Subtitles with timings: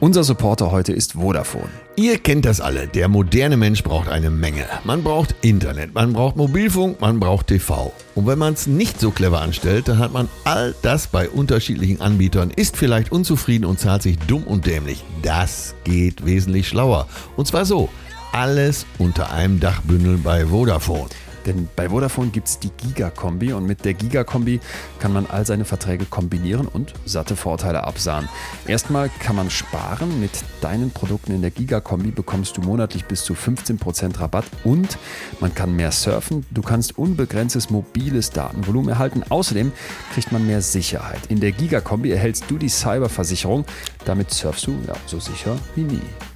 [0.00, 1.68] Unser Supporter heute ist Vodafone.
[1.94, 2.88] Ihr kennt das alle.
[2.88, 4.64] Der moderne Mensch braucht eine Menge.
[4.84, 7.92] Man braucht Internet, man braucht Mobilfunk, man braucht TV.
[8.14, 12.00] Und wenn man es nicht so clever anstellt, dann hat man all das bei unterschiedlichen
[12.00, 15.04] Anbietern, ist vielleicht unzufrieden und zahlt sich dumm und dämlich.
[15.20, 17.06] Das geht wesentlich schlauer.
[17.36, 17.90] Und zwar so.
[18.32, 21.10] Alles unter einem Dachbündel bei Vodafone.
[21.46, 24.60] Denn bei Vodafone gibt es die Giga-Kombi und mit der Giga-Kombi
[24.98, 28.28] kann man all seine Verträge kombinieren und satte Vorteile absahen.
[28.66, 30.20] Erstmal kann man sparen.
[30.20, 34.98] Mit deinen Produkten in der Giga-Kombi bekommst du monatlich bis zu 15% Rabatt und
[35.40, 36.44] man kann mehr surfen.
[36.50, 39.22] Du kannst unbegrenztes mobiles Datenvolumen erhalten.
[39.28, 39.72] Außerdem
[40.12, 41.20] kriegt man mehr Sicherheit.
[41.28, 43.64] In der Giga-Kombi erhältst du die Cyberversicherung.
[44.04, 46.29] Damit surfst du ja, so sicher wie nie.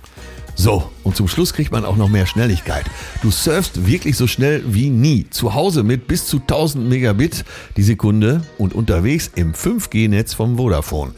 [0.56, 2.84] So, und zum Schluss kriegt man auch noch mehr Schnelligkeit.
[3.22, 5.26] Du surfst wirklich so schnell wie nie.
[5.30, 7.44] Zu Hause mit bis zu 1000 Megabit
[7.76, 11.12] die Sekunde und unterwegs im 5G-Netz vom Vodafone.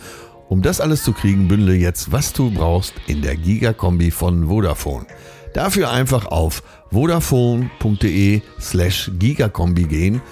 [0.49, 5.07] Um das alles zu kriegen, bündle jetzt, was du brauchst in der Gigakombi von Vodafone.
[5.53, 10.23] Dafür einfach auf vodafone.de slash gigakombi gehen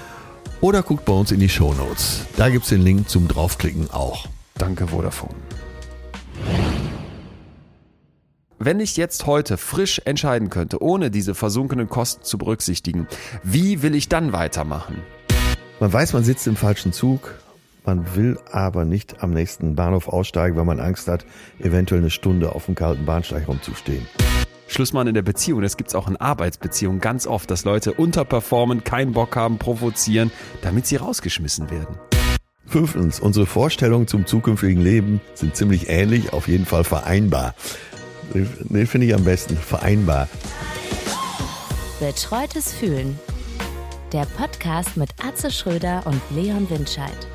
[0.61, 2.27] oder guckt bei uns in die Shownotes.
[2.37, 4.27] Da gibt's den Link zum draufklicken auch.
[4.57, 5.35] Danke Vodafone.
[8.61, 13.09] Wenn ich jetzt heute frisch entscheiden könnte, ohne diese versunkenen Kosten zu berücksichtigen,
[13.43, 15.03] wie will ich dann weitermachen?
[15.81, 17.35] Man weiß, man sitzt im falschen Zug,
[17.85, 21.27] man will aber nicht am nächsten Bahnhof aussteigen, weil man Angst hat,
[21.59, 24.07] eventuell eine Stunde auf dem kalten Bahnsteig rumzustehen.
[24.69, 28.85] Schlussmann in der Beziehung, das gibt es auch in Arbeitsbeziehungen ganz oft, dass Leute unterperformen,
[28.85, 30.31] keinen Bock haben, provozieren,
[30.63, 31.99] damit sie rausgeschmissen werden.
[32.67, 37.55] Fünftens, unsere Vorstellungen zum zukünftigen Leben sind ziemlich ähnlich, auf jeden Fall vereinbar.
[38.33, 39.57] Den finde ich am besten.
[39.57, 40.29] Vereinbar.
[42.01, 43.19] Betreutes Fühlen.
[44.13, 47.27] Der Podcast mit Atze Schröder und Leon Windscheid.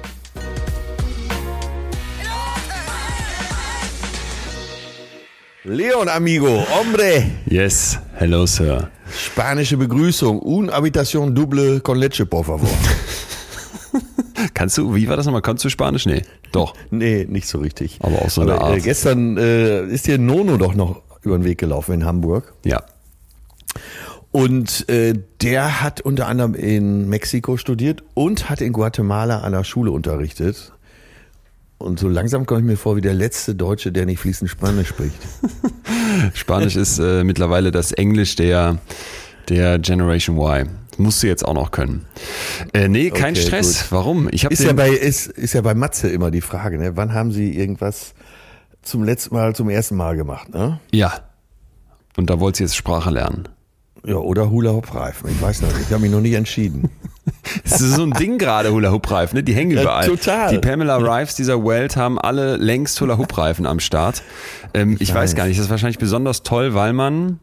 [5.65, 7.29] Leon, amigo, hombre.
[7.45, 8.89] Yes, hello, Sir.
[9.11, 10.39] Spanische Begrüßung.
[10.39, 12.69] Un habitación double con leche, por favor.
[14.53, 15.41] Kannst du, wie war das nochmal?
[15.41, 16.05] Kannst du Spanisch?
[16.05, 16.73] Nee, doch.
[16.91, 17.99] Nee, nicht so richtig.
[18.01, 18.83] Aber auch so eine Aber, äh, Art.
[18.83, 22.53] gestern äh, ist dir Nono doch noch über den Weg gelaufen in Hamburg.
[22.63, 22.83] Ja.
[24.31, 29.63] Und äh, der hat unter anderem in Mexiko studiert und hat in Guatemala an der
[29.63, 30.71] Schule unterrichtet.
[31.79, 34.89] Und so langsam komme ich mir vor wie der letzte Deutsche, der nicht fließend Spanisch
[34.89, 35.15] spricht.
[36.33, 38.79] Spanisch ist äh, mittlerweile das Englisch der,
[39.47, 40.67] der Generation Y.
[40.99, 42.05] Musst du jetzt auch noch können.
[42.73, 43.81] Äh, nee, kein Okay, Stress.
[43.83, 43.91] gut.
[43.91, 44.29] Warum?
[44.31, 46.95] Ich Ist ja, bei, ist, ist ja bei Matze immer die Frage, ne?
[46.97, 48.13] wann haben Sie irgendwas
[48.81, 50.49] zum letzten Mal, zum ersten Mal gemacht?
[50.53, 50.79] Ne?
[50.91, 51.13] Ja.
[52.17, 53.47] Und da wollt ihr jetzt Sprache lernen.
[54.05, 55.29] Ja, oder Hula Hoop Reifen.
[55.29, 55.87] Ich weiß noch nicht.
[55.87, 56.89] Ich habe mich noch nie entschieden.
[57.63, 59.43] Das ist so ein Ding gerade, Hula Hoop Reifen, ne?
[59.43, 60.07] Die hängen Ja, überall.
[60.07, 60.49] total.
[60.51, 64.23] Die Pamela Rives dieser Welt haben alle längst Hula Hoop Reifen am Start.
[64.73, 65.35] Ähm, ich weiß weiß.
[65.35, 67.39] gar nicht, das ist wahrscheinlich besonders toll, weil man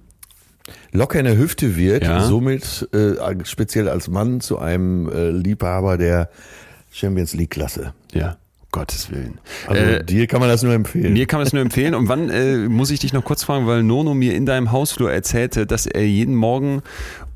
[0.92, 2.22] locker in der Hüfte wird, Ja.
[2.22, 6.28] somit äh, speziell als Mann zu einem äh, Liebhaber der
[6.90, 7.92] Champions League Klasse.
[8.12, 8.36] ja,
[8.72, 9.38] Gottes Willen.
[9.66, 11.12] Also Äh, dir kann man das nur empfehlen.
[11.14, 11.94] Mir kann man es nur empfehlen.
[11.94, 15.10] Und wann äh, muss ich dich noch kurz fragen, weil Nono mir in deinem Hausflur
[15.10, 16.82] erzählte, dass er jeden Morgen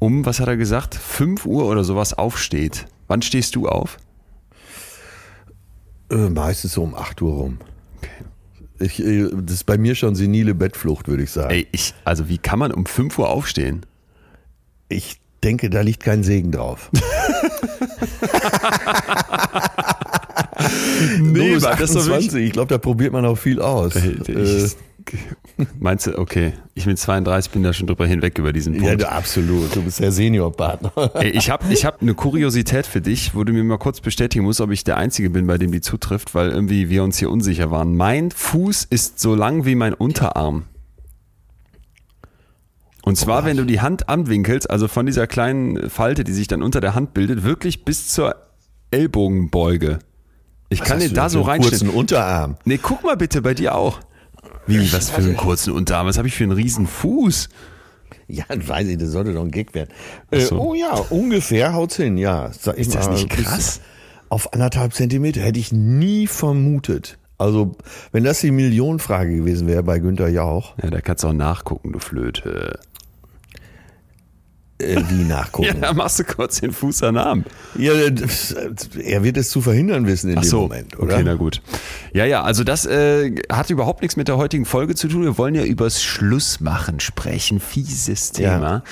[0.00, 2.86] um, was hat er gesagt, 5 Uhr oder sowas aufsteht.
[3.08, 3.96] Wann stehst du auf?
[6.10, 7.58] äh, meistens so um 8 Uhr rum.
[8.80, 11.50] Ich, äh, das ist bei mir schon senile Bettflucht, würde ich sagen.
[11.50, 13.86] Ey, ich, also wie kann man um 5 Uhr aufstehen?
[14.88, 16.90] Ich denke, da liegt kein Segen drauf.
[21.18, 23.96] Nee, Nur Mann, das ist doch 28, ich glaube, da probiert man auch viel aus.
[23.96, 24.76] Äh, Äh, ich,
[25.78, 29.02] meinst du, okay, ich mit 32 bin da schon drüber hinweg über diesen ja, Punkt.
[29.02, 29.74] du, absolut.
[29.74, 30.92] Du bist der Seniorpartner.
[31.22, 34.60] Ich habe ich hab eine Kuriosität für dich, wo du mir mal kurz bestätigen musst,
[34.60, 37.70] ob ich der Einzige bin, bei dem die zutrifft, weil irgendwie wir uns hier unsicher
[37.70, 37.96] waren.
[37.96, 40.64] Mein Fuß ist so lang wie mein Unterarm.
[43.02, 46.62] Und zwar, wenn du die Hand anwinkelst, also von dieser kleinen Falte, die sich dann
[46.62, 48.36] unter der Hand bildet, wirklich bis zur
[48.90, 50.00] Ellbogenbeuge.
[50.68, 51.80] Ich kann hast dir du da so reinstellen.
[51.80, 52.56] kurzen Unterarm.
[52.64, 54.00] Nee, guck mal bitte bei dir auch.
[54.70, 56.06] Wie, was für einen kurzen Unterarm?
[56.06, 57.48] Was habe ich für einen riesen Fuß?
[58.28, 59.90] Ja, weiß ich, das sollte doch ein Gag werden.
[60.30, 60.58] Äh, so.
[60.58, 62.50] oh ja, ungefähr haut's hin, ja.
[62.52, 63.80] Sag Ist das mal, nicht krass?
[64.28, 67.18] Auf anderthalb Zentimeter hätte ich nie vermutet.
[67.38, 67.74] Also,
[68.12, 70.74] wenn das die Millionenfrage gewesen wäre bei Günther Jauch.
[70.82, 72.78] Ja, da kannst du auch nachgucken, du Flöte.
[74.80, 75.60] Äh, wie nachgucken?
[75.70, 77.44] Ja, da machst du kurz den Fuß an Arm.
[77.78, 78.52] Ja, das,
[78.98, 81.14] er wird es zu verhindern wissen in Ach dem so, Moment, oder?
[81.14, 81.62] okay, na gut.
[82.12, 85.22] Ja, ja, also das äh, hat überhaupt nichts mit der heutigen Folge zu tun.
[85.22, 87.60] Wir wollen ja übers Schlussmachen sprechen.
[87.60, 88.48] Fieses Thema.
[88.60, 88.82] Ja.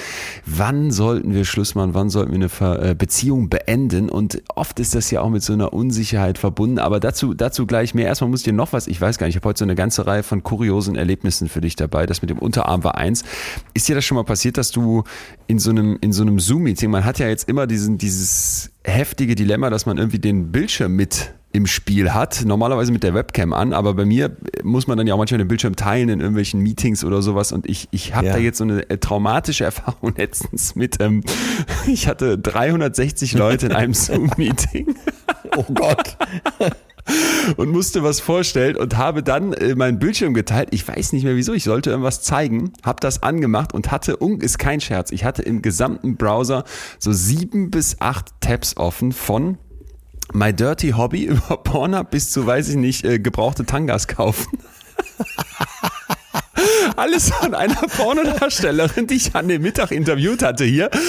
[0.46, 1.94] Wann sollten wir Schluss machen?
[1.94, 4.08] Wann sollten wir eine Ver äh, Beziehung beenden?
[4.08, 6.78] Und oft ist das ja auch mit so einer Unsicherheit verbunden.
[6.78, 8.06] Aber dazu, dazu gleich mehr.
[8.06, 9.74] Erstmal muss ich dir noch was, ich weiß gar nicht, ich habe heute so eine
[9.74, 12.06] ganze Reihe von kuriosen Erlebnissen für dich dabei.
[12.06, 13.24] Das mit dem Unterarm war eins.
[13.74, 15.04] Ist dir das schon mal passiert, dass du
[15.46, 19.34] in so einem, in so einem Zoom-Meeting, man hat ja jetzt immer diesen, dieses heftige
[19.34, 23.72] Dilemma, dass man irgendwie den Bildschirm mit im Spiel hat, normalerweise mit der Webcam an,
[23.72, 27.04] aber bei mir muss man dann ja auch manchmal den Bildschirm teilen in irgendwelchen Meetings
[27.04, 28.32] oder sowas und ich, ich habe Ja.
[28.34, 31.22] da jetzt so eine äh, traumatische Erfahrung letztens mit, ähm,
[31.86, 34.94] ich hatte 360 Leute in einem Zoom-Meeting
[35.56, 36.16] Oh Gott.
[37.56, 40.68] und musste was vorstellen und habe dann äh, meinen Bildschirm geteilt.
[40.72, 44.40] Ich weiß nicht mehr wieso, ich sollte irgendwas zeigen, habe das angemacht und hatte, un-
[44.40, 46.64] ist kein Scherz, ich hatte im gesamten Browser
[46.98, 49.58] so sieben bis acht Tabs offen von
[50.32, 54.58] My Dirty Hobby über Pornhub bis zu, weiß ich nicht, äh, gebrauchte Tangas kaufen.
[56.96, 60.90] Alles von einer Pornodarstellerin, die ich an dem Mittag interviewt hatte hier.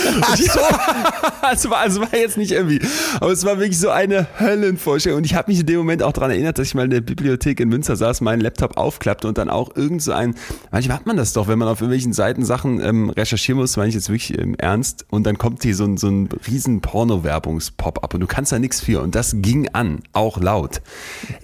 [1.42, 2.80] Also war, also war jetzt nicht irgendwie,
[3.20, 5.18] aber es war wirklich so eine Höllenvorstellung.
[5.18, 7.02] Und ich habe mich in dem Moment auch daran erinnert, dass ich mal in der
[7.02, 10.36] Bibliothek in Münster saß, meinen Laptop aufklappte und dann auch irgend so ein,
[10.72, 13.90] manchmal hat man das doch, wenn man auf irgendwelchen Seiten Sachen ähm, recherchieren muss, meine
[13.90, 18.14] ich jetzt wirklich ähm, ernst, und dann kommt hier so ein, so ein riesen Porno-Werbungs-Pop-up
[18.14, 19.02] und du kannst da nichts für.
[19.02, 20.82] Und das ging an, auch laut.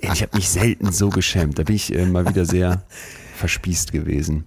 [0.02, 1.58] Ich habe mich selten so geschämt.
[1.60, 2.84] Da bin ich äh, mal wieder sehr
[3.36, 4.46] verspießt gewesen.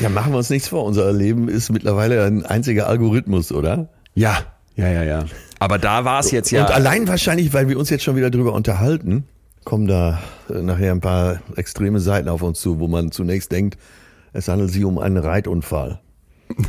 [0.00, 0.84] Ja, machen wir uns nichts vor.
[0.84, 3.88] Unser Leben ist mittlerweile ein einziger Algorithmus, oder?
[4.14, 4.38] Ja,
[4.76, 5.24] ja, ja, ja.
[5.58, 6.66] Aber da war es jetzt ja.
[6.66, 9.24] Und allein wahrscheinlich, weil wir uns jetzt schon wieder drüber unterhalten,
[9.64, 13.78] kommen da äh, nachher ein paar extreme Seiten auf uns zu, wo man zunächst denkt,
[14.32, 16.00] es handelt sich um einen Reitunfall.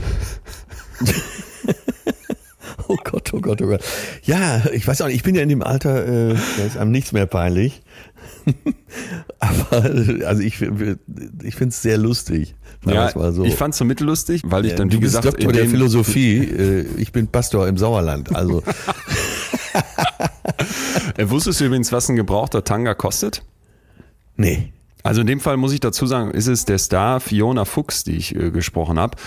[2.87, 3.83] oh Gott, oh Gott, oh Gott.
[4.23, 6.91] Ja, ich weiß auch nicht, ich bin ja in dem Alter, äh, da ist einem
[6.91, 7.81] nichts mehr peinlich.
[9.39, 9.83] Aber
[10.25, 12.55] also ich, ich finde es sehr lustig.
[12.85, 13.43] ja, so.
[13.43, 16.37] ich fand's so mittellustig, weil ich dann, wie du bist gesagt, Doktor in der Philosophie,
[16.37, 18.35] äh, ich bin Pastor im Sauerland.
[18.35, 18.63] Also
[21.17, 23.43] Äh, wusstest du übrigens, was ein gebrauchter Tanga kostet?
[24.35, 24.71] nee.
[25.05, 28.13] Also in dem Fall muss ich dazu sagen, ist es der Star Fiona Fuchs, die
[28.17, 29.17] ich äh, gesprochen habe.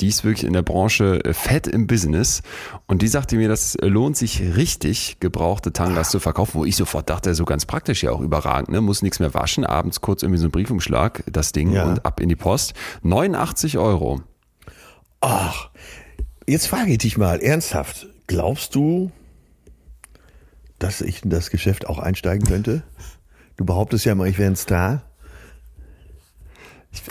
[0.00, 2.42] Die ist wirklich in der Branche äh, fett im Business
[2.86, 6.74] und die sagte mir, das äh, lohnt sich richtig, gebrauchte Tangas zu verkaufen, wo ich
[6.74, 8.80] sofort dachte, so ganz praktisch ja auch überragend, ne?
[8.80, 11.84] muss nichts mehr waschen, abends kurz irgendwie so ein Briefumschlag, das Ding Ja.
[11.84, 12.74] und ab in die Post.
[13.02, 14.20] 89 Euro.
[15.20, 15.70] Ach,
[16.48, 18.08] jetzt frage ich dich mal ernsthaft.
[18.26, 19.12] Glaubst du,
[20.80, 22.82] dass ich in das Geschäft auch einsteigen könnte?
[23.56, 25.02] Du behauptest ja immer, ich wäre ein Star.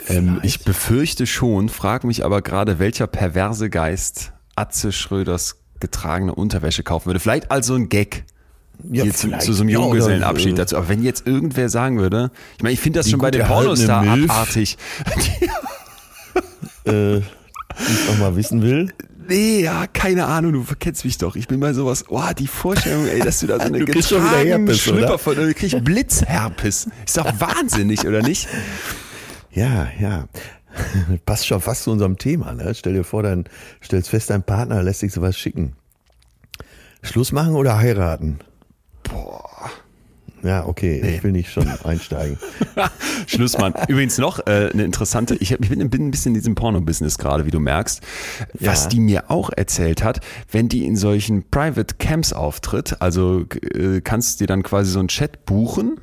[0.08, 6.82] Ähm, ich befürchte schon, frage mich aber gerade, welcher perverse Geist Atze Schröders getragene Unterwäsche
[6.82, 7.20] kaufen würde.
[7.20, 8.24] Vielleicht als so ein Gag.
[8.90, 10.76] Ja, Hier zu, zu so einem Ja, Junggesellenabschied äh, dazu.
[10.76, 13.86] Aber wenn jetzt irgendwer sagen würde, ich meine, ich finde das schon bei den erhaltene
[13.86, 14.76] Pornostar abartig.
[16.86, 17.24] Äh, ich
[18.10, 18.88] auch mal wissen will.
[19.28, 21.36] nee, ja, keine Ahnung, du kennst mich doch.
[21.36, 25.18] Ich bin bei sowas, oh, die Vorstellung, ey, dass du da so eine Herpes, Schlüpper
[25.18, 26.88] von, du kriegst Blitzherpes.
[27.04, 28.48] Ist doch wahnsinnig, oder nicht?
[29.50, 30.28] Ja, ja.
[31.26, 32.52] Passt schon fast zu unserem Thema.
[32.52, 32.74] Ne?
[32.74, 33.44] Stell dir vor, dann
[33.82, 35.74] stellst fest, dein Partner lässt sich sowas schicken.
[37.02, 38.38] Schluss machen oder heiraten?
[39.04, 39.70] Boah.
[40.44, 42.38] Ja, okay, ich will nicht schon einsteigen.
[43.26, 43.74] Schlussmann.
[43.88, 47.18] Übrigens noch äh, eine interessante, ich, hab, ich bin, bin ein bisschen in diesem Porno-Business
[47.18, 48.02] gerade, wie du merkst.
[48.60, 48.88] Was Ja.
[48.90, 50.20] die mir auch erzählt hat,
[50.52, 55.00] wenn die in solchen Private Camps auftritt, also äh, kannst du dir dann quasi so
[55.00, 56.00] einen Chat buchen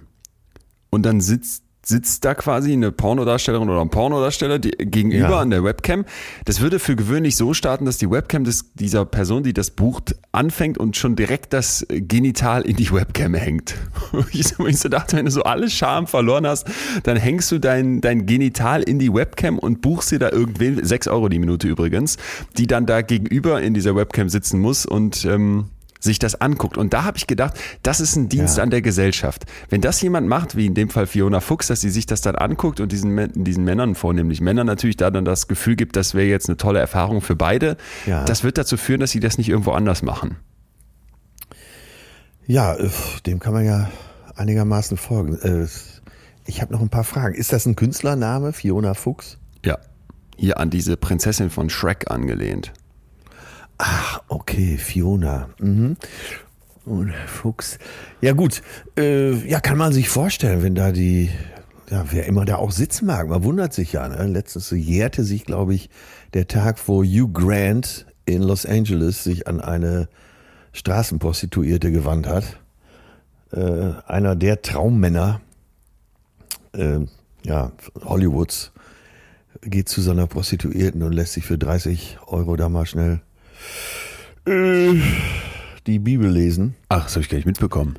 [0.90, 5.40] und dann sitzt sitzt da quasi eine Pornodarstellerin oder ein Pornodarsteller die, gegenüber Ja.
[5.40, 6.04] an der Webcam.
[6.44, 10.16] Das würde für gewöhnlich so starten, dass die Webcam des, dieser Person, die das bucht,
[10.32, 13.76] anfängt und schon direkt das Genital in die Webcam hängt.
[14.68, 16.68] Ich so, dachte, wenn du so alle Scham verloren hast,
[17.04, 21.08] dann hängst du dein, dein Genital in die Webcam und buchst dir da irgendwen, 6
[21.08, 22.18] Euro die Minute übrigens,
[22.58, 25.66] die dann da gegenüber in dieser Webcam sitzen muss und ähm,
[26.06, 26.78] sich das anguckt.
[26.78, 28.64] Und da habe ich gedacht, das ist ein Dienst Ja.
[28.64, 29.44] an der Gesellschaft.
[29.70, 32.36] Wenn das jemand macht, wie in dem Fall Fiona Fuchs, dass sie sich das dann
[32.36, 36.28] anguckt und diesen, diesen Männern, vornehmlich Männern natürlich, da dann das Gefühl gibt, das wäre
[36.28, 38.24] jetzt eine tolle Erfahrung für beide, Ja.
[38.24, 40.38] das wird dazu führen, dass sie das nicht irgendwo anders machen.
[42.48, 42.90] Ja, äh,
[43.26, 43.90] dem kann man ja
[44.36, 45.36] einigermaßen folgen.
[45.42, 45.68] Äh,
[46.48, 47.34] Ich habe noch ein paar Fragen.
[47.34, 49.40] Ist das ein Künstlername, Fiona Fuchs?
[49.66, 49.80] Ja.
[50.38, 52.72] Hier an diese Prinzessin von Shrek angelehnt.
[53.78, 55.50] Ach, okay, Fiona.
[55.60, 55.98] Mhm.
[56.86, 57.80] Und Fuchs.
[58.22, 58.62] Ja gut,
[58.98, 61.32] äh, ja, kann man sich vorstellen, wenn da die,
[61.90, 63.28] ja, wer immer da auch sitzen mag.
[63.28, 64.08] Man wundert sich ja.
[64.08, 64.28] Ne?
[64.28, 65.90] Letztens jährte sich, glaube ich,
[66.34, 70.08] der Tag, wo Hugh Grant in Los Angeles sich an eine
[70.74, 72.60] Straßenprostituierte gewandt hat.
[73.52, 75.42] Äh, einer der Traummänner
[76.74, 77.00] äh,
[77.44, 77.72] ja,
[78.04, 78.72] Hollywoods
[79.62, 83.22] geht zu seiner Prostituierten und lässt sich für 30 Euro da mal schnell
[84.46, 84.94] äh,
[85.88, 86.76] die Bibel lesen.
[86.90, 87.98] Ach, das habe ich gar nicht mitbekommen.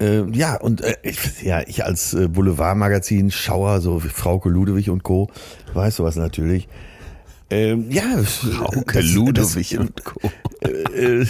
[0.00, 5.02] Äh, ja, und äh, ich, ja, ich als äh, Boulevardmagazin Schauer, so Frauke Ludewig und
[5.04, 5.30] Co.,
[5.74, 6.68] weiß sowas natürlich.
[7.50, 10.20] Ähm, ja, Frauke Ludewig und Co.
[10.94, 11.26] Äh,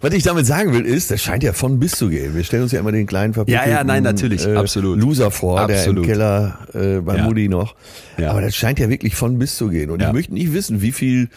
[0.00, 2.36] was ich damit sagen will, ist, das scheint ja von bis zu gehen.
[2.36, 5.00] Wir stellen uns ja immer den kleinen Ja, ja, nein, natürlich, äh, absolut.
[5.00, 5.96] Loser vor, Absolut.
[5.96, 7.24] der im Keller äh, bei Ja.
[7.24, 7.74] Mutti noch.
[8.18, 8.30] Ja.
[8.30, 9.90] Aber das scheint ja wirklich von bis zu gehen.
[9.90, 10.08] Und Ja.
[10.08, 11.28] ich möchte nicht wissen, wie viel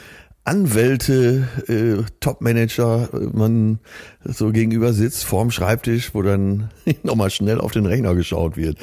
[0.45, 3.79] Anwälte, äh, Topmanager äh, man
[4.25, 6.69] so gegenüber sitzt vorm Schreibtisch, wo dann
[7.03, 8.77] nochmal schnell auf den Rechner geschaut wird.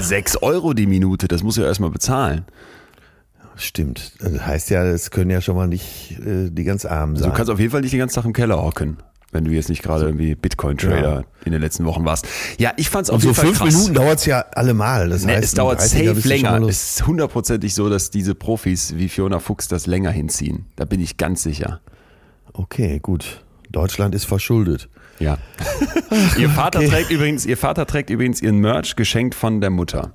[0.00, 2.44] Sechs Euro die Minute, das muss ja erstmal bezahlen.
[3.54, 4.12] Stimmt.
[4.18, 7.30] Das heißt ja, es können ja schon mal nicht äh, die ganz Armen Also sein.
[7.32, 8.96] du kannst auf jeden Fall nicht den ganzen Tag im Keller hocken,
[9.32, 11.24] wenn du jetzt nicht gerade irgendwie Bitcoin-Trader Ja.
[11.44, 12.26] in den letzten Wochen warst.
[12.58, 13.74] Ja, ich fand's auf Und so jeden Fall fünf krass.
[13.74, 15.08] Minuten dauert's ja allemal.
[15.08, 16.62] Das Nee, heißt, es dauert 30 safe länger.
[16.68, 20.66] Es ist hundertprozentig so, dass diese Profis wie Fiona Fuchs das länger hinziehen.
[20.76, 21.80] Da bin ich ganz sicher.
[22.52, 23.42] Okay, gut.
[23.70, 24.88] Deutschland ist verschuldet.
[25.18, 25.38] Ja.
[26.38, 30.12] ihr Vater trägt übrigens, ihr Vater trägt übrigens ihren Merch geschenkt von der Mutter.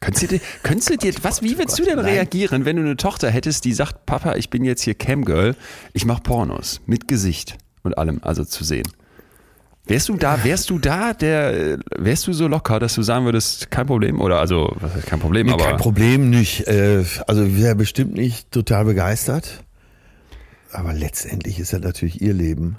[0.00, 2.96] Könntest du dir, könntest du dir, was, wie würdest du denn reagieren, wenn du eine
[2.96, 5.56] Tochter hättest, die sagt, Papa, ich bin jetzt hier Camgirl,
[5.92, 8.86] ich mach Pornos mit Gesicht und allem, also zu sehen.
[9.86, 13.70] Wärst du da, wärst du da, der, wärst du so locker, dass du sagen würdest,
[13.70, 15.64] kein Problem, oder also, was heißt kein Problem, Nee, aber.
[15.64, 16.68] kein Problem nicht.
[16.68, 19.64] Äh, Also wäre bestimmt nicht total begeistert.
[20.72, 22.76] Aber letztendlich ist das natürlich ihr Leben,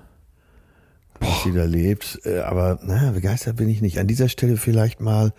[1.20, 2.20] was sie da lebt.
[2.26, 3.98] Äh, Aber na, begeistert bin ich nicht.
[3.98, 5.34] An dieser Stelle vielleicht mal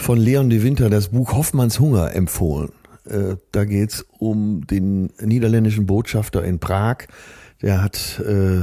[0.00, 2.70] von Leon de Winter das Buch Hoffmanns Hunger empfohlen.
[3.08, 7.06] Äh, Da geht's um den niederländischen Botschafter in Prag.
[7.62, 8.62] Der hat äh,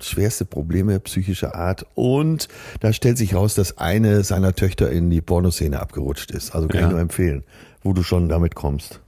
[0.00, 2.48] schwerste Probleme psychischer Art und
[2.80, 6.54] da stellt sich raus, dass eine seiner Töchter in die Pornoszene abgerutscht ist.
[6.54, 6.86] Also kann Ja.
[6.86, 7.44] ich nur empfehlen,
[7.82, 9.00] wo du schon damit kommst.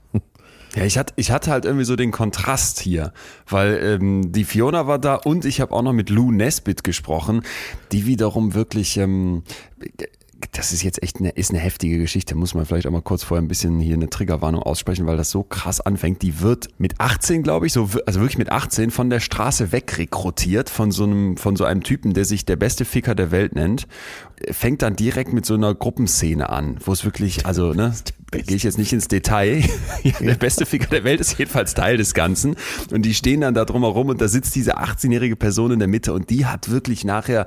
[0.75, 3.13] Ja, ich hatte, ich hatte halt irgendwie so den Kontrast hier,
[3.47, 7.43] weil ähm, die Fiona war da und ich habe auch noch mit Lou Nesbitt gesprochen,
[7.91, 9.43] die wiederum wirklich, ähm,
[10.51, 13.23] das ist jetzt echt eine, ist eine heftige Geschichte, muss man vielleicht auch mal kurz
[13.23, 16.21] vorher ein bisschen hier eine Triggerwarnung aussprechen, weil das so krass anfängt.
[16.21, 20.69] Die wird mit 18, glaube ich, so, also wirklich mit 18 von der Straße wegrekrutiert
[20.69, 23.87] von so einem, von so einem Typen, der sich der beste Ficker der Welt nennt,
[24.51, 27.93] fängt dann direkt mit so einer Gruppenszene an, wo es wirklich, also, ne,
[28.31, 29.63] gehe ich jetzt nicht ins Detail.
[30.03, 32.55] ja, der beste Ficker der Welt ist jedenfalls Teil des Ganzen.
[32.91, 36.13] Und die stehen dann da drumherum und da sitzt diese 18-jährige Person in der Mitte
[36.13, 37.45] und die hat wirklich nachher,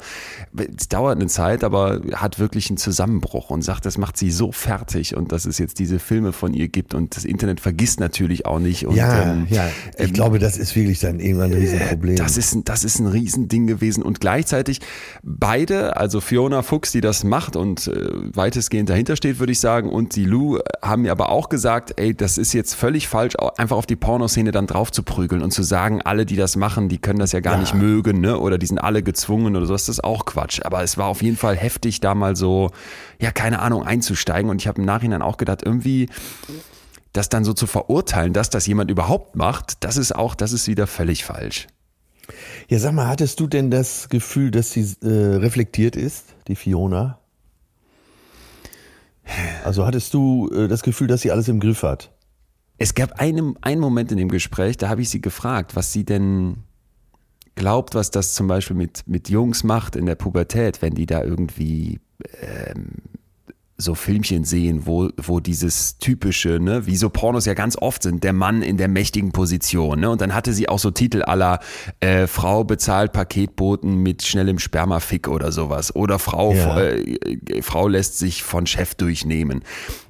[0.78, 4.52] es dauert eine Zeit, aber hat wirklich einen Zusammenbruch und sagt, das macht sie so
[4.52, 8.46] fertig und dass es jetzt diese Filme von ihr gibt und das Internet vergisst natürlich
[8.46, 8.86] auch nicht.
[8.86, 9.68] Und, ja, ähm, ja.
[9.98, 12.14] Ich ähm, glaube, das ist wirklich dann irgendwann ein Riesenproblem.
[12.14, 14.80] das ist, ein- das ist ein Riesending gewesen und gleichzeitig
[15.24, 19.88] beide, also Fiona Fuchs, die das macht und äh, weitestgehend dahinter steht, würde ich sagen,
[19.90, 23.34] und die Lou äh, haben mir aber auch gesagt, ey, das ist jetzt völlig falsch,
[23.56, 26.88] einfach auf die Pornoszene dann drauf zu prügeln und zu sagen, alle, die das machen,
[26.88, 27.60] die können das ja gar Ja.
[27.60, 28.38] nicht mögen, ne?
[28.38, 30.60] Oder die sind alle gezwungen oder so, das ist auch Quatsch.
[30.64, 32.70] Aber es war auf jeden Fall heftig, da mal so,
[33.18, 34.50] ja, keine Ahnung, einzusteigen.
[34.50, 36.08] Und ich habe im Nachhinein auch gedacht, irgendwie
[37.12, 40.68] das dann so zu verurteilen, dass das jemand überhaupt macht, das ist auch, das ist
[40.68, 41.66] wieder völlig falsch.
[42.68, 47.18] Ja, sag mal, hattest du denn das Gefühl, dass sie äh, reflektiert ist, die Fiona?
[49.64, 52.12] Also hattest du äh, das Gefühl, dass sie alles im Griff hat?
[52.78, 56.04] Es gab einen, einen Moment in dem Gespräch, da habe ich sie gefragt, was sie
[56.04, 56.64] denn
[57.54, 61.22] glaubt, was das zum Beispiel mit, mit Jungs macht in der Pubertät, wenn die da
[61.22, 62.00] irgendwie
[62.42, 62.92] ähm,
[63.78, 68.24] so Filmchen sehen, wo, wo dieses typische, ne, wie so Pornos ja ganz oft sind,
[68.24, 70.08] der Mann in der mächtigen Position, ne?
[70.10, 71.60] Und dann hatte sie auch so Titel aller
[72.00, 75.94] äh, Frau bezahlt Paketboten mit schnellem Spermafick oder sowas.
[75.94, 76.80] Oder Frau, Ja.
[76.80, 79.62] äh, äh, Frau lässt sich von Chef durchnehmen.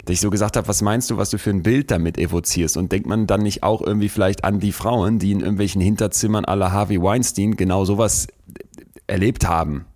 [0.04, 2.76] Dass ich so gesagt habe, was meinst du, was du für ein Bild damit evozierst?
[2.76, 6.44] Und denkt man dann nicht auch irgendwie vielleicht an die Frauen, die in irgendwelchen Hinterzimmern
[6.44, 8.28] aller Harvey Weinstein genau sowas
[9.08, 9.86] erlebt haben?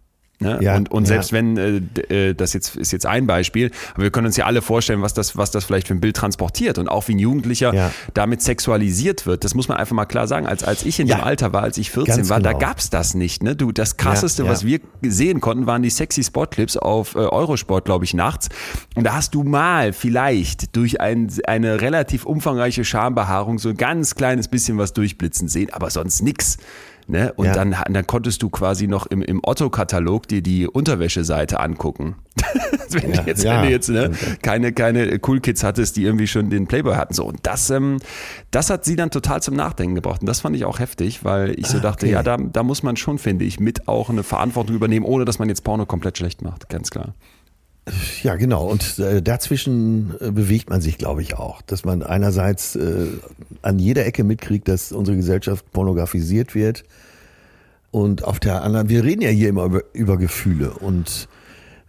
[0.40, 0.58] Ne?
[0.62, 1.08] Ja, und und ja.
[1.08, 4.46] selbst wenn, äh, äh, das jetzt ist jetzt ein Beispiel, aber wir können uns ja
[4.46, 7.18] alle vorstellen, was das, was das vielleicht für ein Bild transportiert und auch wie ein
[7.18, 7.90] Jugendlicher Ja.
[8.14, 9.44] damit sexualisiert wird.
[9.44, 10.46] Das muss man einfach mal klar sagen.
[10.46, 11.16] Als, als ich in Ja.
[11.18, 12.66] dem Alter war, als ich 14 Ganz war, da genau.
[12.66, 13.42] gab's das nicht.
[13.42, 13.54] Ne?
[13.54, 14.52] Du, das krasseste, Ja, ja.
[14.52, 18.48] was wir sehen konnten, waren die sexy Sportclips auf äh, Eurosport, glaube ich, nachts.
[18.96, 24.14] Und da hast du mal vielleicht durch ein, eine relativ umfangreiche Schambehaarung so ein ganz
[24.14, 26.56] kleines bisschen was durchblitzen sehen, aber sonst nix.
[27.10, 27.32] Ne?
[27.34, 27.52] Und Ja.
[27.54, 32.16] dann, dann konntest du quasi noch im, im Otto-Katalog dir die Unterwäscheseite angucken.
[32.90, 33.54] wenn Ja, du jetzt, ja.
[33.56, 34.10] wenn du jetzt ne,
[34.42, 37.14] keine, keine Cool Kids hattest, die irgendwie schon den Playboy hatten.
[37.14, 37.98] So, und das, ähm,
[38.50, 40.20] das hat sie dann total zum Nachdenken gebracht.
[40.22, 42.12] Und das fand ich auch heftig, weil ich so dachte, Ah, okay.
[42.12, 45.38] ja, da, da muss man schon, finde ich, mit auch eine Verantwortung übernehmen, ohne dass
[45.38, 46.68] man jetzt Porno komplett schlecht macht.
[46.68, 47.14] Ganz klar.
[48.22, 48.66] Ja, genau.
[48.66, 51.62] Und äh, dazwischen äh, bewegt man sich, glaube ich, auch.
[51.62, 53.06] Dass man einerseits äh,
[53.62, 56.84] an jeder Ecke mitkriegt, dass unsere Gesellschaft pornografisiert wird.
[57.90, 60.70] Und auf der anderen, wir reden ja hier immer über, über Gefühle.
[60.70, 61.28] Und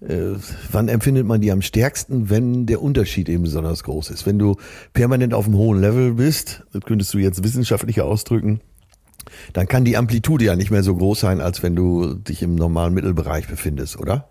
[0.01, 0.36] äh,
[0.72, 4.25] wann empfindet man die am stärksten, wenn der Unterschied eben besonders groß ist?
[4.25, 4.55] Wenn du
[4.93, 8.62] permanent auf einem hohen Level bist, das könntest du jetzt wissenschaftlicher ausdrücken,
[9.53, 12.55] dann kann die Amplitude ja nicht mehr so groß sein, als wenn du dich im
[12.55, 14.30] normalen Mittelbereich befindest, oder?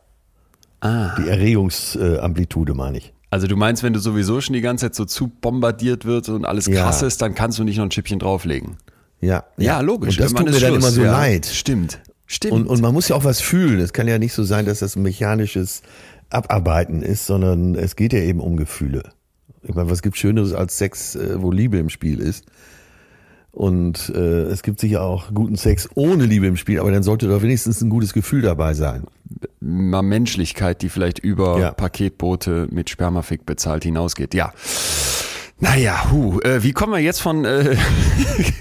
[0.80, 1.14] Ah.
[1.18, 3.12] Die Erregungsamplitude meine ich.
[3.30, 6.44] Also du meinst, wenn du sowieso schon die ganze Zeit so zu bombardiert wird und
[6.44, 6.82] alles Ja.
[6.82, 8.76] krass ist, dann kannst du nicht noch ein Chipchen drauflegen.
[9.20, 10.18] Ja, Ja, logisch.
[10.18, 11.12] Und das tut mir ist dann Schluss, immer so ja.
[11.12, 11.46] leid.
[11.46, 12.00] Stimmt.
[12.26, 12.52] Stimmt.
[12.54, 13.80] Und, und man muss ja auch was fühlen.
[13.80, 15.82] Es kann ja nicht so sein, dass das ein mechanisches
[16.30, 19.02] Abarbeiten ist, sondern es geht ja eben um Gefühle.
[19.62, 22.46] Ich meine, was gibt Schöneres als Sex, äh, wo Liebe im Spiel ist?
[23.52, 27.26] Und äh, es gibt sicher auch guten Sex ohne Liebe im Spiel, aber dann sollte
[27.28, 29.04] doch wenigstens ein gutes Gefühl dabei sein.
[29.61, 31.71] mal Menschlichkeit, die vielleicht über Ja.
[31.73, 34.35] Paketboote mit Spermafick bezahlt hinausgeht.
[34.35, 34.52] Ja.
[35.62, 37.76] Naja, hu, äh, wie kommen wir jetzt von äh,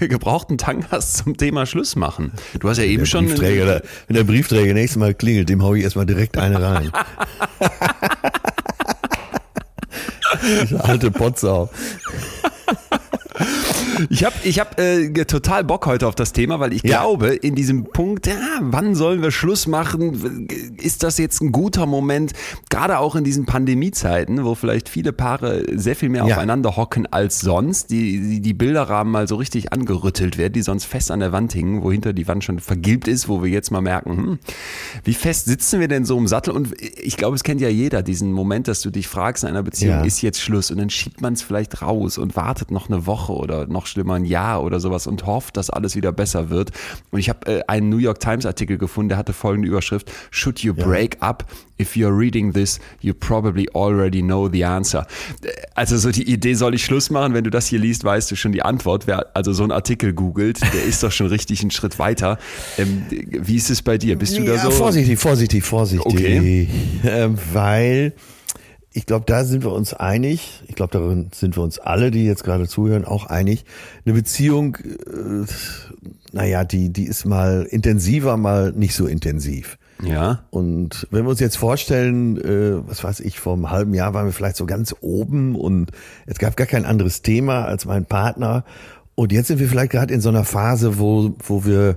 [0.00, 2.32] gebrauchten Tangas zum Thema Schluss machen?
[2.58, 3.24] Du hast ja eben Der schon.
[3.26, 6.90] Briefträger, da- wenn der Briefträger nächstes Mal klingelt, dem hau ich erstmal direkt eine rein.
[10.62, 11.70] Diese alte Potsau.
[14.08, 17.00] Ich habe ich hab, äh, total Bock heute auf das Thema, weil ich Ja.
[17.00, 20.48] glaube, in diesem Punkt, ja, wann sollen wir Schluss machen?
[20.76, 22.32] Ist das jetzt ein guter Moment?
[22.70, 26.34] Gerade auch in diesen Pandemiezeiten, wo vielleicht viele Paare sehr viel mehr Ja.
[26.36, 30.84] aufeinander hocken als sonst, die, die, die Bilderrahmen mal so richtig angerüttelt werden, die sonst
[30.84, 33.70] fest an der Wand hingen, wo hinter die Wand schon vergilbt ist, wo wir jetzt
[33.70, 34.38] mal merken, hm,
[35.04, 36.52] wie fest sitzen wir denn so im Sattel?
[36.54, 39.62] Und ich glaube, es kennt ja jeder diesen Moment, dass du dich fragst in einer
[39.62, 40.02] Beziehung, Ja.
[40.04, 40.70] ist jetzt Schluss?
[40.70, 44.14] Und dann schiebt man es vielleicht raus und wartet noch eine Woche oder noch schlimmer
[44.14, 46.70] ein Jahr oder sowas und hofft, dass alles wieder besser wird.
[47.10, 50.60] Und ich habe äh, einen New York Times Artikel gefunden, der hatte folgende Überschrift: Should
[50.60, 51.44] you break up?
[51.80, 55.06] If you're reading this, you probably already know the answer.
[55.42, 57.32] Äh, Also so die Idee, soll ich Schluss machen?
[57.32, 59.06] Wenn du das hier liest, weißt du schon die Antwort.
[59.06, 62.38] Wer also so einen Artikel googelt, der ist doch schon richtig einen Schritt weiter.
[62.76, 64.16] Ähm, wie ist es bei dir?
[64.18, 64.70] Bist du da ja, so?
[64.70, 66.12] vorsichtig, vorsichtig, vorsichtig.
[66.12, 66.68] Okay.
[67.04, 68.12] Ähm, weil
[68.92, 70.62] ich glaube, da sind wir uns einig.
[70.66, 73.64] Ich glaube, darin sind wir uns alle, die jetzt gerade zuhören, auch einig.
[74.04, 75.46] Eine Beziehung, äh,
[76.32, 79.78] naja, die, die ist mal intensiver, mal nicht so intensiv.
[80.02, 80.44] Ja.
[80.50, 84.26] Und wenn wir uns jetzt vorstellen, äh, was weiß ich, vor einem halben Jahr waren
[84.26, 85.92] wir vielleicht so ganz oben und
[86.26, 88.64] es gab gar kein anderes Thema als mein Partner.
[89.14, 91.96] Und jetzt sind wir vielleicht gerade in so einer Phase, wo, wo wir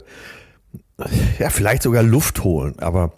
[1.39, 3.13] ja vielleicht sogar Luft holen, aber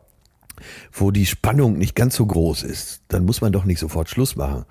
[0.91, 4.35] wo die Spannung nicht ganz so groß ist, dann muss man doch nicht sofort Schluss
[4.35, 4.65] machen.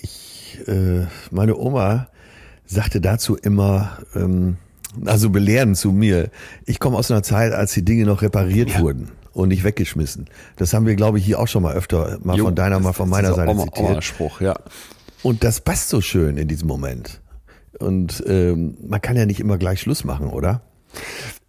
[0.00, 2.08] Ich, äh, meine Oma
[2.64, 4.56] sagte dazu immer, ähm,
[5.04, 6.30] also belehrend zu mir,
[6.66, 10.26] ich komme aus einer Zeit, als die Dinge noch repariert wurden und nicht weggeschmissen.
[10.56, 12.92] Das haben wir, glaube ich, hier auch schon mal öfter, mal Jo, von deiner, mal
[12.92, 13.90] von meiner Seite Oma- zitiert.
[13.90, 14.54] Oma-Spruch, ja.
[15.22, 17.20] Und das passt so schön in diesem Moment.
[17.78, 20.62] Und ähm, man kann ja nicht immer gleich Schluss machen, oder?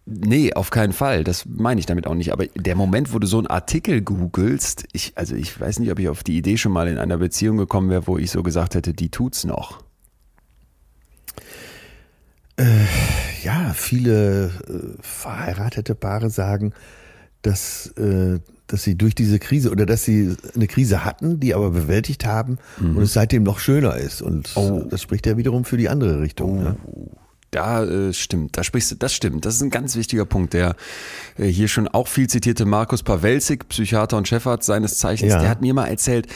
[0.06, 1.24] Nee, auf keinen Fall.
[1.24, 2.32] Das meine ich damit auch nicht.
[2.32, 5.98] Aber der Moment, wo du so einen Artikel googelst, ich, also ich weiß nicht, ob
[5.98, 8.74] ich auf die Idee schon mal in einer Beziehung gekommen wäre, wo ich so gesagt
[8.74, 9.82] hätte, die tut's noch.
[13.42, 16.72] Ja, viele äh, verheiratete Paare sagen,
[17.42, 18.38] dass, äh,
[18.68, 22.58] dass sie durch diese Krise oder dass sie eine Krise hatten, die aber bewältigt haben
[22.78, 24.22] und es seitdem noch schöner ist.
[24.22, 24.84] Und Oh.
[24.88, 26.62] das spricht ja wiederum für die andere Richtung.
[26.62, 26.76] Ne?
[27.54, 29.44] Da äh, stimmt, da sprichst du, das stimmt.
[29.46, 30.54] Das ist ein ganz wichtiger Punkt.
[30.54, 30.74] Der
[31.38, 35.40] äh, hier schon auch viel zitierte Markus Pawelzig, Psychiater und Chefarzt seines Zeichens, Ja.
[35.40, 36.26] der hat mir mal erzählt,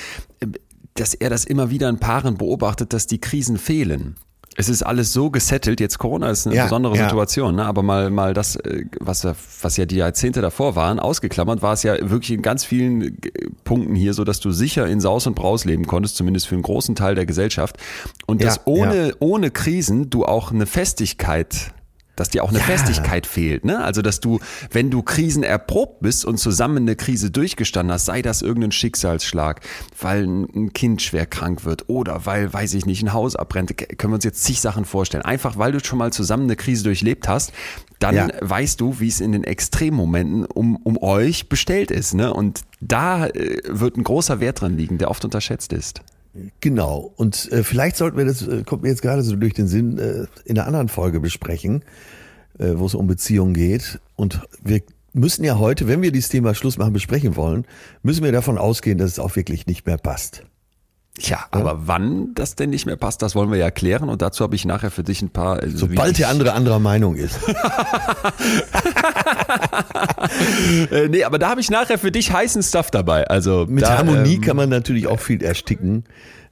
[0.40, 0.46] äh,
[0.94, 4.16] dass er das immer wieder in Paaren beobachtet, dass die Krisen fehlen.
[4.56, 5.78] Es ist alles so gesettelt.
[5.78, 7.04] Jetzt Corona ist eine Ja, besondere ja.
[7.04, 7.64] Situation, ne?
[7.64, 11.74] aber mal, mal das, äh, was, ja- was ja die Jahrzehnte davor waren, ausgeklammert, war
[11.74, 13.30] es ja wirklich in ganz vielen äh,
[13.62, 16.62] Punkten hier so, dass du sicher in Saus und Braus leben konntest, zumindest für einen
[16.62, 17.76] großen Teil der Gesellschaft.
[18.26, 21.72] Und Ja, dass ohne, ohne Krisen du auch eine Festigkeit
[22.20, 22.64] dass dir auch eine Ja.
[22.64, 23.82] Festigkeit fehlt, ne?
[23.84, 28.22] Also dass du, wenn du Krisen erprobt bist und zusammen eine Krise durchgestanden hast, sei
[28.22, 29.60] das irgendein Schicksalsschlag,
[30.00, 34.12] weil ein Kind schwer krank wird oder weil, weiß ich nicht, ein Haus abbrennt, können
[34.12, 35.24] wir uns jetzt zig Sachen vorstellen.
[35.24, 37.52] Einfach weil du schon mal zusammen eine Krise durchlebt hast,
[37.98, 38.28] dann Ja.
[38.40, 42.32] weißt du, wie es in den Extremmomenten um, um euch bestellt ist, ne?
[42.32, 46.00] Und da äh, wird ein großer Wert drin liegen, der oft unterschätzt ist.
[46.60, 47.12] Genau.
[47.16, 49.98] Und äh, vielleicht sollten wir das, äh, kommt mir jetzt gerade so durch den Sinn,
[49.98, 51.82] äh, in einer anderen Folge besprechen.
[52.58, 54.00] äh, wo es um Beziehungen geht.
[54.16, 57.64] Und wir müssen ja heute, wenn wir dieses Thema Schluss machen, besprechen wollen,
[58.02, 60.44] müssen wir davon ausgehen, dass es auch wirklich nicht mehr passt.
[61.20, 64.44] Ja, aber wann das denn nicht mehr passt, das wollen wir ja klären und dazu
[64.44, 65.60] habe ich nachher für dich ein paar.
[65.60, 67.38] Also Sobald der andere anderer Meinung ist.
[70.90, 73.26] äh, nee, aber da habe ich nachher für dich heißen Stuff dabei.
[73.26, 76.04] Also Mit da, Harmonie ähm, kann man natürlich auch viel ersticken.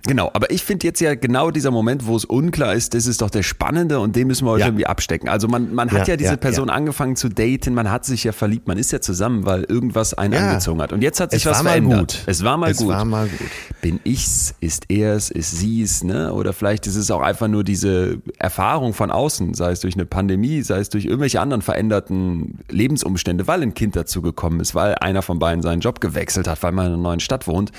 [0.06, 3.22] Genau, aber ich finde jetzt ja genau dieser Moment, wo es unklar ist, das ist
[3.22, 4.66] doch der Spannende und den müssen wir heute Ja.
[4.68, 5.28] irgendwie abstecken.
[5.28, 8.22] Also man, man hat Ja, ja, diese ja, Person angefangen zu daten, man hat sich
[8.22, 10.92] ja verliebt, man ist ja zusammen, weil irgendwas einen angezogen hat.
[10.92, 11.98] Und jetzt hat sich Es was war mal verändert.
[12.00, 12.22] gut.
[12.26, 12.88] Es war mal Es gut.
[12.88, 13.48] war mal gut.
[13.82, 16.32] Bin ich's, ist er's, ist sie's, ne?
[16.32, 20.06] Oder vielleicht ist es auch einfach nur diese Erfahrung von außen, sei es durch eine
[20.06, 24.94] Pandemie, sei es durch irgendwelche anderen veränderten Lebensumstände, weil ein Kind dazu gekommen ist, weil
[24.96, 27.72] einer von beiden seinen Job gewechselt hat, weil man in einer neuen Stadt wohnt,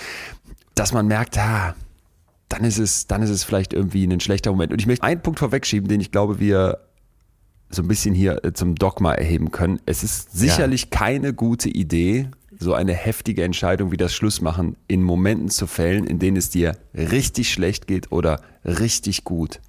[0.76, 1.74] dass man merkt, ah,
[2.50, 4.72] dann ist es, dann ist es vielleicht irgendwie ein schlechter Moment.
[4.72, 6.80] Und ich möchte einen Punkt vorwegschieben, den ich glaube, wir
[7.70, 9.80] so ein bisschen hier äh, zum Dogma erheben können.
[9.86, 12.30] Es ist sicherlich keine gute Idee,
[12.60, 16.78] so eine heftige Entscheidung wie das Schlussmachen in Momenten zu fällen, in denen es dir
[16.94, 19.60] richtig schlecht geht oder richtig gut.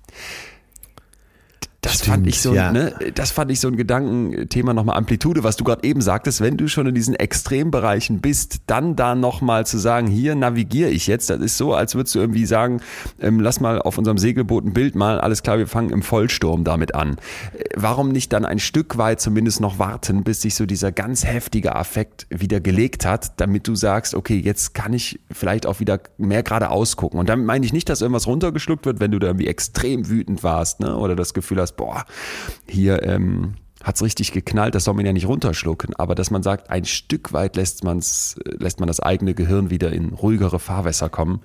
[1.81, 2.73] Das Stimmt, fand ich so, ja.
[2.73, 6.57] ne, das fand ich so ein Gedankenthema nochmal Amplitude, was du gerade eben sagtest, wenn
[6.57, 11.31] du schon in diesen Extrembereichen bist, dann da nochmal zu sagen, hier navigiere ich jetzt,
[11.31, 12.81] das ist so, als würdest du irgendwie sagen,
[13.21, 16.65] ähm, lass mal auf unserem Segelboot ein Bild malen, alles klar, wir fangen im Vollsturm
[16.65, 17.17] damit an.
[17.57, 21.25] Äh, Warum nicht dann ein Stück weit zumindest noch warten, bis sich so dieser ganz
[21.25, 26.01] heftige Affekt wieder gelegt hat, damit du sagst, okay, jetzt kann ich vielleicht auch wieder
[26.17, 27.21] mehr geradeaus gucken.
[27.21, 30.43] Und damit meine ich nicht, dass irgendwas runtergeschluckt wird, wenn du da irgendwie extrem wütend
[30.43, 30.97] warst, ne?
[30.97, 32.05] Oder das Gefühl hast, boah,
[32.67, 35.95] hier ähm, hat's richtig geknallt, das soll man ja nicht runterschlucken.
[35.97, 39.71] Aber dass man sagt, ein Stück weit lässt man's, äh, lässt man das eigene Gehirn
[39.71, 41.41] wieder in ruhigere Fahrwässer kommen.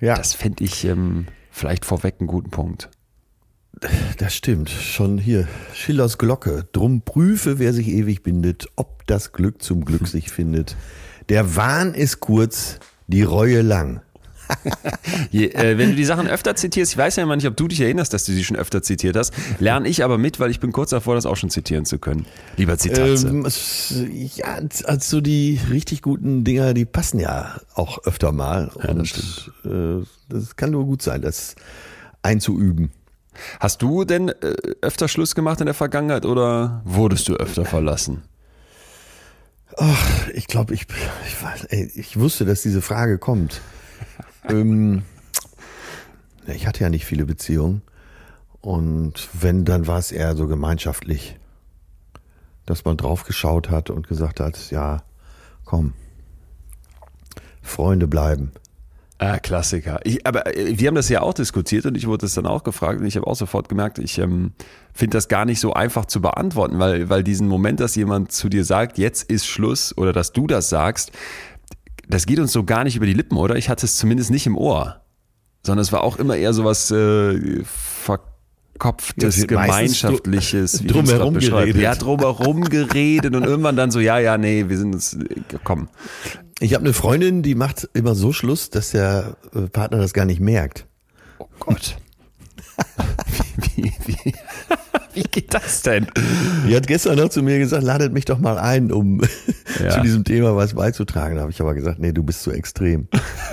[0.00, 2.88] Ja, Das fände ich ähm, vielleicht vorweg einen guten Punkt.
[4.18, 4.70] das stimmt.
[4.70, 5.46] Schon hier.
[5.74, 6.66] Schillers Glocke.
[6.72, 10.76] Drum prüfe, wer sich ewig bindet, ob das Glück zum Glück sich findet.
[11.28, 14.00] Der Wahn ist kurz, die Reue lang.
[15.30, 17.68] Je, äh, wenn du die Sachen öfter zitierst, ich weiß ja immer nicht, ob du
[17.68, 20.60] dich erinnerst, dass du sie schon öfter zitiert hast, lerne ich aber mit, weil ich
[20.60, 22.26] bin kurz davor, das auch schon zitieren zu können.
[22.56, 23.28] Lieber Zitatze.
[23.28, 23.46] Ähm,
[24.34, 28.70] ja, also die richtig guten Dinger, die passen ja auch öfter mal.
[28.76, 29.52] Ja, das und stimmt.
[29.64, 31.54] Äh, das kann nur gut sein, das
[32.22, 32.90] einzuüben.
[33.58, 38.22] Hast du denn äh, öfter Schluss gemacht in der Vergangenheit oder wurdest du öfter verlassen?
[39.76, 40.86] Ach, ich glaube, ich,
[41.70, 43.60] ich, ich wusste, dass diese Frage kommt.
[44.48, 45.02] Ähm,
[46.46, 47.82] ich hatte ja nicht viele Beziehungen.
[48.60, 51.36] Und wenn, dann war es eher so gemeinschaftlich,
[52.66, 55.02] dass man drauf geschaut hat und gesagt hat, ja,
[55.64, 55.94] komm,
[57.62, 58.52] Freunde bleiben.
[59.22, 60.00] Ah, Klassiker.
[60.04, 62.62] Ich, aber äh, wir haben das ja auch diskutiert und ich wurde es dann auch
[62.64, 64.52] gefragt und ich habe auch sofort gemerkt, ich ähm,
[64.94, 68.48] finde das gar nicht so einfach zu beantworten, weil, weil diesen Moment, dass jemand zu
[68.48, 71.12] dir sagt, jetzt ist Schluss oder dass du das sagst,
[72.10, 73.56] das geht uns so gar nicht über die Lippen, oder?
[73.56, 75.00] Ich hatte es zumindest nicht im Ohr,
[75.64, 81.80] sondern es war auch immer eher sowas äh, verkopftes, Ja, gemeinschaftliches, drumherum geredet.
[81.80, 85.16] Ja, drumherum geredet und irgendwann dann so, ja, ja, nee, wir sind uns,
[85.64, 85.88] komm.
[86.58, 90.26] Ich habe eine Freundin, die macht immer so Schluss, dass der äh, Partner das gar
[90.26, 90.86] nicht merkt.
[91.38, 91.96] Oh Gott.
[93.76, 94.34] wie, wie, wie
[95.30, 96.06] geht das denn?
[96.68, 99.20] Die hat gestern noch zu mir gesagt, ladet mich doch mal ein, um
[99.82, 99.90] Ja.
[99.90, 101.36] zu diesem Thema was beizutragen.
[101.36, 103.06] Da habe ich aber gesagt, nee, du bist zu extrem.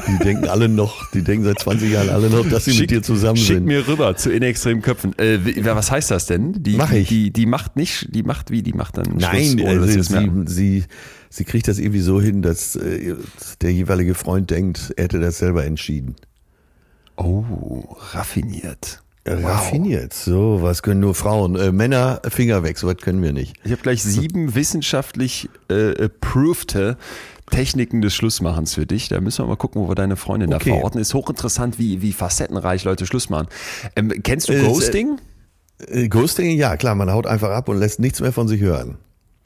[0.07, 3.03] Die denken alle noch, die denken seit 20 Jahren alle noch, dass sie mit dir
[3.03, 3.65] zusammen schick sind.
[3.65, 5.17] mir rüber zu inextremen Köpfen.
[5.19, 6.63] Äh, was heißt das denn?
[6.63, 7.07] Die, Mach ich.
[7.07, 8.63] Die, die macht nicht, die macht wie?
[8.63, 10.83] Die macht dann Nein, Schluss, also sie sie,
[11.29, 13.15] sie kriegt das irgendwie so hin, dass äh,
[13.61, 16.15] der jeweilige Freund denkt, er hätte das selber entschieden.
[17.15, 17.43] Oh,
[18.11, 19.01] raffiniert.
[19.27, 21.55] Äh, Raffiniert, so, was können nur Frauen.
[21.55, 23.55] Äh, Männer, Finger weg, so was können wir nicht.
[23.63, 26.77] Ich habe gleich sieben wissenschaftlich äh, approved
[27.49, 29.07] Techniken des Schlussmachens für dich.
[29.09, 30.69] Da müssen wir mal gucken, wo wir deine Freundin Okay.
[30.71, 30.99] da verorten.
[30.99, 33.47] Ist hochinteressant, wie, wie facettenreich Leute Schluss machen.
[33.95, 35.17] Ähm, kennst du Äh, Ghosting?
[35.87, 38.97] Äh, Ghosting, ja klar, man haut einfach ab und lässt nichts mehr von sich hören.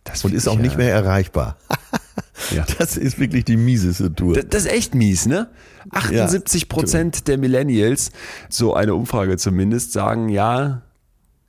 [0.04, 1.58] Das Und ist auch ja- nicht mehr erreichbar.
[2.52, 2.66] Ja.
[2.78, 4.36] Das ist wirklich die mieseste Tour.
[4.36, 5.50] Das, das ist echt mies, ne?
[5.92, 8.12] 78 Prozent der Millennials,
[8.50, 10.82] so eine Umfrage zumindest, sagen ja,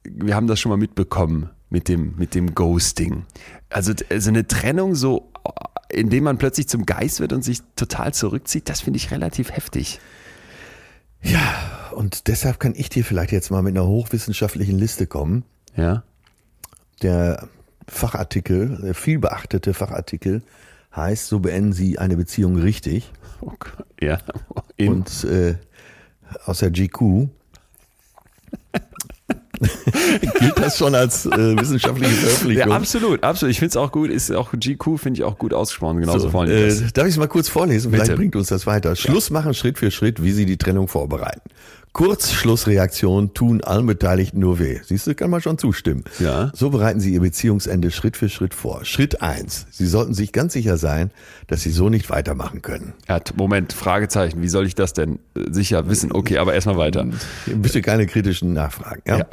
[0.04, 3.24] wir haben das schon mal mitbekommen mit dem, mit dem Ghosting.
[3.70, 5.30] Also, also eine Trennung so,
[5.90, 10.00] indem man plötzlich zum Geist wird und sich total zurückzieht, das finde ich relativ heftig.
[11.22, 15.44] Ja, und deshalb kann ich dir vielleicht jetzt mal mit einer hochwissenschaftlichen Liste kommen.
[15.76, 16.02] Ja.
[17.02, 17.48] Der
[17.86, 20.42] Fachartikel, der viel beachtete Fachartikel
[20.94, 23.10] heißt, so beenden Sie eine Beziehung richtig.
[23.40, 23.58] Gott,
[24.00, 24.18] ja.
[24.76, 25.56] In, Und äh,
[26.44, 27.28] aus der GQ.
[30.38, 32.68] Gilt das schon als äh, wissenschaftliche Veröffentlichung?
[32.68, 33.52] Ja, absolut, absolut.
[33.52, 36.42] Ich finde es auch gut, ist auch GQ, finde ich auch gut ausgesprochen, genauso So,
[36.44, 37.90] äh, darf ich es mal kurz vorlesen?
[37.90, 38.16] Vielleicht Bitte.
[38.16, 38.96] bringt uns das weiter.
[38.96, 41.48] Schluss machen Schritt für Schritt, wie Sie die Trennung vorbereiten.
[41.92, 44.80] Kurzschlussreaktionen tun allen Beteiligten nur weh.
[44.82, 46.04] Siehst du, kann man schon zustimmen.
[46.20, 46.50] Ja.
[46.54, 48.86] So bereiten Sie Ihr Beziehungsende Schritt für Schritt vor.
[48.86, 51.10] Schritt eins: Sie sollten sich ganz sicher sein,
[51.48, 52.94] dass Sie so nicht weitermachen können.
[53.08, 56.12] Ja, Moment, Fragezeichen, wie soll ich das denn äh, sicher wissen?
[56.12, 57.06] Okay, aber erstmal weiter.
[57.46, 59.02] Bitte keine kritischen Nachfragen.
[59.06, 59.18] Ja?
[59.18, 59.26] Ja.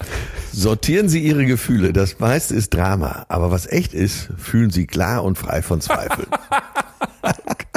[0.52, 1.93] Sortieren Sie Ihre Gefühle.
[1.93, 3.26] Das meiste ist Drama.
[3.30, 6.28] Aber was echt ist, fühlen Sie klar und frei von Zweifeln.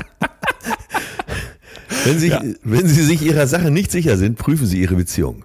[2.05, 5.45] wenn, Sie, wenn Sie sich Ihrer Sache nicht sicher sind, prüfen Sie Ihre Beziehung.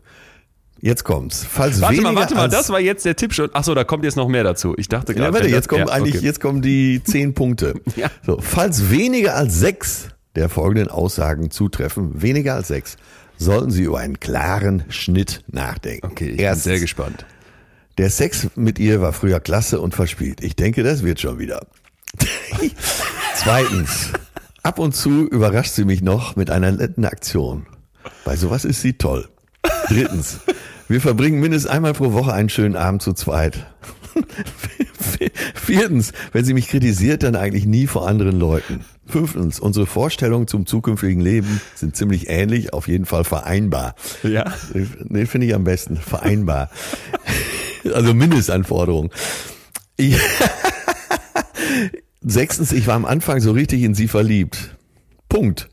[0.80, 1.46] Jetzt kommt's.
[1.50, 3.54] Falls Warte mal, warte mal, das war jetzt der Tipp schon.
[3.54, 4.76] Achso, da kommt jetzt noch mehr dazu.
[4.78, 5.30] Ich dachte gerade.
[5.30, 6.26] ja, warte, jetzt kommen ja, eigentlich, okay.
[6.26, 7.74] jetzt kommen die zehn Punkte.
[7.96, 8.12] Ja.
[8.26, 12.98] So, falls weniger als sechs der folgenden Aussagen zutreffen, weniger als sechs,
[13.38, 16.06] sollten Sie über einen klaren Schnitt nachdenken.
[16.06, 17.26] Okay, ich Erstens, bin sehr gespannt.
[17.98, 20.44] Der Sex mit ihr war früher klasse und verspielt.
[20.44, 21.66] Ich denke, das wird schon wieder.
[23.36, 24.12] Zweitens,
[24.68, 27.68] ab und zu überrascht sie mich noch mit einer netten Aktion.
[28.26, 29.30] Bei sowas ist sie toll.
[29.88, 30.42] Drittens,
[30.90, 33.66] wir verbringen mindestens einmal pro Woche einen schönen Abend zu zweit.
[35.56, 38.84] Viertens, wenn sie mich kritisiert, dann eigentlich nie vor anderen Leuten.
[39.06, 43.96] Fünftens, unsere Vorstellungen zum zukünftigen Leben sind ziemlich ähnlich, auf jeden Fall vereinbar.
[44.22, 44.54] Ja.
[45.06, 45.96] Nee, finde ich am besten.
[45.96, 46.70] Vereinbar.
[47.94, 49.12] Also Mindestanforderung.
[49.96, 50.20] Ich
[52.30, 54.76] Sechstens, ich war am Anfang so richtig in sie verliebt.
[55.30, 55.70] Punkt.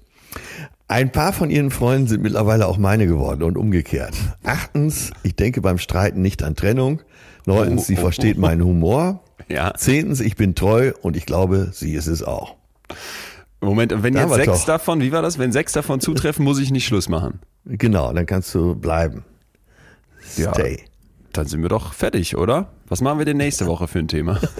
[0.87, 4.15] Ein paar von ihren Freunden sind mittlerweile auch meine geworden und umgekehrt.
[4.45, 7.01] Achtens, ich denke beim Streiten nicht an Trennung.
[7.47, 9.23] Neuntens, sie versteht meinen Humor.
[9.49, 9.75] Ja.
[9.75, 12.57] Zehntens, ich bin treu und ich glaube, sie ist es auch.
[13.61, 14.67] Moment, wenn Da jetzt sechs doch.
[14.67, 15.39] davon, wie war das?
[15.39, 17.41] Wenn sechs davon zutreffen, muss ich nicht Schluss machen.
[17.65, 19.25] Genau, dann kannst du bleiben.
[20.37, 20.53] Ja.
[21.35, 22.69] Dann sind wir doch fertig, oder?
[22.89, 24.41] Was machen wir denn nächste Woche für ein Thema?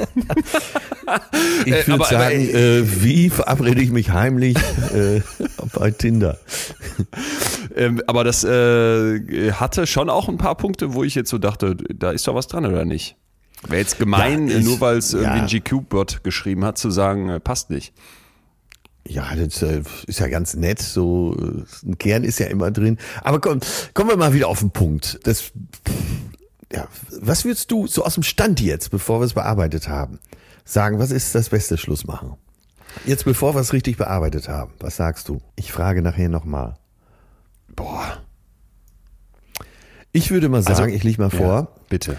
[1.67, 4.57] Ich Äh, würde sagen, äh, wie verabrede ich mich heimlich
[4.95, 5.21] äh,
[5.75, 6.39] bei Tinder?
[7.77, 11.77] ähm, aber das äh, hatte schon auch ein paar Punkte, wo ich jetzt so dachte,
[11.77, 13.17] da ist doch was dran, oder nicht?
[13.69, 15.43] Wäre jetzt gemein, Ja, äh, ich- nur weil es irgendwie ja.
[15.43, 17.93] ein GQ-Bot geschrieben hat, zu sagen, äh, passt nicht.
[19.07, 20.81] Ja, das äh, ist ja ganz nett.
[20.81, 22.97] So äh, ein Kern ist ja immer drin.
[23.23, 23.61] Aber komm,
[23.93, 25.21] kommen wir mal wieder auf den Punkt.
[25.25, 25.53] Das,
[26.75, 26.89] ja,
[27.21, 30.19] was würdest du so aus dem Stand jetzt, bevor wir es bearbeitet haben,
[30.65, 30.99] sagen?
[30.99, 32.35] Was ist das beste Schlussmachen?
[33.07, 35.41] Jetzt, bevor wir es richtig bearbeitet haben, was sagst du?
[35.57, 36.75] Ich frage nachher nochmal.
[37.75, 38.19] Boah.
[40.13, 42.17] Ich würde mal sagen, ich leg mal vor, Ja, bitte.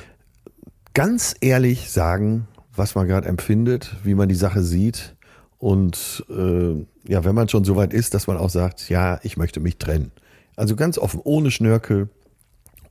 [0.93, 5.15] ganz ehrlich sagen, was man gerade empfindet, wie man die Sache sieht
[5.59, 9.37] und äh, ja, wenn man schon so weit ist, dass man auch sagt, ja, ich
[9.37, 10.11] möchte mich trennen.
[10.57, 12.09] Also ganz offen, ohne Schnörkel,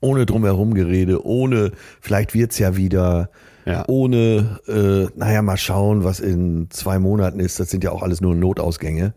[0.00, 3.30] ohne drumherum Gerede, ohne vielleicht wird's ja wieder,
[3.64, 3.84] Ja.
[3.88, 7.58] ohne, äh, naja, mal schauen, was in zwei Monaten ist.
[7.60, 9.14] Das sind ja auch alles nur Notausgänge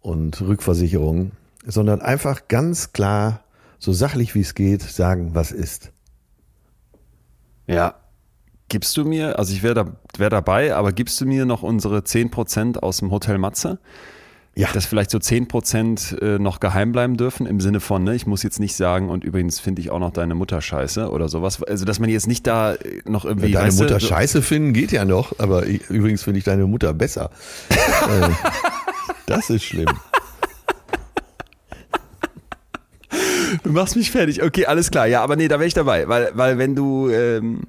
[0.00, 1.32] und Rückversicherungen,
[1.66, 3.44] sondern einfach ganz klar,
[3.78, 5.92] so sachlich wie es geht, sagen, was ist.
[7.66, 7.94] Ja.
[8.70, 9.86] Gibst du mir, also ich wäre da,
[10.18, 13.78] wär dabei, aber gibst du mir noch unsere 10% aus dem Hotel Matze?
[14.58, 14.72] Ja.
[14.72, 18.42] Dass vielleicht so 10% äh, noch geheim bleiben dürfen, im Sinne von, ne, ich muss
[18.42, 21.62] jetzt nicht sagen, und übrigens finde ich auch noch deine Mutter scheiße oder sowas.
[21.62, 23.52] Also, dass man jetzt nicht da äh, noch irgendwie.
[23.52, 26.66] Deine weißt Mutter so- scheiße finden geht ja noch, aber ich, übrigens finde ich deine
[26.66, 27.30] Mutter besser.
[27.70, 28.30] äh,
[29.26, 29.86] das ist schlimm.
[33.62, 34.42] Du machst mich fertig.
[34.42, 35.06] Okay, alles klar.
[35.06, 36.08] Ja, aber nee, da wäre ich dabei.
[36.08, 37.62] Weil, weil wenn du ähm,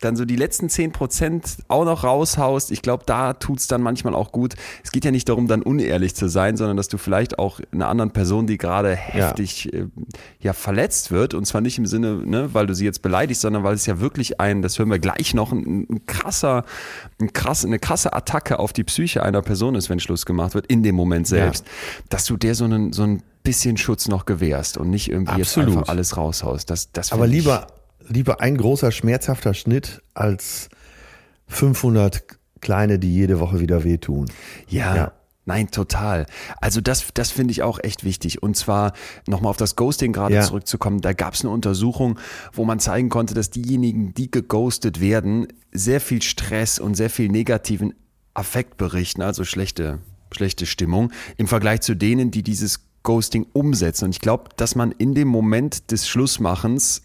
[0.00, 4.32] dann so die letzten 10% auch noch raushaust, ich glaube, da tut's dann manchmal auch
[4.32, 4.54] gut.
[4.82, 7.88] Es geht ja nicht darum, dann unehrlich zu sein, sondern dass du vielleicht auch einer
[7.88, 9.86] anderen Person, die gerade heftig äh,
[10.40, 13.62] ja, verletzt wird, und zwar nicht im Sinne, ne, weil du sie jetzt beleidigst, sondern
[13.62, 16.64] weil es ja wirklich ein, das hören wir gleich noch, ein, ein krasser,
[17.20, 20.66] ein krass, eine krasse Attacke auf die Psyche einer Person ist, wenn Schluss gemacht wird,
[20.66, 21.66] in dem Moment selbst,
[22.08, 25.68] dass du der so einen, so ein bisschen Schutz noch gewährst und nicht irgendwie Absolut.
[25.68, 26.70] jetzt einfach alles raushaust.
[26.70, 27.66] Das, das Aber lieber,
[28.10, 30.68] lieber ein großer schmerzhafter Schnitt als
[31.48, 32.22] 500
[32.60, 34.26] kleine, die jede Woche wieder wehtun.
[34.68, 34.94] Ja.
[34.96, 35.12] Ja.
[35.46, 36.26] Nein, total.
[36.60, 38.42] Also das, das finde ich auch echt wichtig.
[38.42, 38.92] Und zwar
[39.26, 40.42] nochmal auf das Ghosting gerade Ja.
[40.42, 41.00] zurückzukommen.
[41.00, 42.18] Da gab es eine Untersuchung,
[42.52, 47.30] wo man zeigen konnte, dass diejenigen, die geghostet werden, sehr viel Stress und sehr viel
[47.30, 47.94] negativen
[48.34, 49.98] Affekt berichten, also schlechte,
[50.30, 54.04] schlechte Stimmung, im Vergleich zu denen, die dieses Ghosting umsetzen.
[54.04, 57.02] Und ich glaube, dass man in dem Moment des Schlussmachens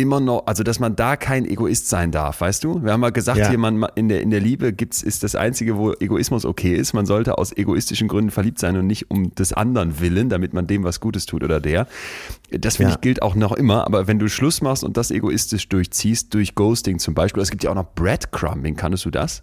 [0.00, 2.82] immer noch, also dass man da kein Egoist sein darf, weißt du?
[2.82, 3.48] Wir haben mal gesagt, Ja.
[3.48, 6.92] hier man in der in der Liebe gibt's ist das einzige, wo Egoismus okay ist.
[6.92, 10.66] Man sollte aus egoistischen Gründen verliebt sein und nicht um des anderen willen, damit man
[10.66, 11.86] dem was Gutes tut oder der.
[12.50, 12.96] Das finde Ja.
[12.96, 13.84] ich gilt auch noch immer.
[13.86, 17.62] Aber wenn du Schluss machst und das egoistisch durchziehst durch Ghosting zum Beispiel, es gibt
[17.64, 18.76] ja auch noch Breadcrumbing.
[18.76, 19.42] Kannst du das?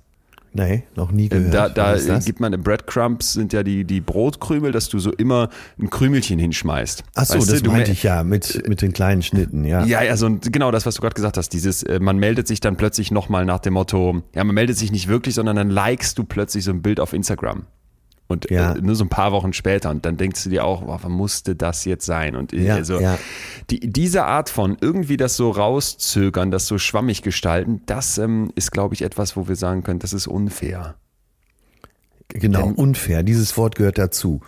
[0.57, 1.53] Nee, noch nie gehört.
[1.53, 5.91] Da, da gibt man Breadcrumbs sind ja die die Brotkrümel, dass du so immer ein
[5.91, 7.03] Krümelchen hinschmeißt.
[7.13, 9.85] Ach so, Weißt das du, meinte me- ich ja mit, mit den kleinen Schnitten, ja.
[9.85, 12.59] Ja, also und genau das, was du gerade gesagt hast, dieses, äh, man meldet sich
[12.59, 16.17] dann plötzlich nochmal nach dem Motto, ja, man meldet sich nicht wirklich, sondern dann likest
[16.17, 17.67] du plötzlich so ein Bild auf Instagram.
[18.29, 18.73] Und Ja.
[18.73, 21.55] äh, nur so ein paar Wochen später und dann denkst du dir auch, was musste
[21.55, 22.35] das jetzt sein?
[22.35, 23.17] Und äh, Ja, also ja.
[23.69, 28.71] die, diese Art von irgendwie das so rauszögern, das so schwammig gestalten, das ähm, ist,
[28.71, 30.95] glaube ich, etwas, wo wir sagen können, das ist unfair.
[32.29, 33.23] Genau, Denn- unfair.
[33.23, 34.41] Dieses Wort gehört dazu.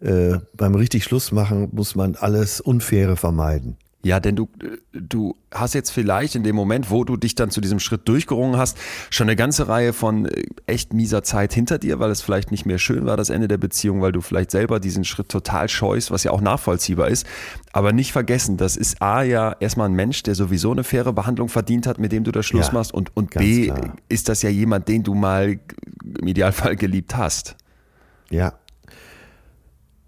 [0.00, 3.76] Äh, beim richtig Schluss machen muss man alles Unfaire vermeiden.
[4.04, 4.48] Ja, denn du,
[4.92, 8.56] du hast jetzt vielleicht in dem Moment, wo du dich dann zu diesem Schritt durchgerungen
[8.56, 8.76] hast,
[9.10, 12.66] schon eine ganze Reihe von äh, echt mieser Zeit hinter dir, weil es vielleicht nicht
[12.66, 16.10] mehr schön war, das Ende der Beziehung, weil du vielleicht selber diesen Schritt total scheust,
[16.10, 17.26] was ja auch nachvollziehbar ist.
[17.72, 21.48] Aber nicht vergessen, das ist A ja erstmal ein Mensch, der sowieso eine faire Behandlung
[21.48, 22.92] verdient hat, mit dem du da Schluss Ja, machst.
[22.92, 23.96] Und, und B klar.
[24.08, 25.60] ist das ja jemand, den du mal
[26.18, 27.56] im Idealfall geliebt hast.
[28.30, 28.54] Ja.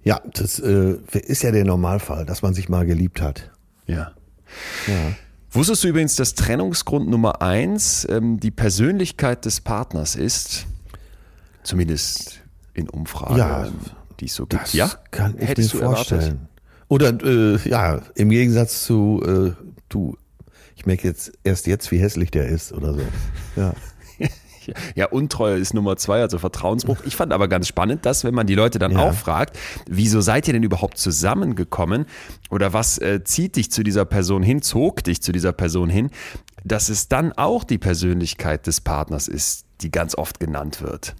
[0.03, 3.51] Ja, das äh, ist ja der Normalfall, dass man sich mal geliebt hat.
[3.87, 4.13] Ja.
[4.87, 5.13] Ja.
[5.51, 10.67] Wusstest du übrigens, dass Trennungsgrund Nummer eins ähm, die Persönlichkeit des Partners ist?
[11.63, 12.41] Zumindest
[12.75, 13.69] in Umfragen, Ja,
[14.21, 14.63] die es so gibt.
[14.63, 16.09] Das ja, kann ich Hättest mir erwartet?
[16.09, 16.49] vorstellen.
[16.89, 19.53] Oder äh, ja, im Gegensatz zu äh,
[19.89, 20.17] du,
[20.77, 23.01] ich merke jetzt erst jetzt, wie hässlich der ist oder so.
[23.57, 23.73] Ja.
[24.95, 26.99] Ja, Untreue ist Nummer zwei, also Vertrauensbruch.
[27.05, 29.01] Ich fand aber ganz spannend, dass, wenn man die Leute dann Ja.
[29.01, 32.07] auch fragt, wieso seid ihr denn überhaupt zusammengekommen
[32.51, 36.11] oder was äh, zieht dich zu dieser Person hin, zog dich zu dieser Person hin,
[36.65, 41.15] dass es dann auch die Persönlichkeit des Partners ist, die ganz oft genannt wird.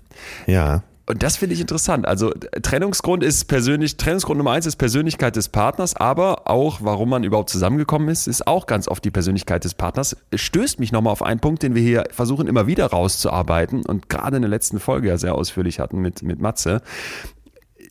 [0.47, 0.83] Ja.
[1.07, 2.07] Und das finde ich interessant.
[2.07, 7.25] Also Trennungsgrund ist persönlich, Trennungsgrund Nummer eins ist Persönlichkeit des Partners, aber auch, warum man
[7.25, 10.17] überhaupt zusammengekommen ist, ist auch ganz oft die Persönlichkeit des Partners.
[10.35, 14.37] Stößt mich nochmal auf einen Punkt, den wir hier versuchen immer wieder rauszuarbeiten und gerade
[14.37, 16.81] in der letzten Folge ja sehr ausführlich hatten mit, mit Matze,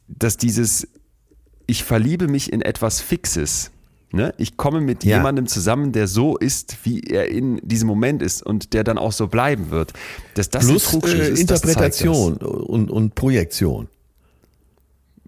[0.07, 0.87] dass dieses
[1.67, 3.71] ich verliebe mich in etwas Fixes.
[4.15, 4.31] Ne?
[4.37, 5.17] Ich komme mit Ja.
[5.17, 9.11] jemandem zusammen, der so ist, wie er in diesem Moment ist und der dann auch
[9.11, 9.91] so bleiben wird.
[10.35, 11.61] Dass das Plus äh, ist, zeigt das.
[11.63, 13.87] Interpretation und, und Projektion.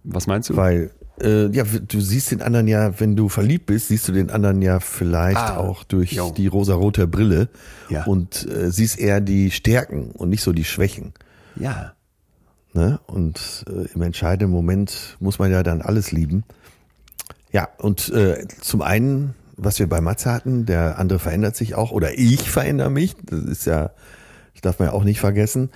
[0.04, 0.56] Was meinst du?
[0.56, 4.30] Weil, äh, ja, du siehst den anderen ja, wenn du verliebt bist, siehst du den
[4.30, 6.32] anderen ja vielleicht Ah, auch durch jo.
[6.38, 7.50] die rosarote Brille
[7.89, 8.04] Ja.
[8.04, 11.13] und äh, siehst eher die Stärken und nicht so die Schwächen.
[11.56, 11.93] ja.
[12.74, 13.00] Ne?
[13.08, 16.43] Und äh, im entscheidenden Moment muss man ja dann alles lieben.
[17.56, 21.94] Ja, und äh, zum einen, was wir bei Matze hatten, der andere verändert sich auch
[21.94, 23.15] oder ich verändere mich.
[23.24, 23.91] Das ist ja,
[24.52, 25.70] das darf man ja auch nicht vergessen.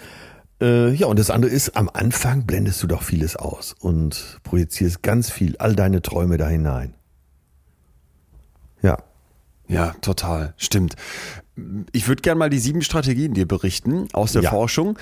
[0.60, 5.04] Äh, ja, und das andere ist, am Anfang blendest du doch vieles aus und projizierst
[5.04, 6.96] ganz viel, all deine Träume da hinein.
[8.82, 8.98] Ja.
[9.70, 10.56] Ja, total.
[10.58, 10.98] Stimmt.
[11.94, 14.50] Ich würde gerne mal die sieben Strategien dir berichten aus der Ja.
[14.50, 15.00] Forschung.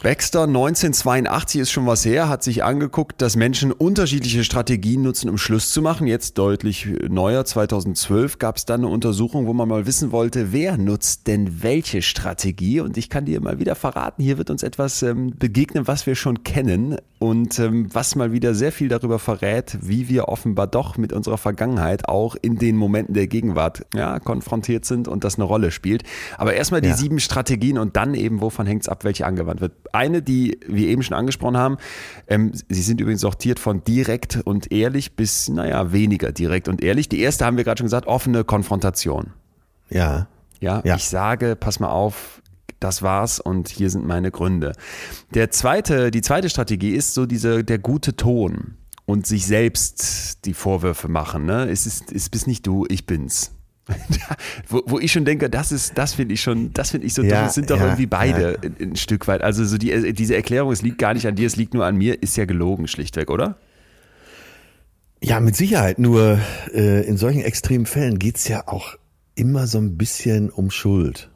[0.00, 5.38] Baxter 1982 ist schon was her, hat sich angeguckt, dass Menschen unterschiedliche Strategien nutzen, um
[5.38, 6.08] Schluss zu machen.
[6.08, 10.76] Jetzt deutlich neuer, 2012 gab es dann eine Untersuchung, wo man mal wissen wollte, wer
[10.76, 12.80] nutzt denn welche Strategie.
[12.80, 16.16] Und ich kann dir mal wieder verraten, hier wird uns etwas ähm, begegnen, was wir
[16.16, 20.96] schon kennen und ähm, was mal wieder sehr viel darüber verrät, wie wir offenbar doch
[20.96, 25.44] mit unserer Vergangenheit auch in den Momenten der Gegenwart ja, konfrontiert sind und das eine
[25.44, 26.02] Rolle spielt.
[26.38, 26.96] Aber erstmal die Ja.
[26.96, 29.72] sieben Strategien und dann eben, wovon hängt es ab, welche angewandt wird.
[29.92, 31.76] Eine, die wir eben schon angesprochen haben,
[32.28, 37.08] ähm, sie sind übrigens sortiert von direkt und ehrlich bis, naja, weniger direkt und ehrlich.
[37.08, 39.32] Die erste haben wir gerade schon gesagt, offene Konfrontation.
[39.90, 40.28] Ja.
[40.60, 40.96] Ja, Ja.
[40.96, 42.40] ich sage, pass mal auf,
[42.80, 44.72] das war's und hier sind meine Gründe.
[45.34, 50.54] Der zweite, die zweite Strategie ist so diese, der gute Ton und sich selbst die
[50.54, 51.44] Vorwürfe machen.
[51.44, 51.68] Ne?
[51.70, 53.52] Es ist, es bist nicht du, ich bin's.
[54.68, 57.22] wo, wo ich schon denke, das ist, das finde ich schon, das finde ich so
[57.22, 57.46] Ja, dumm.
[57.48, 58.58] Es sind doch ja, irgendwie beide ja.
[58.62, 59.42] ein, ein Stück weit.
[59.42, 61.96] Also so die, diese Erklärung, es liegt gar nicht an dir, es liegt nur an
[61.96, 63.56] mir, ist ja gelogen schlichtweg, oder?
[65.22, 65.98] Ja, mit Sicherheit.
[65.98, 66.38] Nur
[66.74, 68.96] äh, in solchen extremen Fällen geht's ja auch
[69.34, 71.30] immer so ein bisschen um Schuld.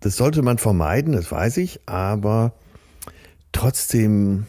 [0.00, 2.52] Das sollte man vermeiden, das weiß ich, aber
[3.52, 4.46] trotzdem,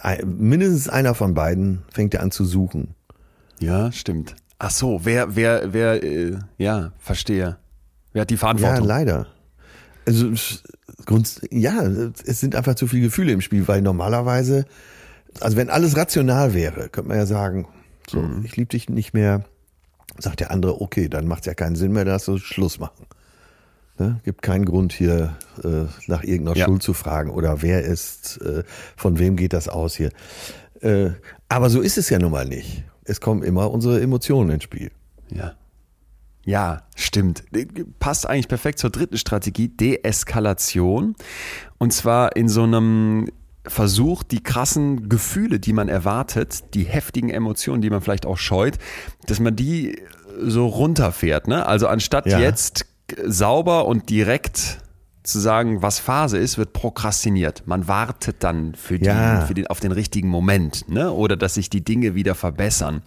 [0.00, 2.94] ein- mindestens einer von beiden fängt ja an zu suchen.
[3.60, 4.36] Ja, stimmt.
[4.58, 7.58] Ach so, wer, wer, wer, äh, ja, verstehe.
[8.12, 8.86] Wer hat die Ja, Verantwortung?
[8.86, 9.26] leider.
[10.06, 10.30] Also
[11.50, 14.66] ja, es sind einfach zu viele Gefühle im Spiel, weil normalerweise,
[15.40, 17.66] also wenn alles rational wäre, könnte man ja sagen,
[18.08, 19.44] so, ich liebe dich nicht mehr,
[20.18, 22.78] sagt der andere, okay, dann macht es ja keinen Sinn mehr, da hast du Schluss
[22.78, 23.06] machen.
[23.98, 24.20] Ne?
[24.24, 26.66] Gibt keinen Grund hier äh, nach irgendeiner Ja.
[26.66, 28.62] Schuld zu fragen oder wer ist, äh,
[28.96, 30.10] von wem geht das aus hier.
[30.80, 31.10] Äh,
[31.48, 32.84] aber so ist es ja nun mal nicht.
[33.04, 34.90] Es kommen immer unsere Emotionen ins Spiel.
[35.30, 35.54] Ja.
[36.46, 37.42] Ja, stimmt.
[38.00, 41.14] Passt eigentlich perfekt zur dritten Strategie, Deeskalation.
[41.78, 43.30] Und zwar in so einem
[43.66, 48.78] Versuch, die krassen Gefühle, die man erwartet, die heftigen Emotionen, die man vielleicht auch scheut,
[49.26, 49.98] dass man die
[50.38, 51.48] so runterfährt.
[51.48, 51.64] Ne?
[51.64, 52.38] Also anstatt Ja.
[52.40, 52.84] jetzt
[53.24, 54.80] sauber und direkt
[55.24, 57.62] zu sagen, was Phase ist, wird prokrastiniert.
[57.66, 59.40] Man wartet dann für, die, Ja.
[59.46, 61.10] für den, auf den richtigen Moment, ne?
[61.10, 63.02] Oder dass sich die Dinge wieder verbessern.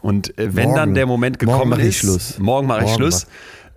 [0.00, 0.76] Und äh, wenn Morgen.
[0.76, 2.38] dann der Moment Morgen gekommen ich ist, Schluss.
[2.38, 3.26] morgen mache ich Morgen Schluss,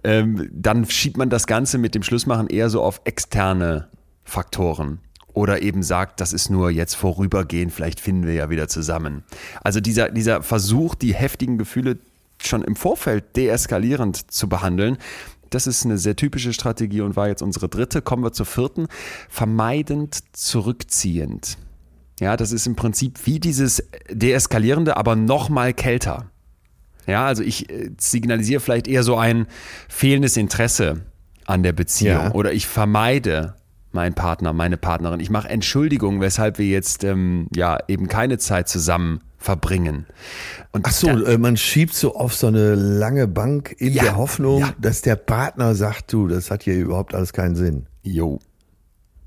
[0.06, 3.90] ähm, dann schiebt man das Ganze mit dem Schlussmachen eher so auf externe
[4.24, 5.00] Faktoren.
[5.34, 9.24] Oder eben sagt, das ist nur jetzt vorübergehend, vielleicht finden wir ja wieder zusammen.
[9.62, 11.98] Also dieser, dieser Versuch, die heftigen Gefühle
[12.42, 14.98] schon im Vorfeld deeskalierend zu behandeln,
[15.54, 18.02] das ist eine sehr typische Strategie und war jetzt unsere dritte.
[18.02, 18.88] Kommen wir zur vierten.
[19.30, 21.58] Vermeidend zurückziehend.
[22.20, 26.28] Ja, das ist im Prinzip wie dieses deeskalierende, aber noch mal kälter.
[27.06, 29.48] Ja, also ich äh, signalisiere vielleicht eher so ein
[29.90, 31.02] fehlendes Interesse
[31.46, 32.32] an der Beziehung Ja.
[32.32, 33.56] oder ich vermeide
[33.92, 35.20] meinen Partner, meine Partnerin.
[35.20, 40.06] Ich mache Entschuldigungen, weshalb wir jetzt ähm, ja eben keine Zeit zusammen verbringen.
[40.72, 44.04] Und Ach so, da- äh, man schiebt so auf so eine lange Bank in Ja,
[44.04, 44.74] der Hoffnung, ja.
[44.80, 47.86] dass der Partner sagt, du, das hat hier überhaupt alles keinen Sinn.
[48.04, 48.40] Jo.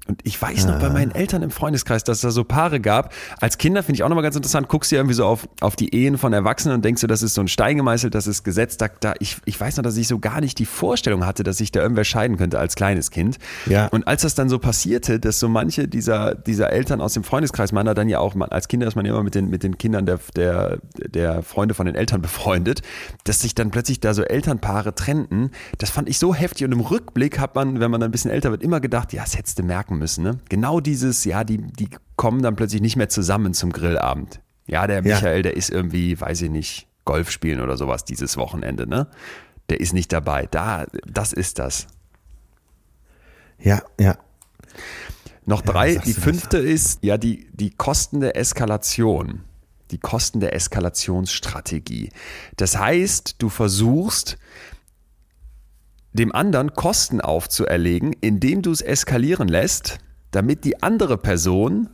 [0.08, 3.12] Und ich weiß noch bei meinen Eltern im Freundeskreis, dass es da so Paare gab.
[3.40, 5.94] Als Kinder finde ich auch nochmal ganz interessant, guckst du irgendwie so auf, auf die
[5.94, 8.76] Ehen von Erwachsenen und denkst du, das ist so ein Stein gemeißelt, das ist Gesetz.
[8.76, 11.56] Da, da, ich, ich weiß noch, dass ich so gar nicht die Vorstellung hatte, dass
[11.58, 13.38] sich da irgendwer scheiden könnte als kleines Kind.
[13.66, 13.88] Ja.
[13.88, 17.72] Und als das dann so passierte, dass so manche dieser, dieser Eltern aus dem Freundeskreis,
[17.72, 19.76] meiner dann ja auch, man, als Kinder ist man ja immer mit den, mit den
[19.76, 22.82] Kindern der, der, der Freunde von den Eltern befreundet,
[23.24, 26.64] dass sich dann plötzlich da so Elternpaare trennten, das fand ich so heftig.
[26.64, 29.22] Und im Rückblick hat man, wenn man dann ein bisschen älter wird, immer gedacht, ja,
[29.22, 30.24] das hättest du merken müssen.
[30.24, 30.38] Ne?
[30.48, 34.40] Genau dieses, ja, die, die kommen dann plötzlich nicht mehr zusammen zum Grillabend.
[34.66, 35.14] Ja, der Ja.
[35.16, 39.08] Michael, der ist irgendwie, weiß ich nicht, Golf spielen oder sowas dieses Wochenende, ne?
[39.68, 40.46] Der ist nicht dabei.
[40.46, 41.86] Da, das ist das.
[43.58, 44.16] Ja, ja.
[45.44, 45.94] Noch Ja, drei.
[45.94, 46.24] Die du das?
[46.24, 49.42] fünfte ist ja die, die Kosten der Eskalation.
[49.92, 52.10] Die Kosten der Eskalationsstrategie.
[52.56, 54.36] Das heißt, du versuchst,
[56.16, 59.98] dem anderen Kosten aufzuerlegen, indem du es eskalieren lässt,
[60.30, 61.88] damit die andere Person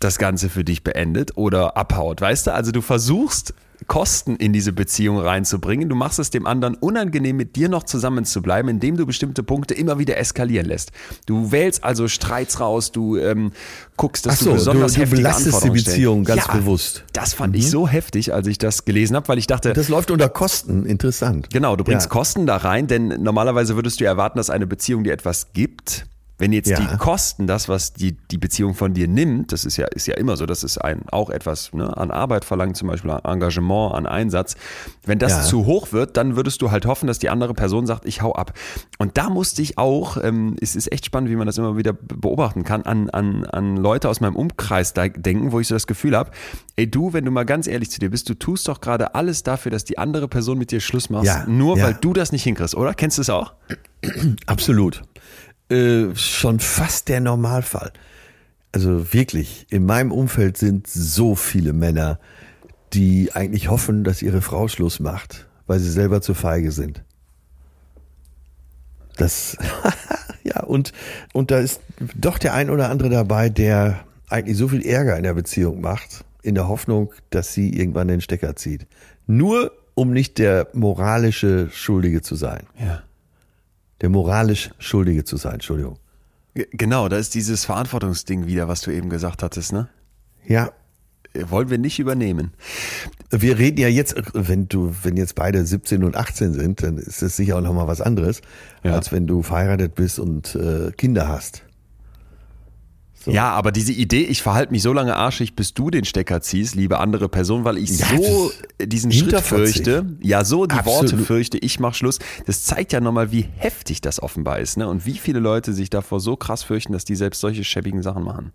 [0.00, 2.20] das Ganze für dich beendet oder abhaut.
[2.20, 3.52] Weißt du, also du versuchst
[3.86, 5.88] Kosten in diese Beziehung reinzubringen.
[5.88, 9.42] Du machst es dem anderen unangenehm, mit dir noch zusammen zu bleiben, indem du bestimmte
[9.42, 10.90] Punkte immer wieder eskalieren lässt.
[11.26, 13.52] Du wählst also Streits raus, du ähm,
[13.96, 15.70] guckst, dass so, du besonders du- du heftige belastest die.
[15.70, 17.04] Beziehung ganz ja, bewusst.
[17.12, 20.10] Das fand ich so heftig, als ich das gelesen habe, weil ich dachte, Das läuft
[20.10, 21.48] unter Kosten, interessant.
[21.50, 22.10] Genau, du bringst Ja.
[22.10, 26.06] Kosten da rein, denn normalerweise würdest du erwarten, dass eine Beziehung dir etwas gibt.
[26.38, 26.78] Wenn jetzt Ja.
[26.78, 30.14] die Kosten, das, was die, die Beziehung von dir nimmt, das ist ja, ist ja
[30.16, 33.94] immer so, das ist ein, auch etwas ne, an Arbeit verlangt, zum Beispiel an Engagement,
[33.94, 34.54] an Einsatz.
[35.04, 35.42] Wenn das Ja.
[35.42, 38.34] zu hoch wird, dann würdest du halt hoffen, dass die andere Person sagt, ich hau
[38.34, 38.52] ab.
[38.98, 41.92] Und da musste ich auch, ähm, es ist echt spannend, wie man das immer wieder
[41.92, 45.88] beobachten kann, an, an, an Leute aus meinem Umkreis da denken, wo ich so das
[45.88, 46.30] Gefühl habe,
[46.76, 49.42] ey du, wenn du mal ganz ehrlich zu dir bist, du tust doch gerade alles
[49.42, 52.44] dafür, dass die andere Person mit dir Schluss macht, Ja, nur weil du das nicht
[52.44, 52.94] hinkriegst, oder?
[52.94, 53.54] Kennst du es auch?
[54.46, 55.02] Absolut.
[55.70, 57.92] Äh, schon fast der Normalfall.
[58.72, 62.18] Also wirklich, in meinem Umfeld sind so viele Männer,
[62.92, 67.02] die eigentlich hoffen, dass ihre Frau Schluss macht, weil sie selber zu feige sind.
[69.16, 69.56] Das,
[70.44, 70.92] ja, und,
[71.32, 71.80] und da ist
[72.14, 76.24] doch der ein oder andere dabei, der eigentlich so viel Ärger in der Beziehung macht,
[76.42, 78.86] in der Hoffnung, dass sie irgendwann den Stecker zieht.
[79.26, 82.62] Nur um nicht der moralische Schuldige zu sein.
[82.78, 83.02] Ja.
[84.00, 85.98] Der moralisch Schuldige zu sein, Entschuldigung.
[86.72, 89.88] Genau, da ist dieses Verantwortungsding wieder, was du eben gesagt hattest, ne?
[90.46, 90.70] Ja,
[91.34, 92.52] Wollen wir nicht übernehmen.
[93.30, 97.20] wir reden ja jetzt, wenn du, wenn jetzt beide 17 und 18 sind, dann ist
[97.22, 98.40] das sicher auch nochmal was anderes,
[98.82, 98.94] Ja.
[98.94, 101.64] als wenn du verheiratet bist und äh, Kinder hast.
[103.28, 103.34] So.
[103.34, 106.74] Ja, aber diese Idee, ich verhalte mich so lange arschig, bis du den Stecker ziehst,
[106.74, 108.50] liebe andere Person, weil ich Ja, so
[108.82, 111.12] diesen Schritt fürchte, ja, so die Absolut.
[111.12, 114.88] Worte fürchte, ich mach Schluss, das zeigt ja nochmal, wie heftig das offenbar ist, ne?
[114.88, 118.24] Und wie viele Leute sich davor so krass fürchten, dass die selbst solche schäbigen Sachen
[118.24, 118.52] machen.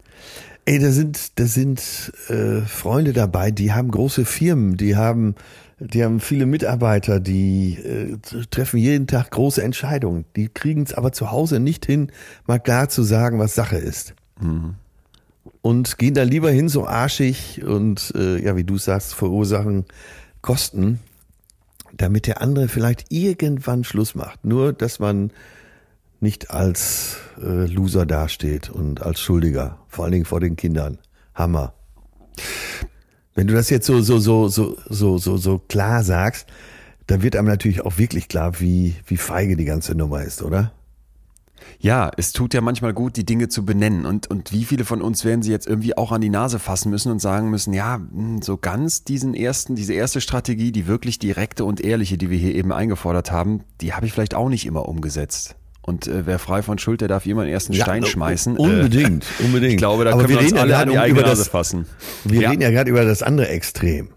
[0.66, 5.36] Ey, da sind, da sind äh, Freunde dabei, die haben große Firmen, die haben,
[5.78, 8.18] die haben viele Mitarbeiter, die äh,
[8.50, 10.26] treffen jeden Tag große Entscheidungen.
[10.36, 12.12] Die kriegen es aber zu Hause nicht hin,
[12.48, 14.16] mal klar zu sagen, was Sache ist.
[15.62, 19.86] Und gehen da lieber hin, so arschig und äh, ja, wie du sagst, verursachen
[20.42, 21.00] Kosten,
[21.96, 24.44] damit der andere vielleicht irgendwann Schluss macht.
[24.46, 25.32] Nur, dass man
[26.20, 30.98] nicht als äh, Loser dasteht und als Schuldiger, vor allen Dingen vor den Kindern.
[31.36, 31.74] Hammer.
[33.36, 36.48] Wenn du das jetzt so so so so so so so klar sagst,
[37.08, 40.72] dann wird einem natürlich auch wirklich klar, wie wie feige die ganze Nummer ist, oder?
[41.80, 44.06] Ja, es tut ja manchmal gut, die Dinge zu benennen.
[44.06, 46.90] Und, und wie viele von uns werden sie jetzt irgendwie auch an die Nase fassen
[46.90, 51.20] müssen und sagen müssen, ja, hm, so ganz diesen ersten, diese erste Strategie, die wirklich
[51.20, 54.66] direkte und ehrliche, die wir hier eben eingefordert haben, die habe ich vielleicht auch nicht
[54.66, 55.56] immer umgesetzt.
[55.82, 58.56] Und äh, wer frei von Schuld, der darf immer den ersten Ja, Stein äh, schmeißen.
[58.58, 59.74] unbedingt, Äh, unbedingt.
[59.74, 61.86] Ich glaube, da Aber können wir wir uns alle an die eigene Nase fassen.
[62.24, 62.50] Wir ja.
[62.50, 64.10] reden ja gerade über das andere Extrem.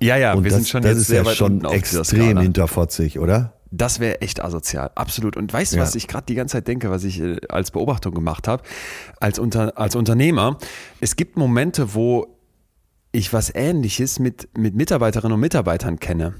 [0.00, 2.38] ja, ja, Und wir das, sind schon das jetzt ist sehr ja weit schon extrem
[2.38, 3.54] hinterfotzig, oder?
[3.76, 5.36] Das wäre echt asozial, absolut.
[5.36, 5.82] Und weißt du, Ja.
[5.82, 8.62] was ich gerade die ganze Zeit denke, was ich äh, als Beobachtung gemacht habe,
[9.20, 10.58] als, Unter, als Unternehmer?
[11.00, 12.26] Es gibt Momente, wo
[13.10, 16.34] ich was Ähnliches mit, mit Mitarbeiterinnen und Mitarbeitern kenne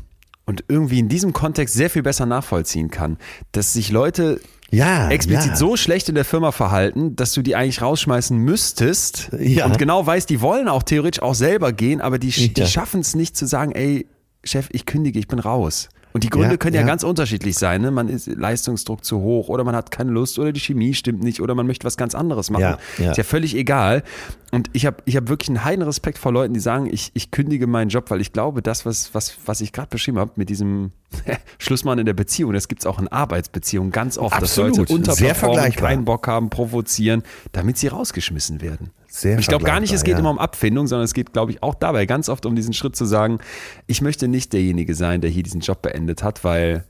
[0.47, 3.16] und irgendwie in diesem Kontext sehr viel besser nachvollziehen kann,
[3.53, 5.57] dass sich Leute Ja, explizit ja.
[5.57, 9.66] so schlecht in der Firma verhalten, dass du die eigentlich rausschmeißen müsstest Ja.
[9.66, 13.14] und genau weißt, die wollen auch theoretisch auch selber gehen, aber die, die schaffen es
[13.14, 14.07] nicht zu sagen, ey,
[14.45, 15.89] Chef, ich kündige, ich bin raus.
[16.14, 16.86] Und die Gründe Ja, können ja, ja.
[16.86, 17.82] ganz unterschiedlich sein.
[17.82, 17.90] Ne?
[17.90, 21.40] Man ist Leistungsdruck zu hoch oder man hat keine Lust oder die Chemie stimmt nicht
[21.40, 22.76] oder man möchte was ganz anderes machen.
[22.98, 23.10] Ja.
[23.10, 24.04] Ist ja völlig egal.
[24.52, 27.32] Und ich habe ich hab wirklich einen heiden Respekt vor Leuten, die sagen, ich, ich
[27.32, 30.50] kündige meinen Job, weil ich glaube, das, was, was, was ich gerade beschrieben habe, mit
[30.50, 30.92] diesem
[31.58, 34.70] Schlussmann in der Beziehung, das gibt's auch in Arbeitsbeziehungen ganz oft, Absolut.
[34.70, 38.90] dass Leute unterperformen, keinen Bock haben, provozieren, damit sie rausgeschmissen werden.
[39.16, 41.52] Sehr ich glaube gar nicht, es geht vergleichbar, immer um Abfindung, sondern es geht, glaube
[41.52, 43.38] ich, auch dabei ganz oft um diesen Schritt zu sagen,
[43.86, 46.82] ich möchte nicht derjenige sein, der hier diesen Job beendet hat, weil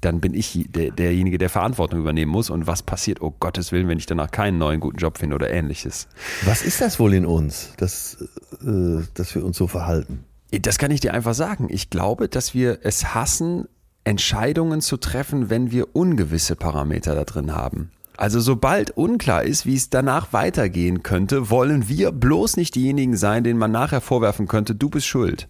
[0.00, 2.50] dann bin ich der, derjenige, der Verantwortung übernehmen muss.
[2.50, 5.50] Und was passiert, oh Gottes Willen, wenn ich danach keinen neuen guten Job finde oder
[5.50, 6.06] ähnliches?
[6.44, 8.18] Was ist das wohl in uns, dass,
[8.64, 10.24] äh, dass wir uns so verhalten?
[10.52, 11.66] Das kann ich dir einfach sagen.
[11.68, 13.66] Ich glaube, dass wir es hassen,
[14.04, 17.90] Entscheidungen zu treffen, wenn wir ungewisse Parameter da drin haben.
[18.18, 23.44] Also sobald unklar ist, wie es danach weitergehen könnte, wollen wir bloß nicht diejenigen sein,
[23.44, 25.46] denen man nachher vorwerfen könnte, du bist schuld.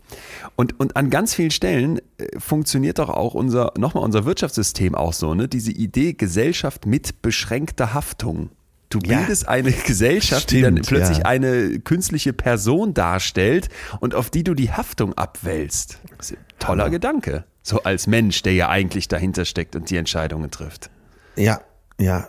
[0.55, 5.15] Und, und an ganz vielen Stellen äh, funktioniert doch auch unser, nochmal unser Wirtschaftssystem auch
[5.15, 5.49] so, ne?
[5.49, 8.51] Diese Idee Gesellschaft mit beschränkter Haftung.
[8.91, 9.17] Du Ja.
[9.17, 11.25] bildest eine Gesellschaft, die dann Stimmt, plötzlich ja.
[11.25, 16.01] eine künstliche Person darstellt und auf die du die Haftung abwälzt.
[16.19, 17.45] Das ist ein toller Gedanke.
[17.63, 20.91] So als Mensch, der ja eigentlich dahinter steckt und die Entscheidungen trifft.
[21.37, 21.63] Ja,
[22.01, 22.29] ja,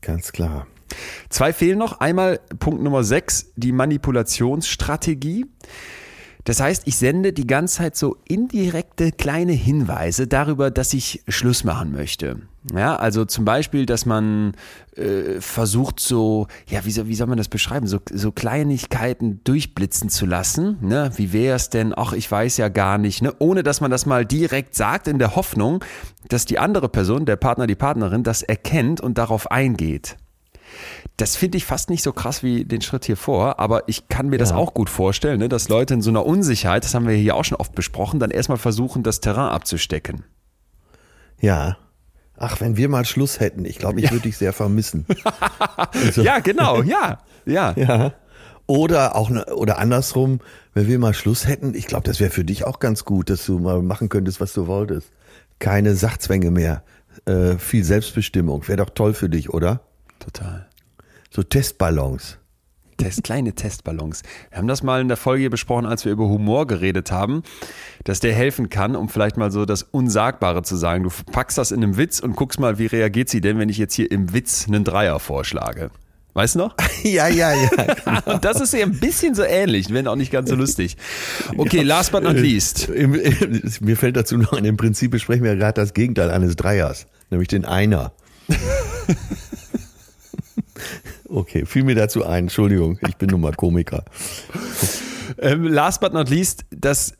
[0.00, 0.66] ganz klar.
[1.28, 2.00] Zwei fehlen noch.
[2.00, 5.46] Einmal Punkt Nummer sechs, die Manipulationsstrategie.
[6.44, 11.64] Das heißt, ich sende die ganze Zeit so indirekte kleine Hinweise darüber, dass ich Schluss
[11.64, 12.36] machen möchte.
[12.74, 14.52] Ja, also zum Beispiel, dass man
[14.94, 20.10] äh, versucht so, ja, wie soll, wie soll man das beschreiben, so, so Kleinigkeiten durchblitzen
[20.10, 20.76] zu lassen.
[20.82, 21.10] Ne?
[21.16, 23.34] Wie wäre es denn, ach, ich weiß ja gar nicht, ne?
[23.38, 25.82] ohne dass man das mal direkt sagt, in der Hoffnung,
[26.28, 30.16] dass die andere Person, der Partner, die Partnerin, das erkennt und darauf eingeht.
[31.16, 34.28] Das finde ich fast nicht so krass wie den Schritt hier vor, aber ich kann
[34.28, 37.14] mir das auch gut vorstellen, ne, dass Leute in so einer Unsicherheit, das haben wir
[37.14, 40.24] hier auch schon oft besprochen, dann erstmal versuchen, das Terrain abzustecken.
[41.40, 41.76] Ja.
[42.36, 45.06] Ach, wenn wir mal Schluss hätten, ich glaube, ich würde dich sehr vermissen.
[45.92, 47.74] Also, Ja, genau, ja, ja.
[47.76, 48.12] ja.
[48.66, 50.40] Oder auch ne- oder andersrum,
[50.74, 53.44] wenn wir mal Schluss hätten, ich glaube, das wäre für dich auch ganz gut, dass
[53.44, 55.10] du mal machen könntest, was du wolltest.
[55.58, 56.82] Keine Sachzwänge mehr,
[57.26, 59.80] äh, viel Selbstbestimmung, wäre doch toll für dich, oder?
[60.20, 60.68] Total.
[61.32, 62.38] So Testballons.
[62.96, 64.22] Test, kleine Testballons.
[64.50, 67.44] Wir haben das mal in der Folge hier besprochen, als wir über Humor geredet haben,
[68.02, 71.04] dass der helfen kann, um vielleicht mal so das Unsagbare zu sagen.
[71.04, 73.78] Du packst das in einem Witz und guckst mal, wie reagiert sie denn, wenn ich
[73.78, 75.90] jetzt hier im Witz einen Dreier vorschlage.
[76.34, 76.74] Weißt du noch?
[77.04, 78.22] ja, ja, ja.
[78.24, 80.96] Und das ist ja ein bisschen so ähnlich, wenn auch nicht ganz so lustig.
[81.56, 82.88] Okay, last but not least.
[82.88, 86.56] Im, im, mir fällt dazu noch ein, im Prinzip besprechen wir gerade das Gegenteil eines
[86.56, 88.12] Dreiers, nämlich den Einer.
[91.30, 94.04] okay, fiel mir dazu ein, Entschuldigung, ich bin nun mal Komiker.
[95.38, 97.14] Ähm, last but not least, das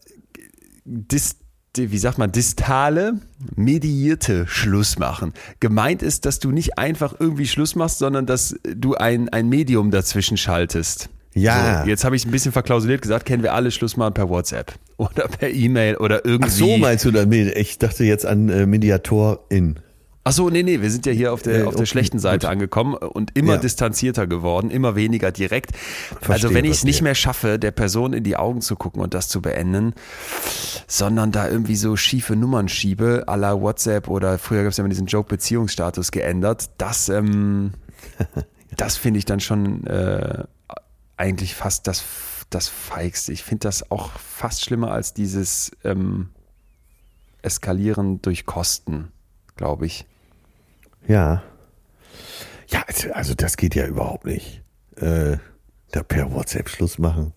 [0.84, 1.36] dis,
[1.76, 3.14] wie sagt man, distale,
[3.54, 5.32] mediierte Schluss machen.
[5.60, 9.90] Gemeint ist, dass du nicht einfach irgendwie Schluss machst, sondern dass du ein, ein Medium
[9.90, 11.08] dazwischen schaltest.
[11.32, 11.82] Ja.
[11.82, 14.74] So, jetzt habe ich ein bisschen verklausuliert gesagt, kennen wir alle Schluss machen per WhatsApp
[14.96, 16.50] oder per E-Mail oder irgendwie.
[16.50, 17.56] Ach so, meinst du damit?
[17.56, 19.78] Ich dachte jetzt an äh, Mediatorin.
[20.22, 22.18] Ach so, nee, nee, wir sind ja hier auf der, Äh, auf der okay, schlechten
[22.18, 22.52] Seite gut.
[22.52, 23.58] angekommen und immer Ja.
[23.58, 25.74] distanzierter geworden, immer weniger direkt.
[25.74, 29.00] Verstehe, also wenn ich es nicht mehr schaffe, der Person in die Augen zu gucken
[29.00, 29.94] und das zu beenden,
[30.86, 34.82] sondern da irgendwie so schiefe Nummern schiebe, à la WhatsApp oder früher gab es ja
[34.82, 37.72] immer diesen Joke Beziehungsstatus geändert, das, ähm,
[38.76, 40.44] das finde ich dann schon äh,
[41.16, 42.04] eigentlich fast das,
[42.50, 43.32] das Feigste.
[43.32, 46.28] Ich finde das auch fast schlimmer als dieses ähm,
[47.40, 49.12] eskalieren durch Kosten,
[49.56, 50.04] glaube ich.
[51.10, 51.42] Ja.
[52.68, 52.84] Ja,
[53.14, 54.62] also das geht ja überhaupt nicht.
[54.94, 55.38] Äh,
[55.90, 57.32] da per WhatsApp Schluss machen.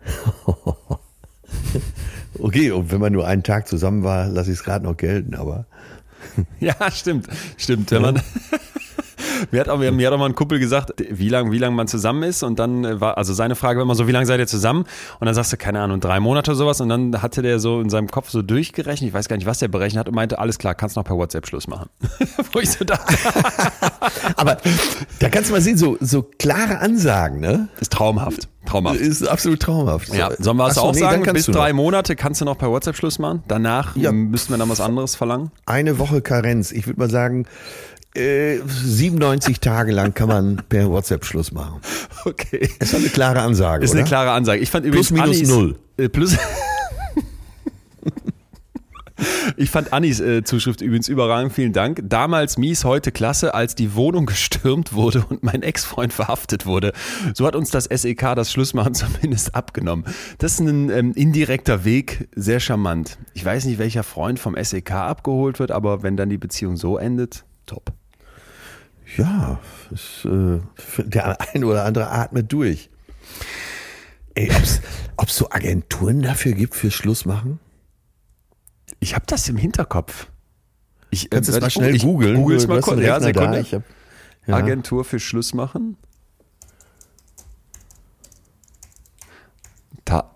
[2.38, 5.34] okay, und wenn man nur einen Tag zusammen war, lasse ich es gerade noch gelten,
[5.34, 5.66] aber.
[6.60, 7.28] Ja, stimmt.
[7.58, 7.90] Stimmt.
[7.90, 8.16] Wenn man,
[9.50, 11.88] mir hat, auch, mir hat auch mal ein Kumpel gesagt, wie lange wie lang man
[11.88, 12.42] zusammen ist.
[12.42, 14.84] Und dann äh, war, also seine Frage war immer so, wie lange seid ihr zusammen?
[15.20, 16.80] Und dann sagst du, keine Ahnung, drei Monate oder sowas.
[16.80, 19.58] Und dann hatte der so in seinem Kopf so durchgerechnet, ich weiß gar nicht, was
[19.58, 21.88] der berechnet hat, und meinte, alles klar, kannst noch per WhatsApp Schluss machen.
[22.52, 23.14] Wo ich so dachte.
[24.36, 24.58] Aber
[25.18, 27.68] da kannst du mal sehen, so, so klare Ansagen, ne?
[27.80, 28.48] Ist traumhaft.
[28.66, 29.00] Traumhaft.
[29.00, 30.12] Ist absolut traumhaft.
[30.14, 31.22] Ja, sollen wir es so, auch nee, sagen?
[31.32, 31.76] Bis drei noch.
[31.76, 33.42] Monate kannst du noch per WhatsApp Schluss machen.
[33.48, 34.12] Danach Ja.
[34.12, 35.50] müssten wir dann was anderes verlangen.
[35.64, 36.72] Eine Woche Karenz.
[36.72, 37.46] Ich würde mal sagen,
[38.14, 41.80] äh, 97 Tage lang kann man per WhatsApp Schluss machen.
[42.24, 42.68] Okay.
[42.78, 44.00] Ist doch eine klare Ansage, Ist oder?
[44.00, 44.60] eine klare Ansage.
[44.60, 45.78] Ich fand übrigens Plus, minus, Annis, null.
[45.96, 46.36] Äh, plus.
[49.56, 52.00] Ich fand Annis äh, Zuschrift übrigens überragend, vielen Dank.
[52.04, 56.92] Damals mies, heute klasse, als die Wohnung gestürmt wurde und mein Ex-Freund verhaftet wurde.
[57.34, 60.04] So hat uns das SEK das Schlussmachen zumindest abgenommen.
[60.38, 63.18] Das ist ein ähm, indirekter Weg, sehr charmant.
[63.34, 66.96] Ich weiß nicht, welcher Freund vom SEK abgeholt wird, aber wenn dann die Beziehung so
[66.96, 67.92] endet, top.
[69.18, 69.58] Ja,
[69.90, 70.60] ist, äh,
[71.02, 72.88] der ein oder andere atmet durch.
[74.34, 74.80] Ey, ob's,
[75.16, 77.58] ob's so Agenturen dafür gibt fürs Schlussmachen?
[79.00, 80.28] Ich habe das im Hinterkopf.
[81.10, 82.36] Ich, Kannst du es mal schnell ich googeln?
[82.36, 83.00] Google's mal kurz.
[83.00, 83.20] Ja.
[83.20, 83.64] Sekunde.
[83.64, 83.82] Hab,
[84.46, 84.54] ja.
[84.54, 85.96] Agentur für Schluss machen.
[90.04, 90.30] Ta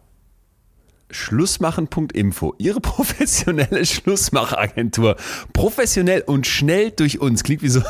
[1.13, 2.55] Schlussmachen.info.
[2.59, 5.17] Ihre professionelle Schlussmachagentur.
[5.53, 7.45] Professionell und schnell durch uns.
[7.45, 7.83] Klingt wie so.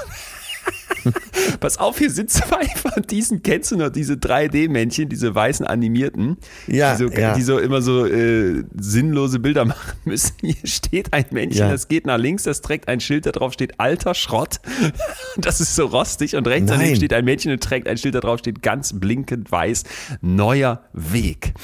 [1.60, 6.36] Pass auf, hier sind zwei von diesen, kennst du noch, diese 3D-Männchen, diese weißen animierten,
[6.66, 7.34] Ja, die, so, ja.
[7.34, 10.31] die so immer so äh, sinnlose Bilder machen müssen.
[10.42, 11.70] Hier steht ein Männchen, Ja.
[11.70, 14.56] das geht nach links, das trägt ein Schild, da drauf steht alter Schrott.
[15.38, 16.96] Das ist so rostig und rechts daneben Nein.
[16.96, 19.84] steht ein Männchen und trägt ein Schild, da drauf steht ganz blinkend weiß,
[20.20, 21.54] neuer Weg.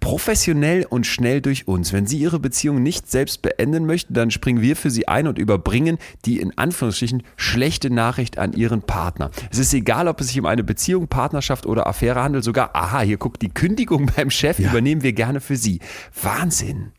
[0.00, 1.92] Professionell und schnell durch uns.
[1.94, 5.38] Wenn Sie Ihre Beziehung nicht selbst beenden möchten, dann springen wir für Sie ein und
[5.38, 9.30] überbringen die in Anführungsstrichen schlechte Nachricht an Ihren Partner.
[9.50, 13.00] Es ist egal, ob es sich um eine Beziehung, Partnerschaft oder Affäre handelt, sogar, aha,
[13.00, 15.78] hier guckt die Kündigung beim Chef, übernehmen wir gerne für Sie.
[16.22, 16.92] Wahnsinn.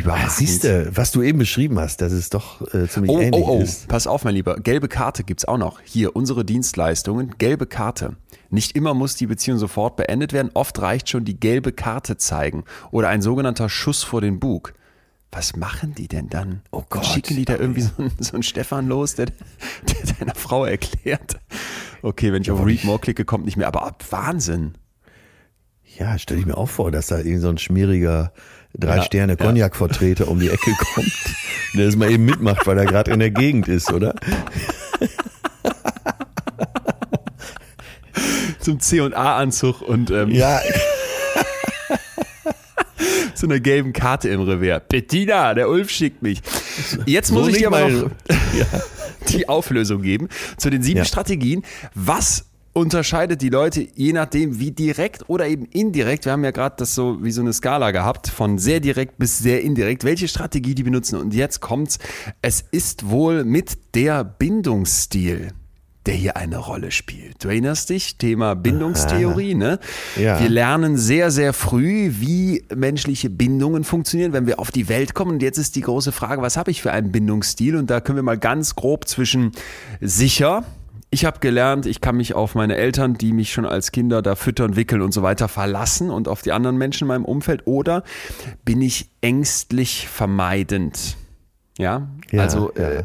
[0.00, 0.32] Überragend.
[0.32, 3.58] Siehst du, was du eben beschrieben hast, dass es doch äh, ziemlich Oh, ähnlich oh,
[3.58, 3.88] oh, ist.
[3.88, 4.56] pass auf, mein Lieber.
[4.56, 5.80] Gelbe Karte gibt's auch noch.
[5.84, 7.34] Hier, unsere Dienstleistungen.
[7.38, 8.16] Gelbe Karte.
[8.50, 10.50] Nicht immer muss die Beziehung sofort beendet werden.
[10.54, 14.74] Oft reicht schon die gelbe Karte zeigen oder ein sogenannter Schuss vor den Bug.
[15.32, 16.62] Was machen die denn dann?
[16.70, 17.04] Oh Gott.
[17.04, 21.38] Schicken die da irgendwie so einen, so einen Stefan los, der, der deiner Frau erklärt?
[22.02, 23.66] Okay, wenn ich auf Read More klicke, kommt nicht mehr.
[23.66, 24.74] Aber ab Wahnsinn.
[25.98, 28.32] Ja, stell ich mir auch vor, dass da irgend so ein schmieriger
[28.78, 31.12] Drei-Sterne-Cognac-Vertreter um die Ecke kommt,
[31.74, 34.14] der das mal eben mitmacht, weil er gerade in der Gegend ist, oder?
[38.60, 40.60] Zum C&A-Anzug und ähm, Ja,
[43.34, 44.82] so einer gelben Karte im Revers.
[44.88, 46.40] Bettina, der Ulf schickt mich.
[47.04, 48.10] Jetzt muss So ich dir aber mal- noch
[49.28, 51.04] die Auflösung geben zu den sieben Ja.
[51.04, 51.62] Strategien.
[51.94, 52.46] Was
[52.76, 56.94] unterscheidet die Leute je nachdem, wie direkt oder eben indirekt, wir haben ja gerade das
[56.94, 60.82] so wie so eine Skala gehabt, von sehr direkt bis sehr indirekt, welche Strategie die
[60.82, 61.18] benutzen.
[61.18, 61.98] Und jetzt kommt's,
[62.42, 65.52] es ist wohl mit der Bindungsstil
[66.04, 67.42] der hier eine Rolle spielt.
[67.42, 69.80] Du erinnerst dich, Thema Bindungstheorie, ne?
[70.14, 70.38] Ja.
[70.38, 75.32] Wir lernen sehr, sehr früh, wie menschliche Bindungen funktionieren, wenn wir auf die Welt kommen.
[75.32, 77.74] Und jetzt ist die große Frage, was habe ich für einen Bindungsstil?
[77.74, 79.50] Und da können wir mal ganz grob zwischen
[80.00, 80.64] sicher,
[81.10, 84.34] ich habe gelernt, ich kann mich auf meine Eltern, die mich schon als Kinder da
[84.34, 87.66] füttern, wickeln und so weiter verlassen und auf die anderen Menschen in meinem Umfeld.
[87.66, 88.02] Oder
[88.64, 91.16] bin ich ängstlich vermeidend?
[91.78, 92.90] Ja, Ja, also ja.
[92.90, 93.02] Äh,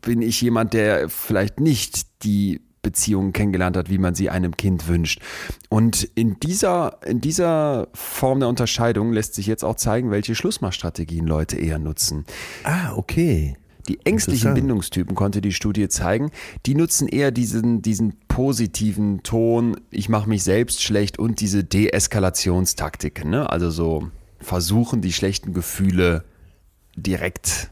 [0.00, 4.86] bin ich jemand, der vielleicht nicht die Beziehungen kennengelernt hat, wie man sie einem Kind
[4.86, 5.20] wünscht.
[5.68, 11.26] Und in dieser, in dieser Form der Unterscheidung lässt sich jetzt auch zeigen, welche Schlussmachstrategien
[11.26, 12.24] Leute eher nutzen.
[12.62, 13.56] ah, okay.
[13.88, 14.54] Die ängstlichen.
[14.54, 16.30] Bindungstypen, konnte die Studie zeigen,
[16.66, 23.30] die nutzen eher diesen, diesen positiven Ton, ich mache mich selbst schlecht und diese Deeskalationstaktiken.
[23.30, 23.48] Ne?
[23.50, 24.10] Also so
[24.40, 26.24] versuchen, die schlechten Gefühle
[26.96, 27.70] direkt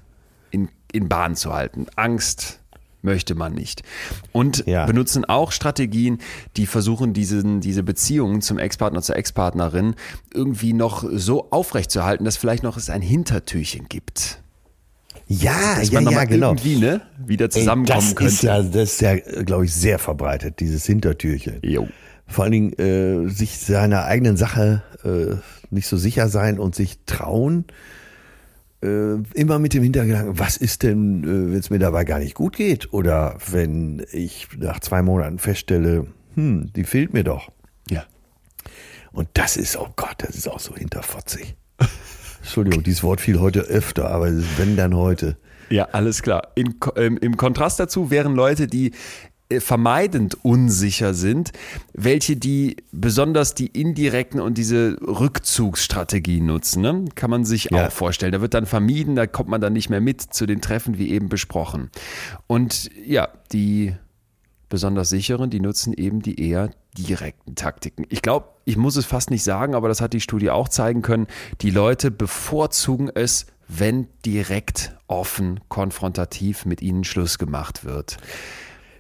[0.51, 1.87] in, in Bahn zu halten.
[1.97, 2.61] Angst
[3.03, 3.83] möchte man nicht.
[4.33, 4.87] Und Ja.
[4.87, 6.19] benutzen auch Strategien,
[6.57, 9.95] die versuchen, diesen, diese Beziehungen zum Ex-Partner, zur Ex-Partnerin
[10.33, 14.43] irgendwie noch so aufrechtzuerhalten, dass vielleicht noch es ein Hintertürchen gibt.
[15.27, 16.51] Ja, Dass ja, man ja, genau.
[16.51, 18.33] irgendwie ne, wieder Ey, zusammenkommen das könnte.
[18.33, 21.61] Ist ja, das ist ja, glaube ich, sehr verbreitet, dieses Hintertürchen.
[21.63, 21.89] Jo.
[22.27, 25.37] Vor allen Dingen äh, sich seiner eigenen Sache äh,
[25.71, 27.65] nicht so sicher sein und sich trauen,
[28.83, 32.35] äh, immer mit dem Hintergedanken, was ist denn, äh, wenn es mir dabei gar nicht
[32.35, 32.93] gut geht?
[32.93, 37.51] Oder wenn ich nach zwei Monaten feststelle, hm, die fehlt mir doch.
[37.91, 38.05] Ja.
[39.13, 41.57] Und das ist, oh Gott, das ist auch so hinterfotzig.
[42.45, 45.39] Entschuldigung, dieses Wort fiel heute öfter, aber wenn dann heute.
[45.71, 46.49] Ja, alles klar.
[46.55, 48.93] In, ähm, Im Kontrast dazu wären Leute, die
[49.49, 51.53] äh, vermeidend unsicher sind,
[51.95, 56.83] welche die besonders die indirekten und diese Rückzugsstrategien nutzen.
[56.83, 57.07] Ne?
[57.15, 57.87] Kann man sich ja.
[57.87, 58.33] auch vorstellen.
[58.33, 61.13] Da wird dann vermieden, da kommt man dann nicht mehr mit zu den Treffen, wie
[61.13, 61.91] eben besprochen.
[62.47, 63.95] Und ja, die
[64.75, 68.05] besonders sicheren, die nutzen eben die eher direkten Taktiken.
[68.09, 71.01] Ich glaube, ich muss es fast nicht sagen, aber das hat die Studie auch zeigen
[71.01, 71.29] können.
[71.61, 78.17] Die Leute bevorzugen es, wenn direkt offen konfrontativ mit ihnen Schluss gemacht wird.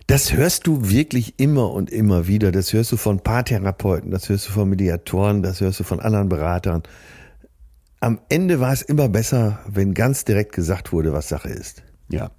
[0.06, 2.52] Das hörst du wirklich immer und immer wieder.
[2.52, 6.28] Das hörst du von Paartherapeuten, das hörst du von Mediatoren, das hörst du von anderen
[6.28, 6.84] Beratern.
[7.98, 11.82] Am Ende war es immer besser, wenn ganz direkt gesagt wurde, was Sache ist.
[12.10, 12.30] Ja.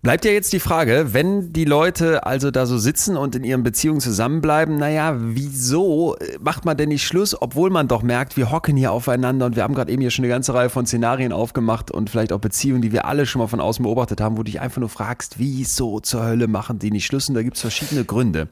[0.00, 3.64] Bleibt ja jetzt die Frage, wenn die Leute also da so sitzen und in ihren
[3.64, 8.76] Beziehungen zusammenbleiben, naja, wieso macht man denn nicht Schluss, obwohl man doch merkt, wir hocken
[8.76, 11.90] hier aufeinander und wir haben gerade eben hier schon eine ganze Reihe von Szenarien aufgemacht
[11.90, 14.52] und vielleicht auch Beziehungen, die wir alle schon mal von außen beobachtet haben, wo du
[14.52, 17.28] dich einfach nur fragst, wieso zur Hölle machen die nicht Schluss?
[17.28, 18.46] Und da gibt es verschiedene Gründe,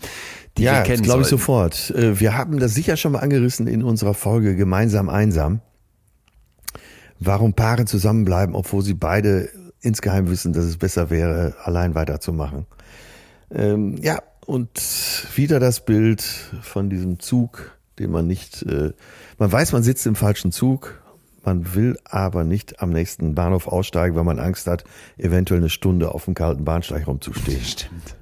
[0.59, 1.91] die ja, wir kennen glaube ich sofort.
[1.91, 5.61] Äh, wir haben das sicher schon mal angerissen in unserer Folge Gemeinsam einsam.
[7.21, 9.49] Warum Paare zusammenbleiben, obwohl sie beide
[9.87, 12.67] insgeheim wissen, dass es besser wäre, allein weiterzumachen.
[13.51, 14.71] Ähm, ja, und
[15.35, 16.23] wieder das Bild
[16.63, 18.93] von diesem Zug, den man nicht, äh,
[19.39, 21.03] man weiß, man sitzt im falschen Zug,
[21.45, 24.85] man will aber nicht am nächsten Bahnhof aussteigen, weil man Angst hat,
[25.17, 27.63] eventuell eine Stunde auf dem kalten Bahnsteig rumzustehen.
[27.63, 28.17] Stimmt.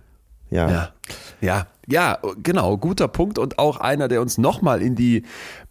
[0.51, 0.71] Ja.
[0.71, 0.93] ja.
[1.41, 5.23] Ja, ja, genau, guter Punkt und auch einer, der uns nochmal in die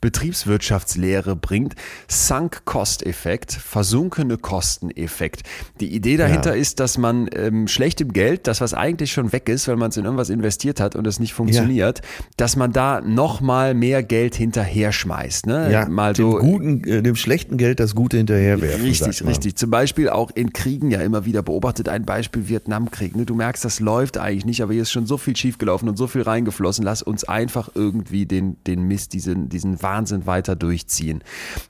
[0.02, 1.76] Betriebswirtschaftslehre bringt.
[2.08, 5.44] Sunk-Cost-Effekt, versunkene Kosteneffekt.
[5.80, 6.62] Die Idee dahinter ja.
[6.62, 9.98] ist, dass man ähm, schlechtem Geld, das was eigentlich schon weg ist, weil man es
[9.98, 12.26] in irgendwas investiert hat und es nicht funktioniert, ja.
[12.38, 15.48] dass man da nochmal mehr Geld hinterher schmeißt.
[15.48, 15.72] Ne?
[15.72, 18.84] Ja, mal so, dem, guten, äh, dem schlechten Geld das Gute hinterherwerfen.
[18.84, 19.56] Richtig, richtig.
[19.56, 23.16] Zum Beispiel auch in Kriegen ja immer wieder beobachtet, ein Beispiel Vietnamkrieg.
[23.16, 23.26] Ne?
[23.26, 26.08] Du merkst, das läuft eigentlich nicht, aber hier ist schon so viel schiefgelaufen und so
[26.08, 26.84] viel reingeflossen.
[26.84, 31.24] Lass uns einfach irgendwie den, den Mist, diesen, diesen Wahnsinn weiter durchziehen.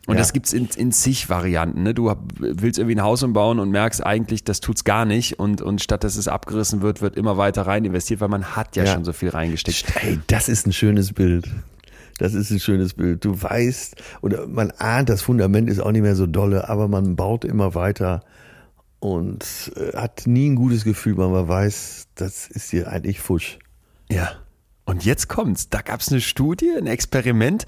[0.08, 0.20] Und ja.
[0.20, 1.84] das gibt's in, in zig Varianten.
[1.84, 1.94] Ne?
[1.94, 5.40] Du willst irgendwie ein Haus umbauen und merkst eigentlich, das tut's gar nicht.
[5.40, 8.76] Und, und statt dass es abgerissen wird, wird immer weiter rein investiert, weil man hat
[8.76, 8.94] ja, ja.
[8.94, 9.96] schon so viel reingesteckt.
[9.96, 11.50] Hey, das ist ein schönes Bild.
[12.18, 13.26] Das ist ein schönes Bild.
[13.26, 17.16] Du weißt, oder man ahnt, das Fundament ist auch nicht mehr so dolle, aber man
[17.16, 18.22] baut immer weiter
[19.04, 23.60] und äh, hat nie ein gutes Gefühl, weil man weiß, das ist hier eigentlich Fusch.
[24.10, 24.32] Ja.
[24.86, 25.70] Und jetzt kommt's.
[25.70, 27.66] Da gab es eine Studie, ein Experiment.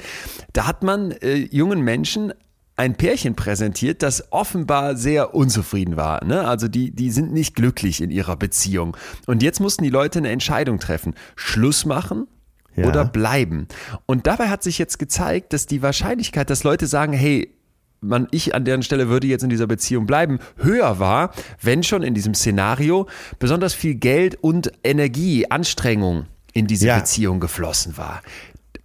[0.53, 2.33] Da hat man äh, jungen Menschen
[2.77, 6.23] ein Pärchen präsentiert, das offenbar sehr unzufrieden war.
[6.23, 6.47] Ne?
[6.47, 8.95] Also die, die sind nicht glücklich in ihrer Beziehung.
[9.27, 11.15] Und jetzt mussten die Leute eine Entscheidung treffen.
[11.35, 12.27] Schluss machen
[12.75, 12.85] ja.
[12.85, 13.67] oder bleiben.
[14.05, 17.54] Und dabei hat sich jetzt gezeigt, dass die Wahrscheinlichkeit, dass Leute sagen, hey,
[18.05, 21.31] man, ich an deren Stelle würde jetzt in dieser Beziehung bleiben, höher war,
[21.61, 23.07] wenn schon in diesem Szenario
[23.39, 26.97] besonders viel Geld und Energie, Anstrengung in diese ja.
[26.97, 28.21] Beziehung geflossen war.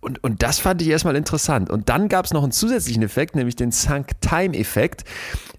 [0.01, 1.69] Und, und das fand ich erstmal interessant.
[1.71, 5.05] Und dann gab es noch einen zusätzlichen Effekt, nämlich den Sunk-Time-Effekt.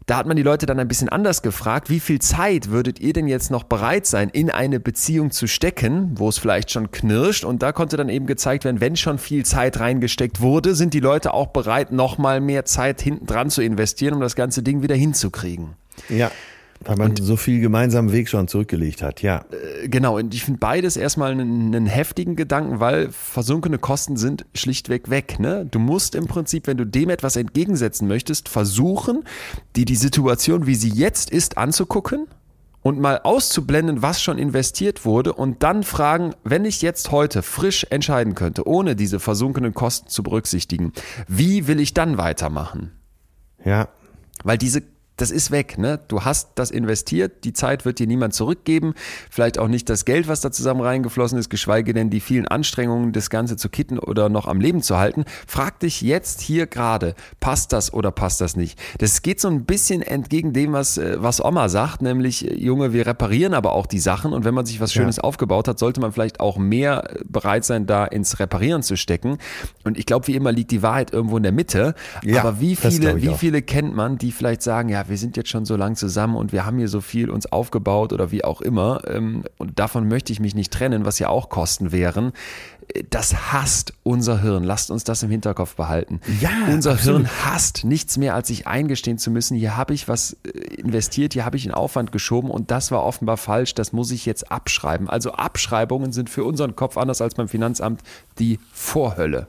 [0.08, 3.14] Da hat man die Leute dann ein bisschen anders gefragt, wie viel Zeit würdet ihr
[3.14, 7.46] denn jetzt noch bereit sein, in eine Beziehung zu stecken, wo es vielleicht schon knirscht?
[7.46, 11.00] Und da konnte dann eben gezeigt werden, wenn schon viel Zeit reingesteckt wurde, sind die
[11.00, 14.96] Leute auch bereit, nochmal mehr Zeit hinten dran zu investieren, um das ganze Ding wieder
[14.96, 15.76] hinzukriegen.
[16.10, 16.32] Ja.
[16.84, 19.46] Weil man und, so viel gemeinsamen Weg schon zurückgelegt hat, ja.
[19.52, 24.46] Äh, genau, und ich finde beides erstmal einen, einen, heftigen Gedanken, weil versunkene Kosten sind
[24.56, 25.40] schlichtweg weg.
[25.40, 25.68] Ne?
[25.70, 29.24] Du musst im Prinzip, wenn du dem etwas entgegensetzen möchtest, versuchen,
[29.76, 32.28] dir die Situation, wie sie jetzt ist, anzugucken
[32.82, 37.86] und mal auszublenden, was schon investiert wurde und dann fragen, wenn ich jetzt heute frisch
[37.92, 40.94] entscheiden könnte, ohne diese versunkenen Kosten zu berücksichtigen,
[41.28, 42.92] wie will ich dann weitermachen?
[43.64, 43.90] Ja.
[44.44, 44.82] Weil diese
[45.22, 45.78] das ist weg.
[45.78, 46.00] Ne?
[46.08, 48.96] Du hast das investiert, die Zeit wird dir niemand zurückgeben,
[49.30, 53.12] vielleicht auch nicht das Geld, was da zusammen reingeflossen ist, geschweige denn die vielen Anstrengungen,
[53.12, 55.26] das Ganze zu kitten oder noch am Leben zu halten.
[55.46, 58.80] Frag dich jetzt hier gerade, passt das oder passt das nicht?
[58.98, 62.92] Das geht so ein bisschen entgegen dem, was, äh, was Oma sagt, nämlich, äh, Junge,
[62.94, 65.24] wir reparieren aber auch die Sachen und wenn man sich was Schönes ja.
[65.24, 69.38] aufgebaut hat, sollte man vielleicht auch mehr äh, bereit sein, da ins Reparieren zu stecken.
[69.84, 71.94] Und ich glaube, wie immer liegt die Wahrheit irgendwo in der Mitte.
[72.24, 75.50] Ja, aber wie viele, wie viele kennt man, die vielleicht sagen, ja, wir sind jetzt
[75.50, 78.62] schon so lang zusammen und wir haben hier so viel uns aufgebaut oder wie auch
[78.62, 82.32] immer ähm, und davon möchte ich mich nicht trennen, was ja auch Kosten wären.
[83.10, 84.64] Das hasst unser Hirn.
[84.64, 86.20] Lasst uns das im Hinterkopf behalten.
[86.42, 87.22] Ja, unser absolut.
[87.22, 91.34] Hirn hasst nichts mehr, als sich eingestehen zu müssen, hier habe ich was äh, investiert,
[91.34, 94.52] hier habe ich einen Aufwand geschoben und das war offenbar falsch, das muss ich jetzt
[94.52, 95.10] abschreiben.
[95.10, 98.02] Also Abschreibungen sind für unseren Kopf anders als beim Finanzamt
[98.40, 99.48] die Vorhölle.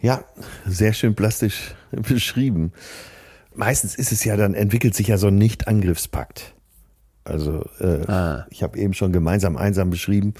[0.00, 0.24] Ja,
[0.64, 2.72] sehr schön plastisch beschrieben.
[3.58, 6.54] Meistens ist es ja dann, entwickelt sich ja so ein Nicht-Angriffspakt.
[7.24, 8.46] Also äh, Ah.
[8.50, 10.32] ich habe eben schon gemeinsam einsam beschrieben,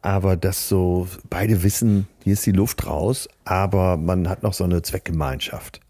[0.00, 4.64] aber dass so beide wissen, hier ist die Luft raus, aber man hat noch so
[4.64, 5.80] eine Zweckgemeinschaft.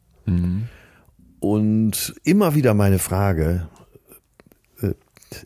[1.40, 3.68] Und immer wieder meine Frage,
[4.82, 4.92] äh,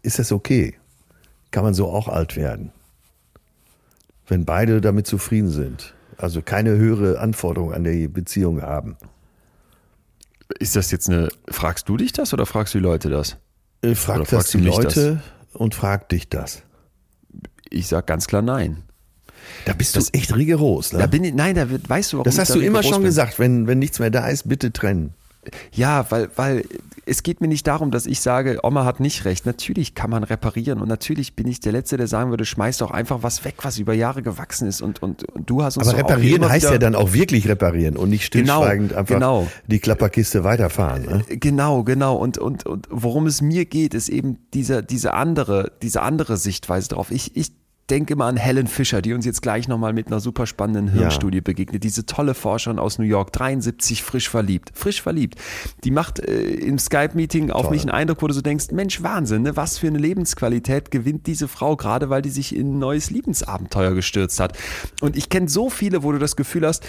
[0.02, 0.74] ist das okay?
[1.50, 2.72] Kann man so auch alt werden?
[4.26, 5.94] Wenn beide damit zufrieden sind.
[6.16, 8.96] Also keine höhere Anforderung an die Beziehung haben.
[10.58, 13.36] Ist das jetzt eine, fragst du dich das oder fragst du die Leute das?
[13.82, 15.22] Äh, Frag Oder das fragst die Leute
[15.52, 16.62] und frag dich das.
[17.68, 18.82] Ich sag ganz klar nein.
[19.64, 20.92] Da bist du echt rigoros.
[20.92, 20.98] Ne?
[21.00, 23.04] Da bin ich, nein, da weißt du, warum das ich hast du immer schon bin?
[23.04, 23.38] gesagt.
[23.38, 25.14] Wenn, wenn nichts mehr da ist, bitte trennen.
[25.72, 26.64] Ja, weil, weil
[27.06, 29.46] es geht mir nicht darum, dass ich sage, Oma hat nicht recht.
[29.46, 32.90] Natürlich kann man reparieren und natürlich bin ich der Letzte, der sagen würde, schmeiß doch
[32.90, 35.98] einfach was weg, was über Jahre gewachsen ist und, und, und du hast uns Aber
[35.98, 39.46] reparieren heißt ja dann auch wirklich reparieren und nicht Genau, stillschweigend einfach genau.
[39.66, 41.02] die Klapperkiste weiterfahren.
[41.04, 41.24] Ne?
[41.28, 42.16] Genau, genau.
[42.16, 46.88] Und, und, und worum es mir geht, ist eben diese, diese andere, diese andere Sichtweise
[46.88, 47.10] drauf.
[47.10, 47.52] Ich, ich
[47.90, 51.40] denke immer an Helen Fischer, die uns jetzt gleich nochmal mit einer super spannenden Hirnstudie
[51.40, 51.84] begegnet.
[51.84, 54.72] Diese tolle Forscherin aus New York, 73, frisch verliebt.
[54.74, 55.36] Frisch verliebt.
[55.84, 59.42] Die macht äh, im Skype-Meeting auf mich einen Eindruck, wo du so denkst, Mensch, Wahnsinn,
[59.42, 59.56] ne?
[59.56, 63.94] was für eine Lebensqualität gewinnt diese Frau, gerade weil die sich in ein neues Lebensabenteuer
[63.94, 64.56] gestürzt hat.
[65.00, 66.84] Und ich kenne so viele, wo du das Gefühl hast,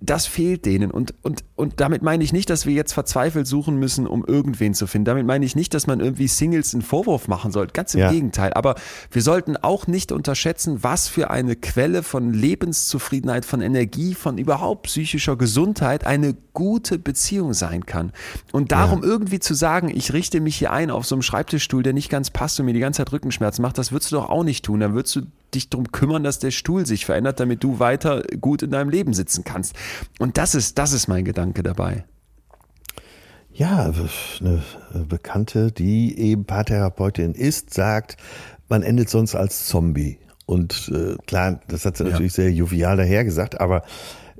[0.00, 0.90] das fehlt denen.
[0.90, 4.74] Und, und, und damit meine ich nicht, dass wir jetzt verzweifelt suchen müssen, um irgendwen
[4.74, 5.06] zu finden.
[5.06, 7.72] Damit meine ich nicht, dass man irgendwie Singles einen Vorwurf machen sollte.
[7.72, 8.10] Ganz im Ja.
[8.10, 8.52] Gegenteil.
[8.52, 8.74] Aber
[9.10, 14.84] wir sollten auch nicht unterschätzen, was für eine Quelle von Lebenszufriedenheit, von Energie, von überhaupt
[14.84, 18.10] psychischer Gesundheit eine gute Beziehung sein kann.
[18.50, 21.92] Und darum irgendwie zu sagen, ich richte mich hier ein auf so einem Schreibtischstuhl, der
[21.92, 24.42] nicht ganz passt und mir die ganze Zeit Rückenschmerzen macht, das würdest du doch auch
[24.42, 24.80] nicht tun.
[24.80, 25.22] Dann würdest du
[25.54, 29.14] dich darum kümmern, dass der Stuhl sich verändert, damit du weiter gut in deinem Leben
[29.14, 29.76] sitzen kannst.
[30.18, 32.04] Und das ist, das ist mein Gedanke dabei.
[33.54, 33.92] Ja,
[34.40, 34.62] eine
[35.06, 38.16] Bekannte, die eben Paartherapeutin ist, sagt,
[38.68, 40.18] man endet sonst als Zombie.
[40.52, 43.84] Und äh, klar, das hat sie natürlich sehr jovial dahergesagt, aber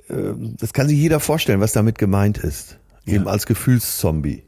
[0.08, 2.78] äh, das kann sich jeder vorstellen, was damit gemeint ist.
[3.06, 4.44] Eben als Gefühlszombie.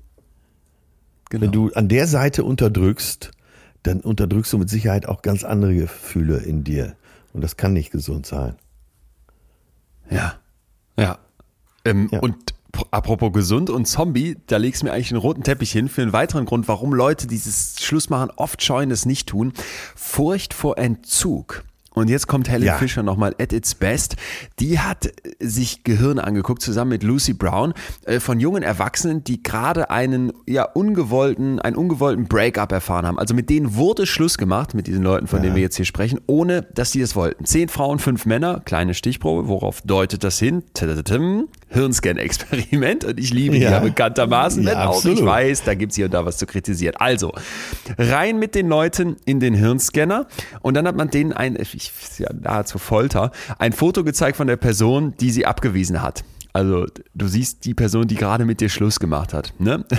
[1.31, 1.43] Genau.
[1.43, 3.31] Wenn du an der Seite unterdrückst,
[3.83, 6.97] dann unterdrückst du mit Sicherheit auch ganz andere Gefühle in dir.
[7.33, 8.57] Und das kann nicht gesund sein.
[10.11, 10.35] Ja.
[10.99, 11.19] Ja.
[11.87, 12.21] Ähm, Ja.
[12.21, 12.53] Und
[12.91, 16.12] apropos gesund und Zombie, da legst du mir eigentlich einen roten Teppich hin für einen
[16.12, 19.53] weiteren Grund, warum Leute dieses Schlussmachen oft scheuen, es nicht tun.
[19.95, 21.64] Furcht vor Entzug.
[21.95, 22.74] Und jetzt kommt Helen Ja.
[22.76, 24.16] Fischer nochmal at its best.
[24.59, 27.72] Die hat sich Gehirne angeguckt, zusammen mit Lucy Brown,
[28.05, 33.18] äh, von jungen Erwachsenen, die gerade einen, ja, ungewollten, einen ungewollten Breakup erfahren haben.
[33.18, 36.20] Also mit denen wurde Schluss gemacht, mit diesen Leuten, von denen wir jetzt hier sprechen,
[36.26, 37.45] ohne dass sie es wollten.
[37.45, 40.64] Zehn Frauen, fünf Männer, kleine Stichprobe, worauf deutet das hin?
[41.68, 43.72] Hirnscan-Experiment und ich liebe die Ja.
[43.72, 46.97] ja bekanntermaßen, Ja, wenn auch ich weiß, da gibt's hier und da was zu kritisieren.
[46.97, 47.32] Also,
[47.99, 50.26] rein mit den Leuten in den Hirnscanner
[50.62, 54.47] und dann hat man denen ein, ich, ist ja nahezu Folter, ein Foto gezeigt von
[54.47, 56.24] der Person, die sie abgewiesen hat.
[56.55, 59.53] Also du siehst die Person, die gerade mit dir Schluss gemacht hat.
[59.59, 59.85] Ne?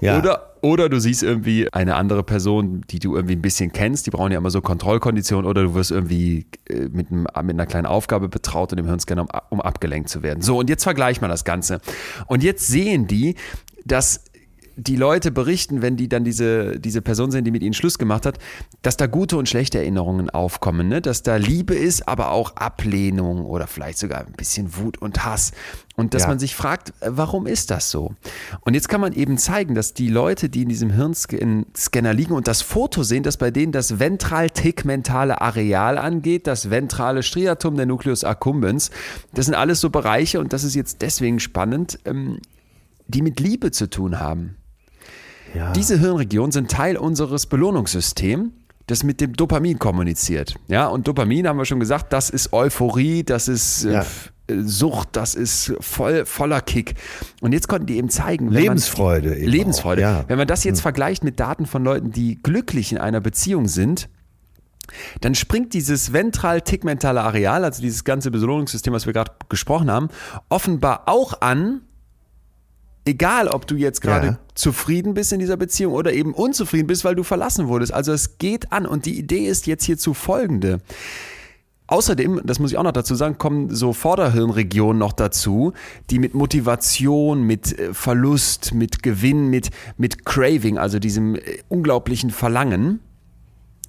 [0.00, 0.18] Ja.
[0.18, 4.10] Oder, oder du siehst irgendwie eine andere Person, die du irgendwie ein bisschen kennst, die
[4.10, 7.86] brauchen ja immer so Kontrollkonditionen, oder du wirst irgendwie äh, mit, einem, mit einer kleinen
[7.86, 10.42] Aufgabe betraut in dem Hirnscanner, um, um abgelenkt zu werden.
[10.42, 11.80] So, und jetzt vergleich mal das Ganze.
[12.26, 13.36] Und jetzt sehen die,
[13.86, 14.24] dass
[14.76, 18.26] die Leute berichten, wenn die dann diese, diese Person sehen, die mit ihnen Schluss gemacht
[18.26, 18.38] hat,
[18.82, 21.00] dass da gute und schlechte Erinnerungen aufkommen, ne?
[21.00, 25.52] dass da Liebe ist, aber auch Ablehnung oder vielleicht sogar ein bisschen Wut und Hass.
[25.96, 26.28] Und dass Ja.
[26.28, 28.14] man sich fragt, äh, warum ist das so?
[28.60, 32.46] Und jetzt kann man eben zeigen, dass die Leute, die in diesem Hirnscanner liegen und
[32.46, 38.24] das Foto sehen, dass bei denen das ventral-tegmentale Areal angeht, das ventrale Striatum, der Nucleus
[38.24, 38.90] accumbens,
[39.32, 42.40] das sind alles so Bereiche und das ist jetzt deswegen spannend, ähm,
[43.08, 44.56] die mit Liebe zu tun haben.
[45.54, 45.72] Ja.
[45.72, 48.50] Diese Hirnregionen sind Teil unseres Belohnungssystems,
[48.86, 50.54] das mit dem Dopamin kommuniziert.
[50.68, 54.00] Ja, und Dopamin haben wir schon gesagt, das ist Euphorie, das ist äh, Ja.
[54.48, 56.94] äh, Sucht, das ist voll, voller Kick.
[57.40, 60.02] Und jetzt konnten die eben zeigen, Lebensfreude Man, eben Lebensfreude.
[60.06, 60.24] auch, ja.
[60.28, 64.08] Wenn man das jetzt vergleicht mit Daten von Leuten, die glücklich in einer Beziehung sind,
[65.20, 70.10] dann springt dieses ventral-tegmentale Areal, also dieses ganze Belohnungssystem, was wir gerade gesprochen haben,
[70.48, 71.80] offenbar auch an,
[73.06, 74.38] Egal, ob du jetzt gerade Ja.
[74.54, 77.94] zufrieden bist in dieser Beziehung oder eben unzufrieden bist, weil du verlassen wurdest.
[77.94, 80.80] Also es geht an und die Idee ist jetzt hierzu folgende.
[81.88, 85.72] Außerdem, das muss ich auch noch dazu sagen, kommen so Vorderhirnregionen noch dazu,
[86.10, 92.30] die mit Motivation, mit äh, Verlust, mit Gewinn, mit, mit Craving, also diesem äh, unglaublichen
[92.30, 92.98] Verlangen,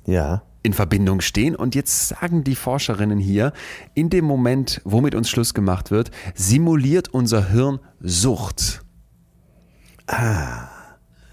[0.05, 0.43] Ja.
[0.61, 1.55] in Verbindung stehen.
[1.55, 3.51] Und jetzt sagen die Forscherinnen hier,
[3.95, 8.83] in dem Moment, wo mit uns Schluss gemacht wird, simuliert unser Hirn Sucht.
[10.07, 10.69] Ah.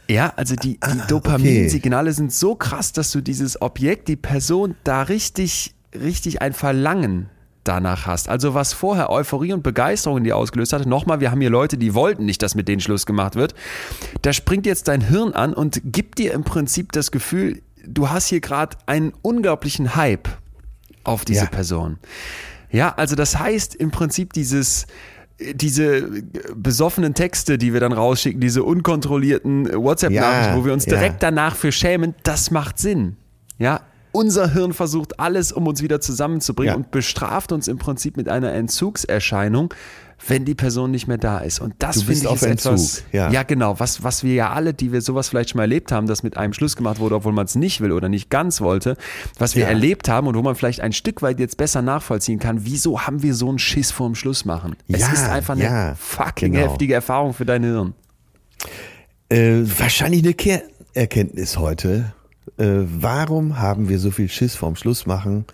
[0.09, 5.03] Ja, also die, die Dopaminsignale sind so krass, dass du dieses Objekt, die Person da
[5.03, 7.31] richtig, richtig ein Verlangen
[7.65, 8.29] danach hast.
[8.29, 11.79] Also was vorher Euphorie und Begeisterung in dir ausgelöst hatte, nochmal, wir haben hier Leute,
[11.79, 13.55] die wollten nicht, dass mit denen Schluss gemacht wird.
[14.21, 18.29] Da springt jetzt dein Hirn an und gibt dir im Prinzip das Gefühl, du hast
[18.29, 20.29] hier gerade einen unglaublichen Hype
[21.05, 21.51] auf diese Ja.
[21.51, 21.99] Person.
[22.71, 24.87] Ja, also das heißt im Prinzip dieses
[25.41, 26.23] diese
[26.55, 30.93] besoffenen Texte, die wir dann rausschicken, diese unkontrollierten WhatsApp-Nachrichten, Ja, wo wir uns ja.
[30.95, 33.17] direkt danach für schämen, das macht Sinn.
[33.59, 33.81] Ja,
[34.13, 36.77] unser Hirn versucht alles, um uns wieder zusammenzubringen Ja.
[36.77, 39.75] und bestraft uns im Prinzip mit einer Entzugserscheinung,
[40.27, 41.61] wenn die Person nicht mehr da ist.
[41.61, 43.31] Und das finde ich auf ist etwas, Entzug, ja.
[43.31, 46.07] ja genau, was, was wir ja alle, die wir sowas vielleicht schon mal erlebt haben,
[46.07, 48.97] dass mit einem Schluss gemacht wurde, obwohl man es nicht will oder nicht ganz wollte,
[49.39, 49.69] was wir Ja.
[49.69, 53.23] erlebt haben und wo man vielleicht ein Stück weit jetzt besser nachvollziehen kann, wieso haben
[53.23, 54.77] wir so einen Schiss vorm Schluss machen?
[54.89, 56.65] es Ja, ist einfach eine fucking genau.
[56.71, 57.95] heftige Erfahrung für dein Hirn.
[59.29, 62.13] Äh, wahrscheinlich eine Kernerkenntnis heute.
[62.59, 65.45] Äh, warum haben wir so viel Schiss vorm Schlussmachen?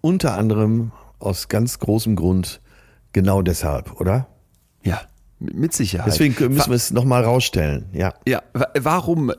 [0.00, 2.60] Unter anderem aus ganz großem Grund
[3.12, 4.26] genau deshalb, oder?
[4.82, 5.00] Ja,
[5.40, 6.08] mit Sicherheit.
[6.08, 7.86] Deswegen müssen wir es nochmal rausstellen.
[7.92, 8.12] Ja.
[8.26, 9.32] Ja, wa- warum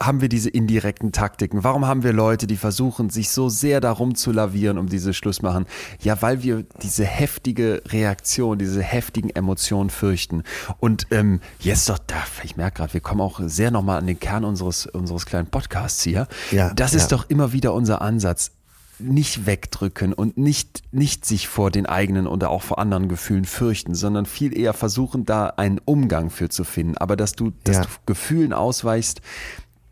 [0.00, 1.62] haben wir diese indirekten Taktiken?
[1.62, 5.42] Warum haben wir Leute, die versuchen, sich so sehr darum zu lavieren, um diese Schluss
[5.42, 5.66] machen?
[6.00, 10.42] Ja, weil wir diese heftige Reaktion, diese heftigen Emotionen fürchten.
[10.80, 14.18] Und ähm, jetzt doch, da, ich merke gerade, wir kommen auch sehr nochmal an den
[14.18, 16.26] Kern unseres, unseres kleinen Podcasts hier.
[16.52, 16.98] Ja, das ja.
[16.98, 18.50] ist doch immer wieder unser Ansatz.
[18.98, 23.94] Nicht wegdrücken und nicht, nicht sich vor den eigenen oder auch vor anderen Gefühlen fürchten,
[23.94, 26.96] sondern viel eher versuchen, da einen Umgang für zu finden.
[26.96, 27.82] Aber dass du, dass Ja.
[27.82, 29.20] du Gefühlen ausweichst,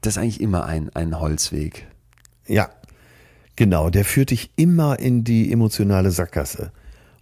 [0.02, 1.86] das ist eigentlich immer ein, ein Holzweg.
[2.46, 2.70] Ja,
[3.56, 3.90] genau.
[3.90, 6.70] Der führt dich immer in die emotionale Sackgasse.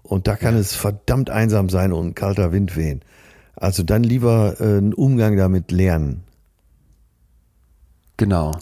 [0.03, 3.01] Und da kann es verdammt einsam sein und ein kalter Wind wehen.
[3.57, 6.25] Also dann lieber äh, einen Umgang damit lernen.
[8.17, 8.53] Genau.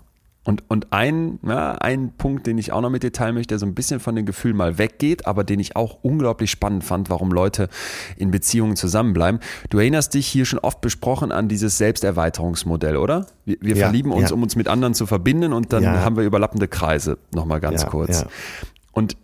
[0.48, 3.58] Und, und ein, ja, ein Punkt, den ich auch noch mit dir teilen möchte, der
[3.58, 7.10] so ein bisschen von den Gefühlen mal weggeht, aber den ich auch unglaublich spannend fand,
[7.10, 7.68] warum Leute
[8.16, 9.40] in Beziehungen zusammenbleiben.
[9.68, 13.26] Du erinnerst dich hier schon oft besprochen an dieses Selbsterweiterungsmodell, oder?
[13.44, 14.34] Wir, wir Ja, verlieben uns, ja.
[14.34, 17.18] um uns mit anderen zu verbinden und dann haben wir überlappende Kreise.
[17.34, 18.24] Nochmal ganz kurz.
[18.92, 19.18] Und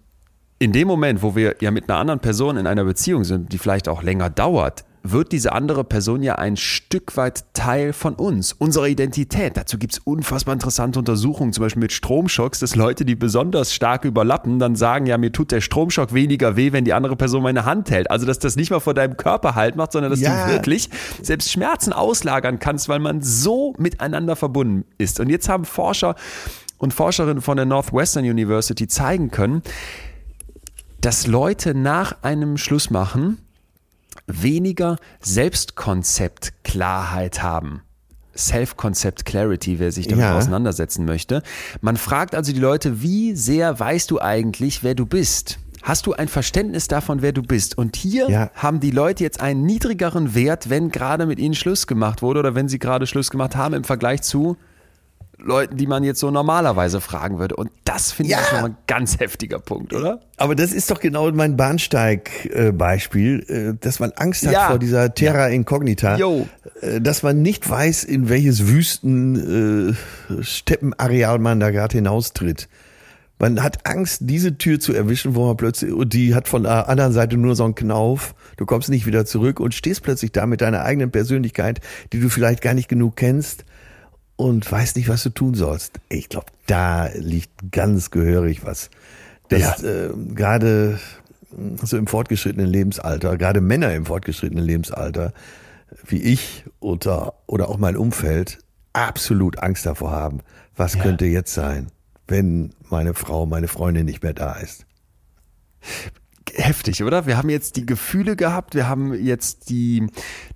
[0.59, 3.57] in dem Moment, wo wir ja mit einer anderen Person in einer Beziehung sind, die
[3.57, 8.55] vielleicht auch länger dauert, wird diese andere Person ja ein Stück weit Teil von uns,
[8.55, 9.57] unserer Identität.
[9.57, 14.07] Dazu gibt es unfassbar interessante Untersuchungen, zum Beispiel mit Stromschocks, dass Leute, die besonders stark
[14.07, 17.67] überlappen, dann sagen, ja, mir tut der Stromschock weniger weh, wenn die andere Person meine
[17.67, 18.11] Hand hält.
[18.11, 20.47] Also, dass das nicht mal vor deinem Körper halt macht, sondern dass Ja.
[20.47, 20.89] du wirklich
[21.23, 25.21] selbst Schmerzen auslagern kannst, weil man so miteinander verbunden ist.
[25.21, 26.15] Und jetzt haben Forscher
[26.79, 29.63] und Forscherinnen von der Northwestern University zeigen können,
[31.03, 33.39] dass Leute nach einem Schluss machen
[34.27, 37.83] weniger Selbstkonzeptklarheit haben.
[38.37, 40.37] Self-Concept Clarity, wer sich damit Ja.
[40.37, 41.43] auseinandersetzen möchte.
[41.81, 45.61] Man fragt also die Leute, wie sehr weißt du eigentlich, wer du bist?
[45.83, 47.77] Hast du ein Verständnis davon, wer du bist?
[47.79, 48.51] Und hier Ja.
[48.55, 52.55] haben die Leute jetzt einen niedrigeren Wert, wenn gerade mit ihnen Schluss gemacht wurde oder
[52.57, 54.57] wenn sie gerade Schluss gemacht haben im Vergleich zu
[55.45, 57.55] Leuten, die man jetzt so normalerweise fragen würde.
[57.57, 58.39] Und das finde Ja.
[58.41, 60.21] ich schon mal ein ganz heftiger Punkt, oder?
[60.39, 64.69] Aber das ist doch genau mein Bahnsteig-Beispiel, äh, dass man Angst hat Ja.
[64.69, 66.49] vor dieser Terra Incognita, Jo.
[66.81, 69.93] äh, dass man nicht weiß, in welches Wüsten
[70.39, 72.69] äh, man da gerade hinaustritt.
[73.39, 76.89] Man hat Angst, diese Tür zu erwischen, wo man plötzlich, und die hat von der
[76.89, 78.35] anderen Seite nur so einen Knauf.
[78.57, 81.81] Du kommst nicht wieder zurück und stehst plötzlich da mit deiner eigenen Persönlichkeit,
[82.13, 83.65] die du vielleicht gar nicht genug kennst
[84.37, 86.01] und weißt nicht, was du tun sollst.
[86.09, 88.91] Ich glaube, da liegt ganz gehörig was.
[89.49, 90.99] Das äh, gerade
[91.57, 95.33] mh, so im fortgeschrittenen Lebensalter, gerade Männer im fortgeschrittenen Lebensalter,
[96.07, 98.59] wie ich oder, oder auch mein Umfeld,
[98.93, 100.41] absolut Angst davor haben,
[100.77, 101.89] was könnte jetzt sein,
[102.27, 104.87] wenn meine Frau, meine Freundin nicht mehr da ist.
[106.53, 107.27] Heftig, oder?
[107.27, 110.07] Wir haben jetzt die Gefühle gehabt, wir haben jetzt die,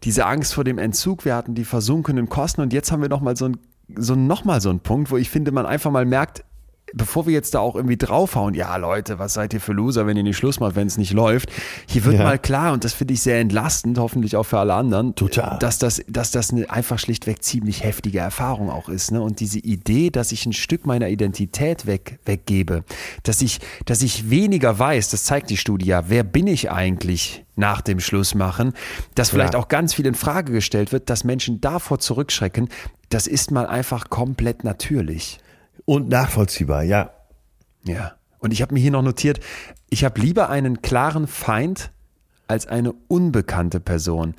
[0.05, 3.37] diese Angst vor dem Entzug, wir hatten die versunkenen Kosten und jetzt haben wir nochmal
[3.37, 3.57] so ein,
[3.97, 6.45] so noch mal so einen Punkt, wo ich finde, man einfach mal merkt,
[6.95, 10.17] bevor wir jetzt da auch irgendwie draufhauen, ja Leute, was seid ihr für Loser, wenn
[10.17, 11.51] ihr nicht Schluss macht, wenn es nicht läuft,
[11.87, 12.25] hier wird Ja.
[12.25, 15.59] mal klar, und das finde ich sehr entlastend, hoffentlich auch für alle anderen, Total.
[15.59, 19.11] dass das, dass das eine einfach schlichtweg ziemlich heftige Erfahrung auch ist.
[19.13, 19.21] Ne?
[19.21, 22.85] Und diese Idee, dass ich ein Stück meiner Identität weg, weggebe,
[23.23, 27.45] dass ich, dass ich weniger weiß, das zeigt die Studie ja, wer bin ich eigentlich
[27.57, 28.73] nach dem Schlussmachen,
[29.15, 29.61] dass vielleicht Ja.
[29.61, 32.69] auch ganz viel in Frage gestellt wird, dass Menschen davor zurückschrecken,
[33.09, 35.39] das ist mal einfach komplett natürlich.
[35.89, 37.13] Und nachvollziehbar, ja.
[37.83, 38.13] Ja.
[38.41, 39.41] Und ich habe mir hier noch notiert,
[39.89, 41.91] ich habe lieber einen klaren Feind
[42.47, 44.35] als eine unbekannte Person.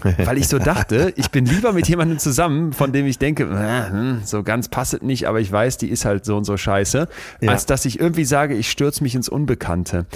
[0.00, 3.90] Weil ich so dachte, ich bin lieber mit jemandem zusammen, von dem ich denke, äh,
[3.90, 6.56] hm, so ganz passt es nicht, aber ich weiß, die ist halt so und so
[6.56, 7.06] scheiße,
[7.42, 7.50] Ja.
[7.50, 10.06] als dass ich irgendwie sage, ich stürze mich ins Unbekannte.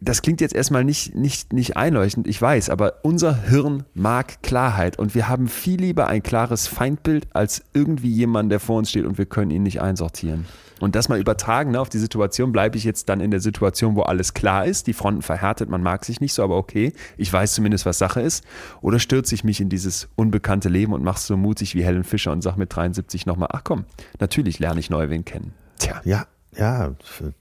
[0.00, 4.98] Das klingt jetzt erstmal nicht, nicht, nicht einleuchtend, ich weiß, aber unser Hirn mag Klarheit
[4.98, 9.06] und wir haben viel lieber ein klares Feindbild als irgendwie jemand, der vor uns steht
[9.06, 10.46] und wir können ihn nicht einsortieren.
[10.80, 13.96] Und das mal übertragen ne, auf die Situation, bleibe ich jetzt dann in der Situation,
[13.96, 17.32] wo alles klar ist, die Fronten verhärtet, man mag sich nicht so, aber okay, ich
[17.32, 18.44] weiß zumindest, was Sache ist.
[18.80, 22.32] Oder stürze ich mich in dieses unbekannte Leben und mache so mutig wie Helen Fischer
[22.32, 23.84] und sage mit 73 nochmal, ach komm,
[24.20, 25.52] natürlich lerne ich neu wen kennen.
[25.78, 26.26] Tja, Ja,
[26.56, 26.92] ja,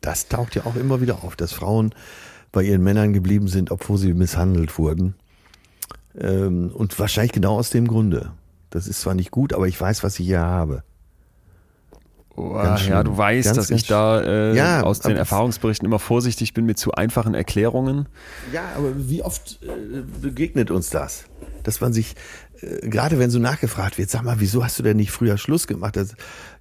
[0.01, 1.93] das taucht ja auch immer wieder auf, dass Frauen
[2.57, 5.13] bei ihren Männern geblieben sind, obwohl sie misshandelt wurden.
[6.19, 8.31] Ähm, und wahrscheinlich genau aus dem Grunde.
[8.71, 10.81] Das ist zwar nicht gut, aber ich weiß, was ich hier habe.
[12.35, 15.99] Oh, ja, du weißt, Ganz, dass ganz ich da äh, Ja, aus den Erfahrungsberichten immer
[15.99, 18.07] vorsichtig bin mit zu einfachen Erklärungen.
[18.51, 21.25] Ja, aber wie oft äh, begegnet uns das?
[21.61, 22.15] Dass man sich,
[22.61, 25.67] äh, gerade wenn so nachgefragt wird, sag mal, wieso hast du denn nicht früher Schluss
[25.67, 25.95] gemacht?
[25.95, 26.15] Das,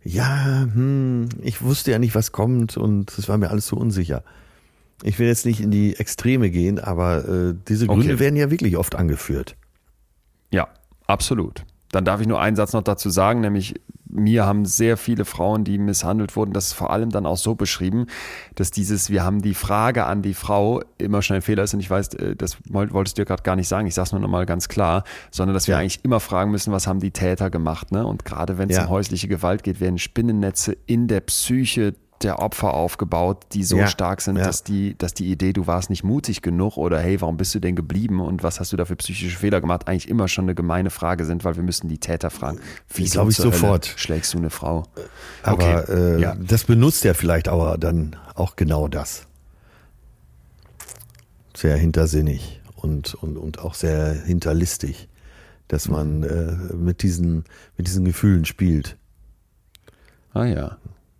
[0.04, 4.22] ja, hm, ich wusste ja nicht, was kommt und es war mir alles so unsicher.
[5.02, 8.18] Ich will jetzt nicht in die Extreme gehen, aber äh, diese Gründe Okay.
[8.20, 9.56] werden ja wirklich oft angeführt.
[10.50, 10.68] Ja,
[11.06, 11.64] absolut.
[11.92, 13.74] Dann darf ich nur einen Satz noch dazu sagen, nämlich
[14.08, 17.54] mir haben sehr viele Frauen, die misshandelt wurden, das ist vor allem dann auch so
[17.54, 18.06] beschrieben,
[18.54, 21.80] dass dieses, wir haben die Frage an die Frau immer schon ein Fehler ist und
[21.80, 24.12] ich weiß, äh, das woll- wolltest du ja gerade gar nicht sagen, ich sage es
[24.12, 25.80] nur nochmal ganz klar, sondern dass wir Ja.
[25.80, 28.06] eigentlich immer fragen müssen, was haben die Täter gemacht, ne?
[28.06, 28.84] Und gerade wenn es Ja.
[28.84, 33.86] um häusliche Gewalt geht, werden Spinnennetze in der Psyche der Opfer aufgebaut, die so Ja,
[33.86, 34.44] stark sind, ja.
[34.44, 37.60] dass die, dass die Idee, du warst nicht mutig genug oder hey, warum bist du
[37.60, 40.54] denn geblieben und was hast du da für psychische Fehler gemacht, eigentlich immer schon eine
[40.54, 42.58] gemeine Frage sind, weil wir müssen die Täter fragen.
[42.94, 43.92] Wieso Glaub ich Hölle sofort.
[43.96, 44.84] schlägst du eine Frau?
[45.42, 46.34] Aber Okay, äh, ja.
[46.36, 49.26] das benutzt ja vielleicht aber dann auch genau das.
[51.54, 55.08] Sehr hintersinnig und, und, und auch sehr hinterlistig,
[55.68, 57.44] dass man äh, mit, diesen,
[57.76, 58.96] mit diesen Gefühlen spielt.
[60.34, 60.76] Ah ja.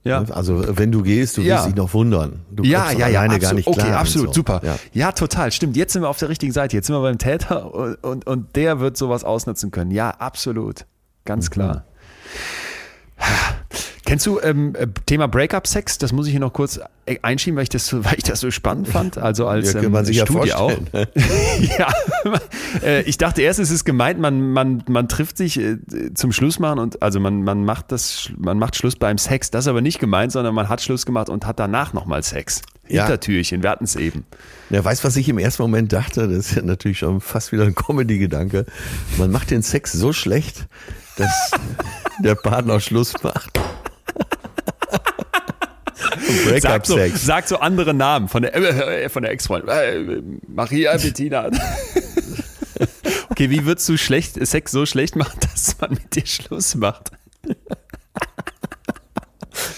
[0.07, 0.23] Ja.
[0.31, 1.57] Also wenn du gehst, du Ja.
[1.57, 2.41] wirst dich noch wundern.
[2.51, 3.89] Du Ja, ja, ja, alleine gar nicht okay, klar.
[3.91, 4.33] und absolut, so.
[4.35, 4.61] super.
[4.65, 4.77] Ja.
[4.93, 5.13] Ja.
[5.13, 5.77] total, stimmt.
[5.77, 6.77] Jetzt sind wir auf der richtigen Seite.
[6.77, 9.91] Jetzt sind wir beim Täter und, und, und der wird sowas ausnutzen können.
[9.91, 10.81] Ja, absolut.
[10.81, 10.85] Mhm.
[11.25, 11.85] Ganz klar.
[14.07, 15.99] Kennst du ähm, äh, Thema Breakup-Sex?
[15.99, 18.39] Das muss ich hier noch kurz äh, einschieben, weil ich das so, weil ich das
[18.39, 19.19] so spannend fand.
[19.19, 20.71] Also als Ja, kann man ähm, sich ja Studie auch.
[20.71, 21.09] vorstellen.
[21.79, 21.93] ja,
[22.85, 25.79] äh, ich dachte erst, es ist gemeint, man, man, man trifft sich äh,
[26.15, 29.51] zum Schluss machen und also man, man macht das, man macht Schluss beim Sex.
[29.51, 32.63] Das ist aber nicht gemeint, sondern man hat Schluss gemacht und hat danach nochmal Sex.
[32.89, 33.03] Ja.
[33.03, 34.25] Hintertürchen, wir hatten es eben.
[34.71, 36.29] Ja, weißt was ich im ersten Moment dachte?
[36.29, 38.67] Das ist ja natürlich schon fast wieder ein Comedy-Gedanke.
[39.19, 40.69] Man macht den Sex so schlecht,
[41.17, 41.51] dass
[42.23, 43.59] der Partner Schluss macht.
[46.61, 47.25] Sag so, Breakup-Sex.
[47.25, 49.69] sag so andere Namen von der, äh, von der Ex-Freundin.
[49.69, 51.51] Äh, Maria Bettina.
[53.31, 57.13] okay, wie würdest du schlecht, Sex so schlecht machen, dass man mit dir Schluss macht?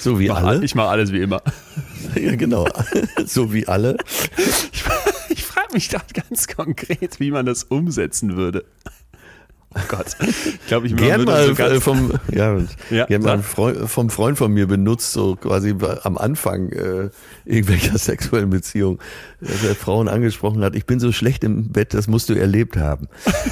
[0.01, 0.65] So wie Mach, alle.
[0.65, 1.43] Ich mache alles wie immer.
[2.15, 2.67] Ja, genau.
[3.27, 3.97] So wie alle.
[4.73, 4.83] Ich,
[5.29, 8.65] ich frage mich gerade ganz konkret, wie man das umsetzen würde.
[9.75, 10.17] Oh Gott.
[10.21, 12.59] Ich glaube, ich Gern mal so äh, vom, ja,
[12.91, 13.43] Ja, gern mal.
[13.43, 17.11] Freund, vom Freund von mir benutzt, so quasi am Anfang äh,
[17.45, 18.99] irgendwelcher sexuellen Beziehung,
[19.41, 22.77] dass er Frauen angesprochen hat, ich bin so schlecht im Bett, das musst du erlebt
[22.77, 23.09] haben.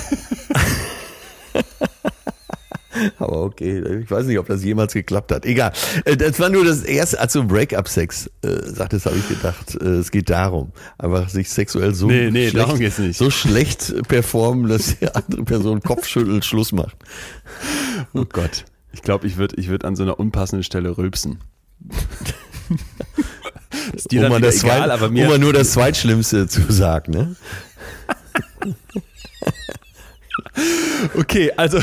[3.19, 5.45] Aber okay, ich weiß nicht, ob das jemals geklappt hat.
[5.47, 5.73] Egal.
[6.05, 9.85] Äh, Das war nur das erste, als du Break-up-Sex äh, sagtest, habe ich gedacht, äh,
[9.97, 15.09] es geht darum, einfach sich sexuell so Nee, nee, schlecht, so schlecht performen, dass die
[15.09, 16.97] andere Person Kopfschütteln Schluss macht.
[18.15, 18.65] oh Gott.
[18.93, 21.41] Ich glaube, ich würde ich würd an so einer unpassenden Stelle rülpsen.
[23.95, 26.73] ist dir um, dann das egal, Zweit, aber um mir, mal nur das Zweitschlimmste zu
[26.73, 27.37] sagen, ne?
[31.15, 31.79] Okay, also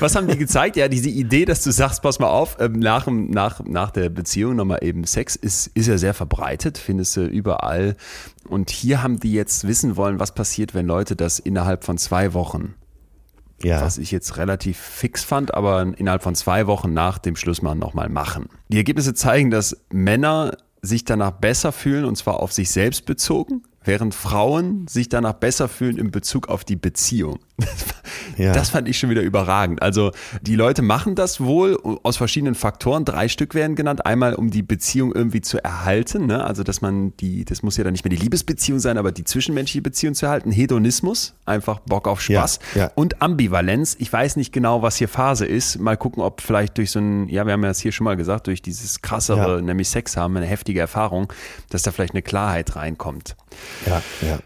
[0.00, 0.76] was haben die gezeigt?
[0.76, 4.56] Ja, diese Idee, dass du sagst, pass mal auf, ähm, nach, nach, nach der Beziehung
[4.56, 7.96] nochmal eben Sex ist, ist ja sehr verbreitet, findest du überall.
[8.48, 12.34] Und hier haben die jetzt wissen wollen, was passiert, wenn Leute das innerhalb von zwei
[12.34, 12.74] Wochen
[13.62, 13.82] Ja.
[13.82, 18.08] Was ich jetzt relativ fix fand, aber innerhalb von zwei Wochen nach dem Schlussmachen nochmal
[18.08, 18.48] machen.
[18.68, 23.62] Die Ergebnisse zeigen, dass Männer sich danach besser fühlen und zwar auf sich selbst bezogen,
[23.84, 27.38] während Frauen sich danach besser fühlen in Bezug auf die Beziehung.
[28.36, 28.52] Ja.
[28.52, 29.82] Das fand ich schon wieder überragend.
[29.82, 33.04] Also die Leute machen das wohl aus verschiedenen Faktoren.
[33.04, 34.06] Drei Stück werden genannt.
[34.06, 36.26] Einmal, um die Beziehung irgendwie zu erhalten.
[36.26, 36.42] Ne?
[36.42, 39.24] Also dass man die, das muss ja dann nicht mehr die Liebesbeziehung sein, aber die
[39.24, 40.52] zwischenmenschliche Beziehung zu erhalten.
[40.52, 42.60] Hedonismus, einfach Bock auf Spaß.
[42.74, 42.90] Ja, ja.
[42.94, 43.96] Und Ambivalenz.
[43.98, 45.78] Ich weiß nicht genau, was hier Phase ist.
[45.78, 48.16] Mal gucken, ob vielleicht durch so ein, ja, wir haben ja das hier schon mal
[48.16, 51.32] gesagt, durch dieses krassere, nämlich Sex haben, eine heftige Erfahrung,
[51.68, 53.36] dass da vielleicht eine Klarheit reinkommt
[53.86, 54.38] Ja, ja.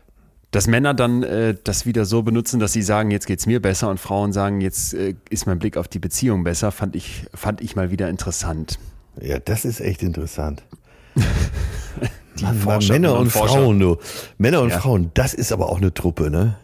[0.54, 3.90] Dass Männer dann äh, das wieder so benutzen, dass sie sagen, jetzt geht's mir besser
[3.90, 7.60] und Frauen sagen, jetzt äh, ist mein Blick auf die Beziehung besser, fand ich, fand
[7.60, 8.78] ich mal wieder interessant.
[9.20, 10.62] Ja, das ist echt interessant.
[12.38, 13.96] Die Mann, Forscherinnen Männer und Forscher, Frauen, du.
[14.38, 14.78] Männer und Ja.
[14.80, 16.56] Frauen, das ist aber auch eine Truppe, ne?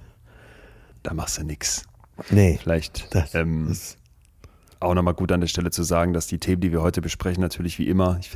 [1.03, 1.83] Da machst du nix.
[2.31, 2.59] Nee.
[2.63, 3.97] Vielleicht Das, ähm, das,
[4.81, 7.41] auch nochmal gut an der Stelle zu sagen, dass die Themen, die wir heute besprechen,
[7.43, 8.31] natürlich wie immer, ich,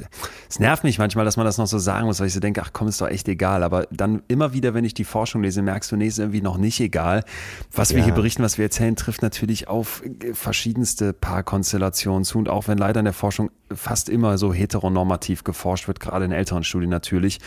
[0.49, 2.63] es nervt mich manchmal, dass man das noch so sagen muss, weil ich so denke,
[2.63, 3.63] ach komm, ist doch echt egal.
[3.63, 6.59] Aber dann immer wieder, wenn ich die Forschung lese, merkst du, nee, ist irgendwie noch
[6.59, 7.25] nicht egal.
[7.73, 8.05] Was wir Ja.
[8.05, 10.03] hier berichten, was wir erzählen, trifft natürlich auf
[10.35, 12.39] verschiedenste Paarkonstellationen zu.
[12.39, 16.33] Und auch wenn leider in der Forschung fast immer so heteronormativ geforscht wird, gerade in
[16.33, 17.39] älteren Studien natürlich,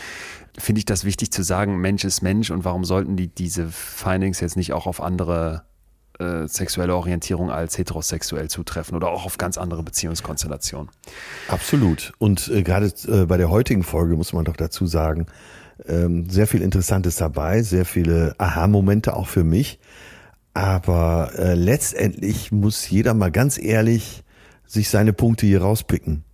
[0.58, 4.40] finde ich das wichtig zu sagen, Mensch ist Mensch und warum sollten die diese Findings
[4.40, 5.62] jetzt nicht auch auf andere
[6.18, 10.90] äh, sexuelle Orientierung als heterosexuell zutreffen oder auch auf ganz andere Beziehungskonstellationen.
[11.48, 12.12] absolut.
[12.18, 15.26] Und äh, gerade äh, bei der heutigen Folge muss man doch dazu sagen,
[15.86, 19.78] ähm, sehr viel Interessantes dabei, sehr viele Aha-Momente auch für mich.
[20.54, 24.24] Aber äh, letztendlich muss jeder mal ganz ehrlich
[24.66, 26.24] sich seine Punkte hier rauspicken.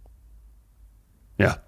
[1.37, 1.59] Ja,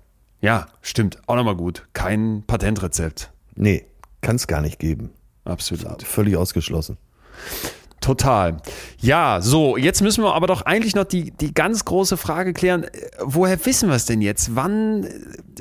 [0.40, 1.18] ja, stimmt.
[1.26, 1.86] Auch nochmal gut.
[1.92, 3.32] Kein Patentrezept.
[3.54, 3.84] Nee,
[4.20, 5.10] kann es gar nicht geben.
[5.44, 6.02] Absolut.
[6.02, 6.98] Völlig ausgeschlossen.
[8.06, 8.58] Total.
[9.00, 12.84] Ja, so, jetzt müssen wir aber doch eigentlich noch die, die ganz große Frage klären.
[12.84, 12.88] äh,
[13.20, 14.54] Woher wissen wir es denn jetzt?
[14.54, 15.10] Wann äh,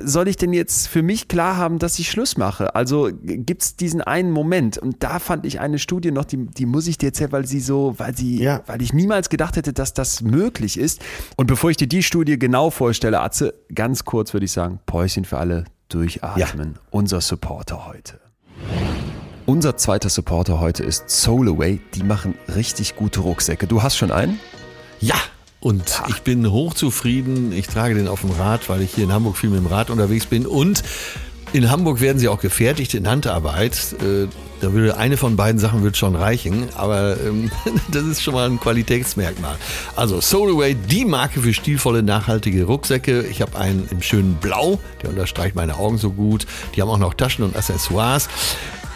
[0.04, 2.76] soll ich denn jetzt für mich klar haben, dass ich Schluss mache?
[2.76, 4.78] Also gibt es diesen einen Moment?
[4.78, 7.60] Und da fand ich eine Studie noch, die, die muss ich dir erzählen, weil sie
[7.62, 8.62] so, weil sie, Ja.
[8.68, 11.02] weil ich niemals gedacht hätte, dass das möglich ist.
[11.38, 15.26] Und bevor ich dir die Studie genau vorstelle, Atze, ganz kurz würde ich sagen, Päuschen
[15.26, 16.78] für alle, durchatmen.
[16.92, 18.20] Unser Supporter heute.
[19.46, 21.80] Unser zweiter Supporter heute ist Solaway.
[21.94, 23.68] Die machen richtig gute Rucksäcke.
[23.68, 24.40] Du hast schon einen?
[25.00, 25.16] Ja,
[25.60, 27.52] und ich bin hochzufrieden.
[27.52, 29.92] Ich trage den auf dem Rad, weil ich hier in Hamburg viel mit dem Rad
[29.92, 30.48] unterwegs bin.
[30.48, 30.82] Und
[31.54, 33.96] in Hamburg werden sie auch gefertigt in Handarbeit.
[34.02, 34.28] Äh,
[34.62, 37.52] Da würde eine von beiden Sachen wird schon reichen, aber ähm,
[37.92, 39.58] das ist schon mal ein Qualitätsmerkmal.
[39.96, 43.22] Also Solaway, die Marke für stilvolle, nachhaltige Rucksäcke.
[43.22, 46.48] Ich habe einen im schönen Blau, der unterstreicht meine Augen so gut.
[46.76, 48.28] Die haben auch noch Taschen und Accessoires.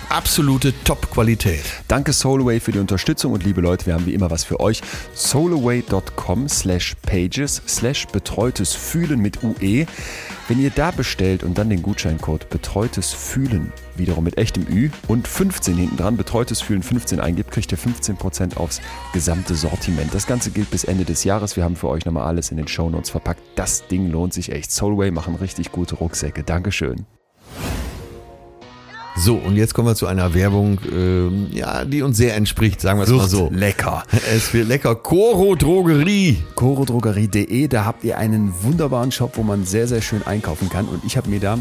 [0.10, 1.62] Absolute Top-Qualität.
[1.88, 4.82] Danke Solaway für die Unterstützung und liebe Leute, wir haben wie immer was für euch.
[5.14, 9.86] solaway.com slash pages slash betreutes Fühlen mit UE.
[10.48, 15.28] Wenn ihr da bestellt und dann den Gutscheincode betreutes Fühlen wiederum mit echtem Ü und
[15.28, 18.82] 15 hinten dran, betreutes Fühlen 15 eingibt, kriegt ihr 15% aufs
[19.14, 20.12] gesamte Sortiment.
[20.16, 21.56] Das Ganze gilt bis Ende des Jahres.
[21.56, 23.42] Wir haben für euch nochmal alles in den Shownotes verpackt.
[23.56, 24.72] Das Ding lohnt sich echt.
[24.72, 26.44] Solway machen richtig gute Rucksäcke.
[26.44, 27.06] Dankeschön.
[29.22, 33.00] So, und jetzt kommen wir zu einer Werbung, ähm, ja, die uns sehr entspricht, sagen
[33.00, 33.50] wir es mal so.
[33.52, 34.04] lecker.
[34.34, 34.96] Es wird lecker.
[34.96, 36.38] Coro Drogerie.
[36.56, 40.88] chorodrogerie.de, da habt ihr einen wunderbaren Shop, wo man sehr, sehr schön einkaufen kann.
[40.88, 41.60] Und ich habe mir da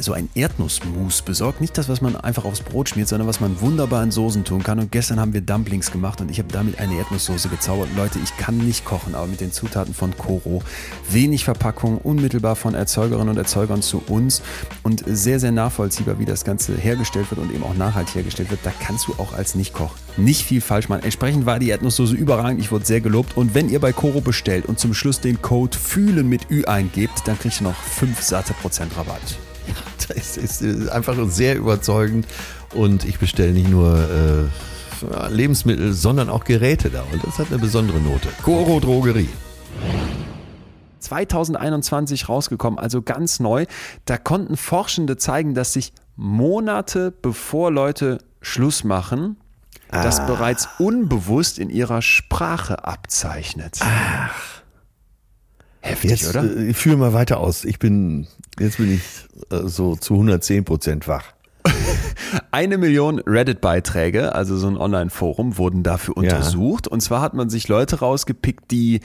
[0.00, 1.60] so ein Erdnussmus besorgt.
[1.60, 4.62] Nicht das, was man einfach aufs Brot schmiert, sondern was man wunderbar in Soßen tun
[4.62, 4.78] kann.
[4.78, 7.88] Und gestern haben wir Dumplings gemacht und ich habe damit eine Erdnusssoße gezaubert.
[7.96, 10.62] Leute, ich kann nicht kochen, aber mit den Zutaten von Coro.
[11.10, 14.42] Wenig Verpackung, unmittelbar von Erzeugerinnen und Erzeugern zu uns
[14.82, 18.60] und sehr, sehr nachvollziehbar, wie das Ganze hergestellt wird und eben auch nachhaltig hergestellt wird.
[18.64, 21.04] Da kannst du auch als Nichtkoch nicht viel falsch machen.
[21.04, 22.60] Entsprechend war die Erdnusssoße überragend.
[22.60, 23.36] Ich wurde sehr gelobt.
[23.36, 27.22] Und wenn ihr bei Coro bestellt und zum Schluss den Code FÜHLEN mit Ü eingebt,
[27.26, 29.38] dann kriegt ihr noch 5 satte Prozent Rabatt.
[30.08, 32.26] Das ist äh, einfach sehr überzeugend.
[32.74, 37.04] Und ich bestelle nicht nur äh, Lebensmittel, sondern auch Geräte da.
[37.12, 38.28] Und das hat eine besondere Note.
[38.42, 39.28] Coro Drogerie.
[41.00, 43.66] 2021 rausgekommen, also ganz neu.
[44.04, 49.36] Da konnten Forschende zeigen, dass sich Monate bevor Leute Schluss machen,
[49.90, 53.78] das bereits unbewusst in ihrer Sprache abzeichnet.
[53.80, 54.55] Ach.
[55.86, 56.44] Heftig, Jetzt oder?
[56.44, 57.64] äh, ich führe mal weiter aus.
[57.64, 58.26] Ich bin,
[58.58, 59.02] jetzt bin ich
[59.50, 61.24] äh, so zu 110 Prozent wach.
[62.52, 66.86] Eine Million Reddit-Beiträge, also so ein Online-Forum, wurden dafür untersucht.
[66.88, 69.00] Und zwar hat man sich Leute rausgepickt, die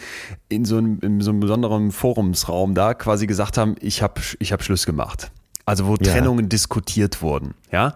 [0.49, 4.53] in so einem, in so einem besonderen Forumsraum da quasi gesagt haben, ich habe ich
[4.53, 5.31] hab Schluss gemacht.
[5.65, 6.11] Also wo Ja.
[6.11, 7.53] Trennungen diskutiert wurden.
[7.71, 7.93] Ja?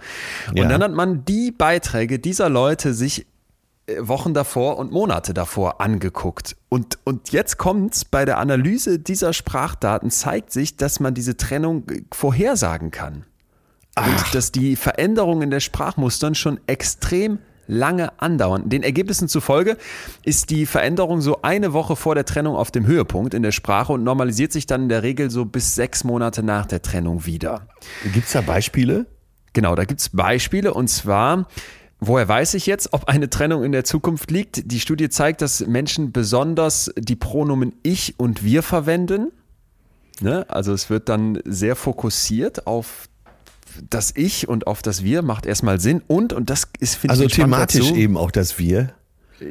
[0.49, 0.67] Und Ja.
[0.67, 3.25] dann hat man die Beiträge dieser Leute sich
[3.99, 6.55] Wochen davor und Monate davor angeguckt.
[6.69, 11.87] Und, und jetzt kommt's, bei der Analyse dieser Sprachdaten zeigt sich, dass man diese Trennung
[11.89, 13.25] äh, vorhersagen kann.
[13.95, 14.07] Ach.
[14.07, 18.69] Und dass die Veränderungen in der Sprachmustern schon extrem lange andauern.
[18.69, 19.77] Den Ergebnissen zufolge
[20.23, 23.93] ist die Veränderung so eine Woche vor der Trennung auf dem Höhepunkt in der Sprache
[23.93, 27.67] und normalisiert sich dann in der Regel so bis sechs Monate nach der Trennung wieder.
[28.13, 29.07] Gibt es da Beispiele?
[29.53, 31.47] Genau, da gibt es Beispiele und zwar
[32.07, 34.71] Woher weiß ich jetzt, ob eine Trennung in der Zukunft liegt?
[34.71, 39.31] Die Studie zeigt, dass Menschen besonders die Pronomen ich und wir verwenden.
[40.21, 40.45] Ne?
[40.49, 43.09] Also es wird dann sehr fokussiert auf
[43.89, 47.23] das Ich und auf das Wir macht erstmal Sinn und, und das ist, finde also
[47.23, 48.93] ich, Also thematisch dazu, eben auch das Wir.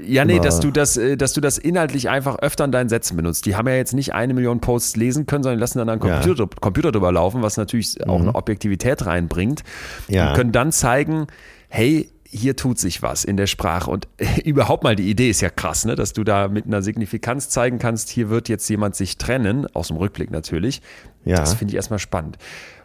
[0.07, 3.17] Ja, nee, dass du das, äh, dass du das inhaltlich einfach öfter in deinen Sätzen
[3.17, 3.45] benutzt.
[3.45, 6.45] Die haben ja jetzt nicht eine Million Posts lesen können, sondern lassen dann einen Computer,
[6.45, 6.51] ja.
[6.61, 8.11] Computer drüber laufen, was natürlich mhm.
[8.11, 9.63] auch eine Objektivität reinbringt.
[10.09, 10.31] Ja.
[10.31, 11.27] Und können dann zeigen,
[11.69, 13.91] hey, hier tut sich was in der Sprache.
[13.91, 14.09] Und
[14.45, 15.95] überhaupt mal die Idee ist ja krass, ne?
[15.95, 19.89] dass du da mit einer Signifikanz zeigen kannst, hier wird jetzt jemand sich trennen, aus
[19.89, 20.83] dem Rückblick natürlich.
[21.25, 21.37] Ja.
[21.37, 22.39] Das finde ich erstmal spannend.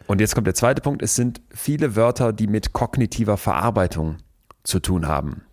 [0.07, 1.01] Und jetzt kommt der zweite Punkt.
[1.01, 4.17] Es sind viele Wörter, die mit kognitiver Verarbeitung
[4.63, 5.43] zu tun haben.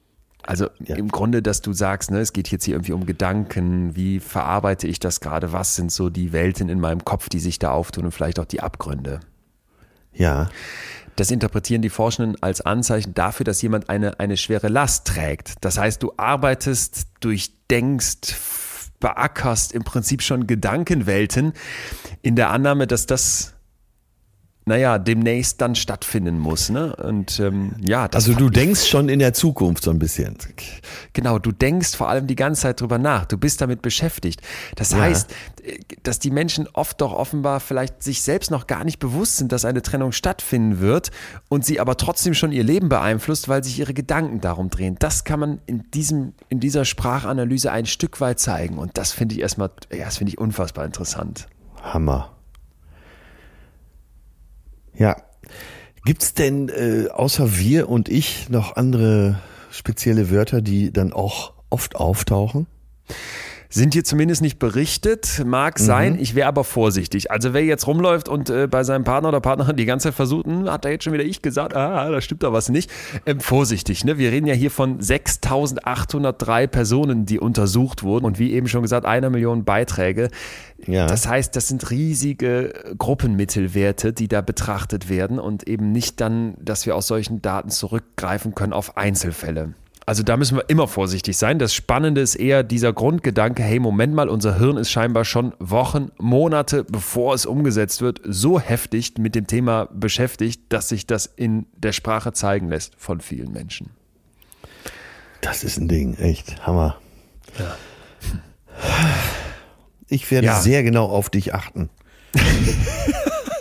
[0.43, 0.94] Also ja.
[0.97, 4.86] im Grunde, dass du sagst, ne, es geht jetzt hier irgendwie um Gedanken, wie verarbeite
[4.86, 8.05] ich das gerade, was sind so die Welten in meinem Kopf, die sich da auftun
[8.05, 9.20] und vielleicht auch die Abgründe.
[10.12, 10.48] Ja.
[11.17, 15.55] Das interpretieren die Forschenden als Anzeichen dafür, dass jemand eine, eine schwere Last trägt.
[15.63, 18.37] Das heißt, du arbeitest, durchdenkst,
[19.01, 21.55] beackerst im Prinzip schon Gedankenwelten
[22.23, 23.56] in der Annahme, dass das
[24.69, 26.71] naja, demnächst dann stattfinden muss.
[26.71, 26.95] Ne?
[26.97, 30.37] Und ähm, ja, also du denkst schon in der Zukunft so ein bisschen.
[31.13, 33.27] Genau, du denkst vor allem die ganze Zeit drüber nach.
[33.27, 34.43] Du bist damit beschäftigt.
[34.75, 34.99] Das ja.
[34.99, 35.33] heißt,
[35.63, 39.53] äh, dass die Menschen oft doch offenbar vielleicht sich selbst noch gar nicht bewusst sind,
[39.53, 41.13] dass eine Trennung stattfinden wird
[41.49, 44.97] und sie aber trotzdem schon ihr Leben beeinflusst, weil sich ihre Gedanken darum drehen.
[44.99, 49.37] Das kann man in diesem in dieser Sprachanalyse ein Stück weit zeigen und das finde
[49.37, 51.47] ich erstmal, ja, das finde ich unfassbar interessant.
[51.83, 52.36] Hammer.
[54.98, 55.16] Ja.
[56.05, 59.40] Gibt's denn äh, außer wir und ich noch andere
[59.70, 62.66] spezielle Wörter, die dann auch oft auftauchen?
[63.69, 66.19] Sind hier zumindest nicht berichtet, mag sein, mhm.
[66.21, 67.31] ich wäre aber vorsichtig.
[67.31, 70.47] Also wer jetzt rumläuft und äh, bei seinem Partner oder Partnerin die ganze Zeit versucht,
[70.47, 72.91] hm, hat da jetzt schon wieder ich gesagt, ah, da stimmt da was nicht,
[73.27, 74.05] ähm, vorsichtig.
[74.05, 74.19] Ne?
[74.19, 79.07] Wir reden ja hier von 6.803 Personen, die untersucht wurden und wie eben schon gesagt,
[79.07, 80.31] einer Million Beiträge.
[80.87, 81.07] Ja.
[81.07, 86.87] Das heißt, das sind riesige Gruppenmittelwerte, die da betrachtet werden und eben nicht dann, dass
[86.87, 89.75] wir aus solchen Daten zurückgreifen können auf Einzelfälle.
[90.09, 91.59] Also da müssen wir immer vorsichtig sein.
[91.59, 96.12] Das Spannende ist eher dieser Grundgedanke, hey, Moment mal, unser Hirn ist scheinbar schon Wochen,
[96.16, 101.66] Monate, bevor es umgesetzt wird, so heftig mit dem Thema beschäftigt, dass sich das in
[101.77, 103.91] der Sprache zeigen lässt von vielen Menschen.
[105.41, 106.99] Das ist ein Ding, echt Hammer.
[107.59, 107.77] Ja.
[110.09, 110.61] Ich werde ja.
[110.61, 111.91] sehr genau auf dich achten.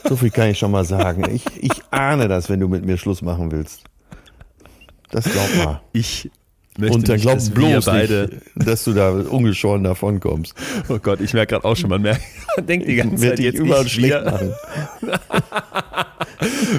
[0.07, 1.27] so viel kann ich schon mal sagen.
[1.33, 3.85] Ich, ich ahne das, wenn du mit mir Schluss machen willst.
[5.15, 5.81] Das glaub mal.
[5.93, 6.29] Ich
[6.77, 10.53] möchte Und dann glaub dass bloß beide nicht, dass du da ungeschoren davon kommst.
[10.89, 12.21] Oh Gott, ich merke gerade auch schon, man merkt,
[12.57, 14.53] man denkt die ganze Zeit jetzt überall schlecht machen.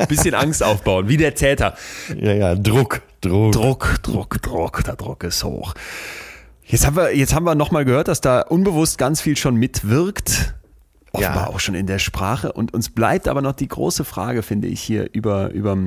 [0.06, 1.76] Bisschen Angst aufbauen, wie der Täter.
[2.14, 3.52] Ja, ja, Druck, Druck.
[3.52, 5.72] Druck, Druck, Druck, der Druck ist hoch.
[6.66, 10.54] Jetzt haben wir, jetzt haben wir nochmal gehört, dass da unbewusst ganz viel schon mitwirkt.
[11.12, 11.54] Offenbar ja.
[11.54, 12.52] auch schon in der Sprache.
[12.52, 15.78] Und uns bleibt aber noch die große Frage, finde ich, hier über, über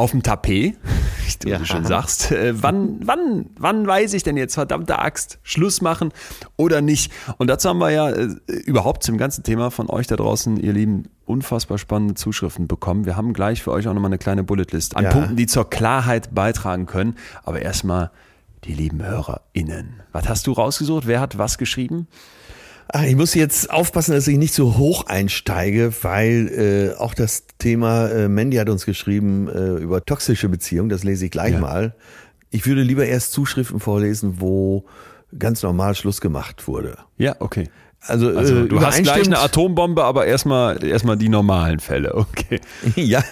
[0.00, 0.76] auf dem Tapet,
[1.26, 1.64] wie du ja.
[1.64, 2.32] schon sagst.
[2.32, 6.12] Äh, wann, wann, wann weiß ich denn jetzt, verdammte Axt, Schluss machen
[6.56, 7.12] oder nicht?
[7.36, 8.28] Und dazu haben wir ja äh,
[8.64, 13.04] überhaupt zum ganzen Thema von euch da draußen, ihr Lieben, unfassbar spannende Zuschriften bekommen.
[13.04, 15.10] Wir haben gleich für euch auch nochmal eine kleine Bulletlist an ja.
[15.10, 17.16] Punkten, die zur Klarheit beitragen können.
[17.44, 18.10] Aber erstmal
[18.64, 20.02] die lieben HörerInnen.
[20.12, 21.06] Was hast du rausgesucht?
[21.06, 22.08] Wer hat was geschrieben?
[22.92, 27.44] Ach, ich muss jetzt aufpassen, dass ich nicht so hoch einsteige, weil äh, auch das
[27.58, 31.60] Thema, äh, Mandy hat uns geschrieben äh, über toxische Beziehungen, das lese ich gleich ja.
[31.60, 31.94] mal.
[32.50, 34.84] Ich würde lieber erst Zuschriften vorlesen, wo
[35.38, 36.98] ganz normal Schluss gemacht wurde.
[37.16, 37.68] Ja, okay.
[38.00, 42.60] Also, also äh, du hast gleich eine Atombombe, aber erstmal erstmal die normalen Fälle, okay.
[42.96, 43.22] ja,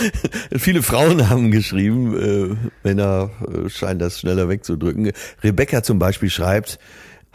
[0.56, 2.56] viele Frauen haben geschrieben, äh,
[2.86, 5.12] Männer äh, scheinen das schneller wegzudrücken.
[5.42, 6.78] Rebecca zum Beispiel schreibt,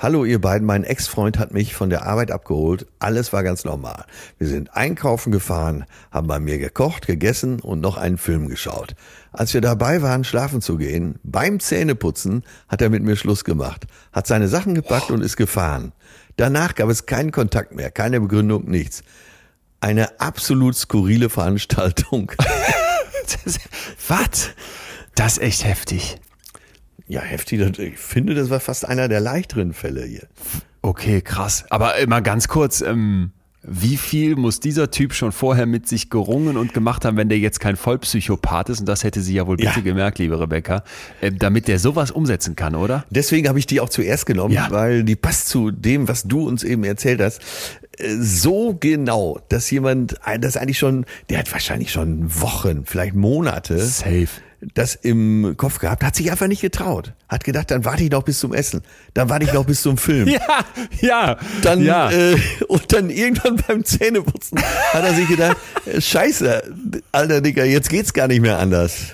[0.04, 2.88] Hallo ihr beiden, mein Ex-Freund hat mich von der Arbeit abgeholt.
[3.00, 4.04] Alles war ganz normal.
[4.38, 8.96] Wir sind einkaufen gefahren, haben bei mir gekocht, gegessen und noch einen Film geschaut.
[9.32, 13.86] Als wir dabei waren, schlafen zu gehen, beim Zähneputzen hat er mit mir Schluss gemacht,
[14.12, 15.94] hat seine Sachen gepackt und ist gefahren.
[16.36, 19.04] Danach gab es keinen Kontakt mehr, keine Begründung, nichts.
[19.80, 22.30] Eine absolut skurrile Veranstaltung.
[24.10, 24.50] Was?
[25.16, 26.20] Das ist echt heftig.
[27.08, 27.78] Ja, heftig.
[27.80, 30.28] Ich finde, das war fast einer der leichteren Fälle hier.
[30.82, 31.66] Okay, krass.
[31.70, 33.32] Aber immer ganz kurz, ähm,
[33.66, 37.40] wie viel muss dieser Typ schon vorher mit sich gerungen und gemacht haben, wenn der
[37.40, 38.82] jetzt kein Vollpsychopath ist?
[38.82, 39.82] Und das hätte sie ja wohl bitte Ja.
[39.82, 40.84] gemerkt, liebe Rebecca,
[41.22, 43.06] äh, damit der sowas umsetzen kann, oder?
[43.10, 44.68] Deswegen habe ich die auch zuerst genommen, Ja.
[44.72, 47.42] weil die passt zu dem, was du uns eben erzählt hast.
[47.98, 53.16] Äh, So genau, dass jemand, äh, das eigentlich schon, der hat wahrscheinlich schon Wochen, vielleicht
[53.16, 54.28] Monate, Safe.
[54.74, 57.14] Das im Kopf gehabt, hat sich einfach nicht getraut.
[57.30, 58.82] Hat gedacht, dann warte ich noch bis zum Essen,
[59.14, 60.28] dann warte ich noch bis zum Film.
[60.34, 60.66] Ja,
[61.02, 62.12] ja, Dann, ja.
[62.12, 62.38] äh,
[62.68, 64.60] und dann irgendwann beim Zähneputzen
[64.94, 66.74] hat er sich gedacht, äh, scheiße,
[67.12, 69.14] alter Dicker, jetzt geht's gar nicht mehr anders.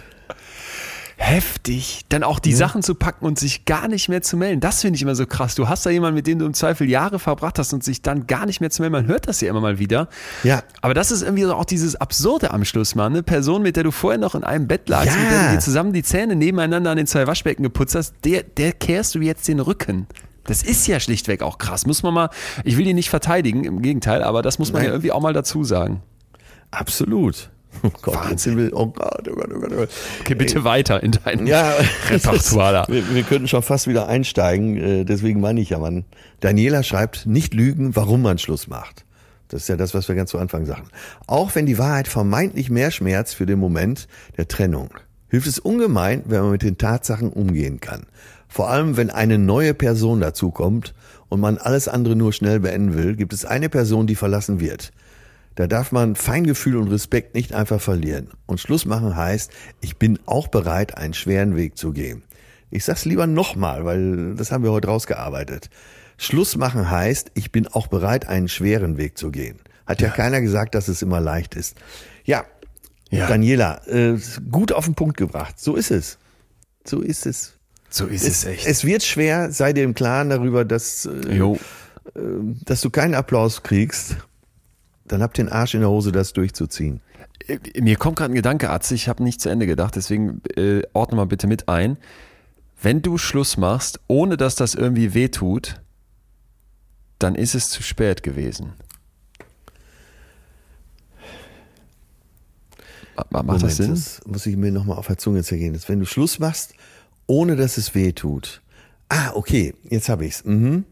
[1.21, 2.05] Heftig.
[2.07, 4.61] Dann auch die Sachen zu packen und sich gar nicht mehr zu melden.
[4.61, 5.53] Das finde ich immer so krass.
[5.53, 8.25] Du hast da jemanden, mit dem du im Zweifel Jahre verbracht hast und sich dann
[8.25, 8.93] gar nicht mehr zu melden.
[8.93, 10.07] Man hört das ja immer mal wieder.
[10.43, 10.63] Ja.
[10.81, 13.11] Aber das ist irgendwie so auch dieses Absurde am Schluss, Mann.
[13.11, 15.21] Eine Person, mit der du vorher noch in einem Bett lagst, Ja.
[15.21, 18.43] mit der du dir zusammen die Zähne nebeneinander an den zwei Waschbecken geputzt hast, der,
[18.43, 20.07] der kehrst du jetzt den Rücken.
[20.45, 21.85] Das ist ja schlichtweg auch krass.
[21.85, 22.29] Muss man mal,
[22.63, 24.87] ich will ihn nicht verteidigen, im Gegenteil, aber das muss man Nein.
[24.87, 26.01] ja irgendwie auch mal dazu sagen.
[26.71, 27.49] Absolut.
[27.83, 28.57] Oh Gott, Wahnsinn.
[28.57, 29.89] wir, oh Gott, oh Gott, oh Gott, oh Gott.
[30.21, 31.73] Okay, bitte weiter in deinem Ja,
[32.09, 32.85] Repertoire da.
[32.93, 36.05] wir, wir könnten schon fast wieder einsteigen, äh, deswegen meine ich ja, man.
[36.39, 39.05] Daniela schreibt, nicht lügen, warum man Schluss macht.
[39.49, 40.89] Das ist ja das, was wir ganz zu Anfang sagen.
[41.25, 44.89] Auch wenn die Wahrheit vermeintlich mehr schmerzt für den Moment der Trennung,
[45.27, 48.05] hilft es ungemein, wenn man mit den Tatsachen umgehen kann.
[48.47, 50.93] Vor allem, wenn eine neue Person dazukommt
[51.29, 54.91] und man alles andere nur schnell beenden will, gibt es eine Person, die verlassen wird.
[55.59, 58.29] Da darf man Feingefühl und Respekt nicht einfach verlieren.
[58.45, 62.23] Und Schluss machen heißt, ich bin auch bereit, einen schweren Weg zu gehen.
[62.71, 65.69] Ich sag's lieber nochmal, weil das haben wir heute rausgearbeitet.
[66.17, 69.59] Schluss machen heißt, ich bin auch bereit, einen schweren Weg zu gehen.
[69.85, 71.75] Hat ja, keiner gesagt, dass es immer leicht ist.
[72.23, 72.45] Ja,
[73.09, 73.27] Ja.
[73.27, 74.17] Daniela, äh,
[74.49, 75.59] gut auf den Punkt gebracht.
[75.59, 76.19] So ist es.
[76.87, 77.55] So ist es.
[77.89, 81.59] So ist Es, es wird schwer, sei dir im Klaren darüber, dass, äh, Jo.
[82.63, 84.15] dass du keinen Applaus kriegst.
[85.09, 87.01] Dann hab den Arsch in der Hose, das durchzuziehen.
[87.47, 90.83] Äh, Mir kommt gerade ein Gedanke, Atze, ich habe nicht zu Ende gedacht, deswegen äh,
[90.93, 91.97] ordne mal bitte mit ein.
[92.81, 95.81] Wenn du Schluss machst, ohne dass das irgendwie wehtut,
[97.17, 98.71] dann ist es zu spät gewesen.
[103.31, 103.89] Ma- Macht das Sinn?
[103.89, 105.77] das muss ich mir nochmal auf der Zunge zergehen.
[105.87, 106.73] Wenn du Schluss machst,
[107.27, 108.61] ohne dass es weh tut.
[109.09, 110.45] Ah, okay, jetzt habe ich's.
[110.45, 110.85] Mhm.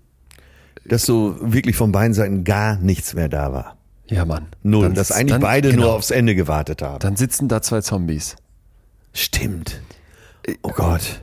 [0.85, 3.76] Dass so wirklich von beiden Seiten gar nichts mehr da war.
[4.09, 4.47] Ja, Mann.
[4.63, 4.83] Null.
[4.83, 6.99] Dann dass eigentlich dann, beide genau, nur aufs Ende gewartet haben.
[6.99, 8.35] Dann sitzen da zwei Zombies.
[9.13, 9.81] Stimmt.
[10.61, 11.21] Oh Gott.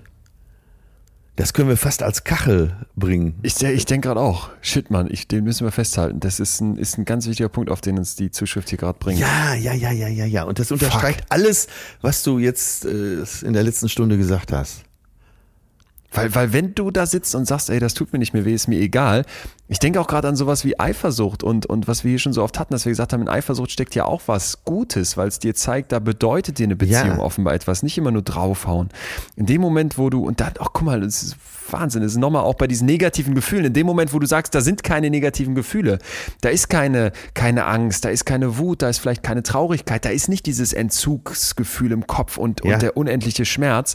[1.36, 3.40] Das können wir fast als Kachel bringen.
[3.42, 6.20] Ich, ich denke gerade auch, shit, Mann, ich, den müssen wir festhalten.
[6.20, 8.98] Das ist ein, ist ein ganz wichtiger Punkt, auf den uns die Zuschrift hier gerade
[9.00, 9.18] bringt.
[9.18, 10.44] Ja, ja, ja, ja, ja, ja.
[10.44, 11.66] Und das unterstreicht alles,
[12.02, 14.84] was du jetzt äh, in der letzten Stunde gesagt hast.
[16.14, 18.54] Weil, weil wenn du da sitzt und sagst, ey, das tut mir nicht mehr weh,
[18.54, 19.24] ist mir egal.
[19.68, 22.42] Ich denke auch gerade an sowas wie Eifersucht und, und was wir hier schon so
[22.42, 25.38] oft hatten, dass wir gesagt haben, in Eifersucht steckt ja auch was Gutes, weil es
[25.38, 27.18] dir zeigt, da bedeutet dir eine Beziehung Ja.
[27.18, 28.90] offenbar etwas, nicht immer nur draufhauen.
[29.36, 31.36] In dem Moment, wo du, und dann, ach guck mal, das ist
[31.70, 34.54] Wahnsinn, das ist nochmal auch bei diesen negativen Gefühlen, in dem Moment, wo du sagst,
[34.54, 35.98] da sind keine negativen Gefühle,
[36.42, 40.10] da ist keine, keine Angst, da ist keine Wut, da ist vielleicht keine Traurigkeit, da
[40.10, 42.74] ist nicht dieses Entzugsgefühl im Kopf und, Ja.
[42.74, 43.94] und der unendliche Schmerz,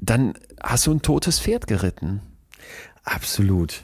[0.00, 2.20] dann hast du ein totes Pferd geritten.
[3.04, 3.82] Absolut.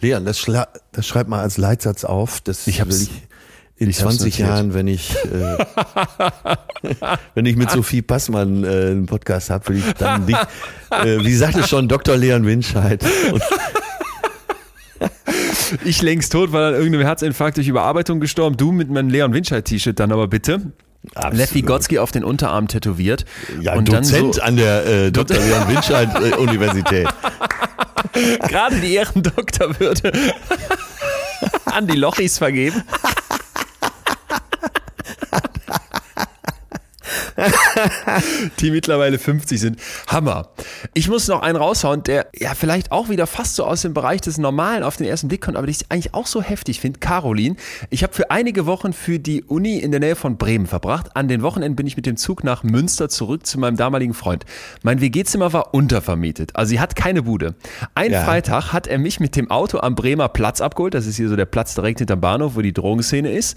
[0.00, 0.44] Leon, das,
[0.92, 2.40] das schreib mal als Leitsatz auf.
[2.40, 3.08] Das Ich hab's-
[3.76, 4.48] in ich hab's 20 notiert.
[4.48, 5.58] Jahren, wenn ich äh,
[7.34, 10.36] wenn ich mit Sophie Passmann äh, einen Podcast habe, will ich dann dich,
[10.90, 12.16] äh, wie sagte schon Dr.
[12.16, 13.04] Leon Winscheid.
[13.32, 13.42] Und,
[15.84, 18.56] Ich längst tot, weil an irgendeinem Herzinfarkt durch Überarbeitung gestorben.
[18.56, 20.72] Du mit meinem Leon Winscheid-T-Shirt dann aber bitte.
[21.14, 21.36] Absolut.
[21.36, 23.24] Lev Vygotsky auf den Unterarm tätowiert.
[23.60, 25.36] ja, und dann Dozent so, an der äh, Dr.
[25.36, 27.08] Leon Winscheid äh, Universität.
[28.48, 30.12] gerade die Ehrendoktorwürde
[31.64, 32.82] an die Lochis vergeben.
[38.60, 39.78] die mittlerweile 50 sind.
[40.06, 40.48] Hammer.
[40.94, 44.20] Ich muss noch einen raushauen, der ja vielleicht auch wieder fast so aus dem Bereich
[44.20, 47.00] des Normalen auf den ersten Blick kommt, aber den ich eigentlich auch so heftig finde.
[47.00, 47.56] Caroline,
[47.90, 51.16] ich habe für einige Wochen für die Uni in der Nähe von Bremen verbracht.
[51.16, 54.44] An den Wochenenden bin ich mit dem Zug nach Münster zurück zu meinem damaligen Freund.
[54.82, 57.54] Mein WG-Zimmer war untervermietet, also sie hat keine Bude.
[57.94, 58.24] Ein Ja.
[58.24, 60.94] Freitag hat er mich mit dem Auto am Bremer Platz abgeholt.
[60.94, 63.56] Das ist hier so der Platz direkt hinterm Bahnhof, wo die Drogenszene ist.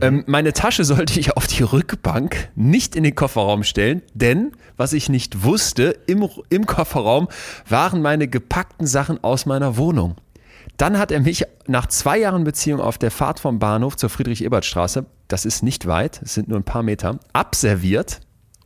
[0.00, 4.92] Ähm, meine Tasche sollte ich auf die Rückbank, nicht in den Kofferraum stellen, denn was
[4.92, 7.26] ich nicht wusste, im, im Kofferraum
[7.68, 10.14] waren meine gepackten Sachen aus meiner Wohnung.
[10.76, 15.06] Dann hat er mich nach zwei Jahren Beziehung auf der Fahrt vom Bahnhof zur Friedrich-Ebert-Straße,
[15.26, 18.20] das ist nicht weit, es sind nur ein paar Meter, abserviert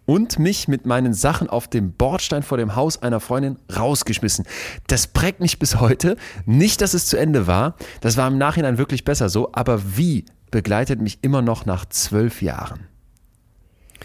[0.04, 4.44] und mich mit meinen Sachen auf dem Bordstein vor dem Haus einer Freundin rausgeschmissen.
[4.88, 6.18] Das prägt mich bis heute.
[6.44, 7.76] Nicht, dass es zu Ende war.
[8.02, 9.52] Das war im Nachhinein wirklich besser so.
[9.52, 12.89] Aber wie begleitet mich immer noch nach zwölf Jahren?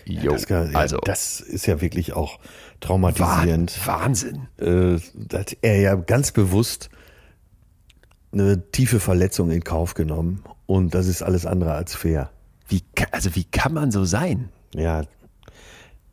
[0.05, 2.39] Jo, das, ja, also, das ist ja wirklich auch
[2.80, 3.80] traumatisierend.
[3.85, 4.47] Wahnsinn.
[4.57, 4.97] Äh,
[5.34, 6.89] hat er ja ganz bewusst
[8.31, 12.31] eine tiefe Verletzung in Kauf genommen und das ist alles andere als fair.
[12.67, 14.49] Wie, also wie kann man so sein?
[14.73, 15.03] Ja.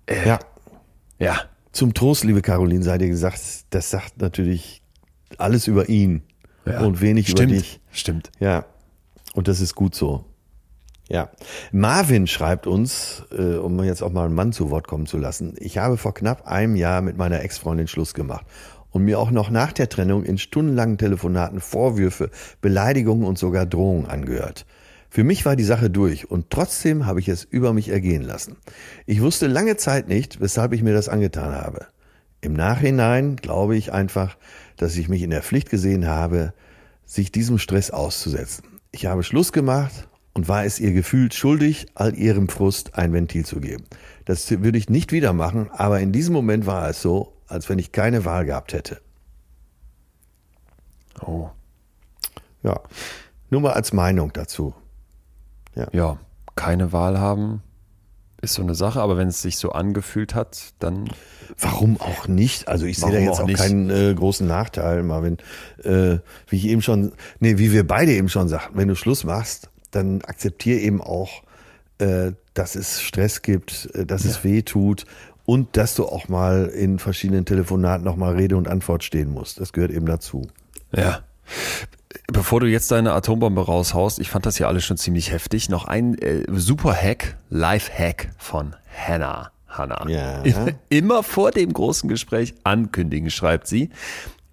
[0.06, 0.38] Äh, ja.
[1.18, 1.40] Ja.
[1.72, 3.40] Zum Trost, liebe Caroline, sei dir gesagt,
[3.70, 4.82] das sagt natürlich
[5.38, 6.22] alles über ihn
[6.66, 6.80] ja.
[6.80, 7.52] und wenig Stimmt.
[7.52, 7.80] über dich.
[7.90, 8.30] Stimmt.
[8.38, 8.66] Ja.
[9.34, 10.26] Und das ist gut so.
[11.08, 11.30] Ja.
[11.72, 15.54] Marvin schreibt uns, äh, um jetzt auch mal einen Mann zu Wort kommen zu lassen,
[15.58, 18.46] ich habe vor knapp einem Jahr mit meiner Ex-Freundin Schluss gemacht
[18.90, 22.30] und mir auch noch nach der Trennung in stundenlangen Telefonaten Vorwürfe,
[22.60, 24.64] Beleidigungen und sogar Drohungen angehört.
[25.10, 28.56] Für mich war die Sache durch und trotzdem habe ich es über mich ergehen lassen.
[29.04, 31.86] Ich wusste lange Zeit nicht, weshalb ich mir das angetan habe.
[32.40, 34.36] Im Nachhinein glaube ich einfach,
[34.76, 36.54] dass ich mich in der Pflicht gesehen habe,
[37.04, 38.64] sich diesem Stress auszusetzen.
[38.90, 43.44] Ich habe Schluss gemacht und war es ihr gefühlt schuldig, all ihrem Frust ein Ventil
[43.44, 43.84] zu geben.
[44.24, 47.78] Das würde ich nicht wieder machen, aber in diesem Moment war es so, als wenn
[47.78, 49.00] ich keine Wahl gehabt hätte.
[51.20, 51.50] Oh.
[52.62, 52.80] Ja.
[53.50, 54.74] Nur mal als Meinung dazu.
[55.74, 55.88] Ja.
[55.92, 56.18] ja,
[56.54, 57.62] keine Wahl haben
[58.42, 61.08] ist so eine Sache, aber wenn es sich so angefühlt hat, dann.
[61.58, 62.66] Warum auch nicht?
[62.66, 65.38] Also ich sehe da jetzt auch, auch keinen äh, großen Nachteil, Marvin.
[65.84, 66.18] Äh,
[66.48, 69.70] wie ich eben schon, nee, wie wir beide eben schon sagten, wenn du Schluss machst,
[69.92, 71.42] dann akzeptier eben auch,
[71.98, 74.30] äh, dass es Stress gibt, äh, dass ja.
[74.30, 75.06] es weh tut
[75.44, 79.60] und dass du auch mal in verschiedenen Telefonaten nochmal Rede und Antwort stehen musst.
[79.60, 80.48] Das gehört eben dazu.
[80.94, 81.20] Ja.
[82.28, 85.68] Bevor du jetzt deine Atombombe raushaust, ich fand das ja alles schon ziemlich heftig.
[85.68, 89.50] Noch ein äh, super Hack, Live-Hack von Hannah.
[89.68, 90.06] Hannah.
[90.08, 90.42] Ja.
[90.88, 93.90] Immer vor dem großen Gespräch ankündigen, schreibt sie,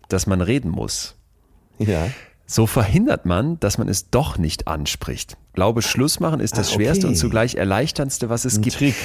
[0.08, 1.16] dass man reden muss.
[1.78, 2.10] Ja.
[2.52, 5.38] So verhindert man, dass man es doch nicht anspricht.
[5.54, 6.84] Glaube, Schluss machen ist das ah, okay.
[6.84, 8.78] schwerste und zugleich erleichterndste, was es ein gibt.
[8.78, 8.96] Trick.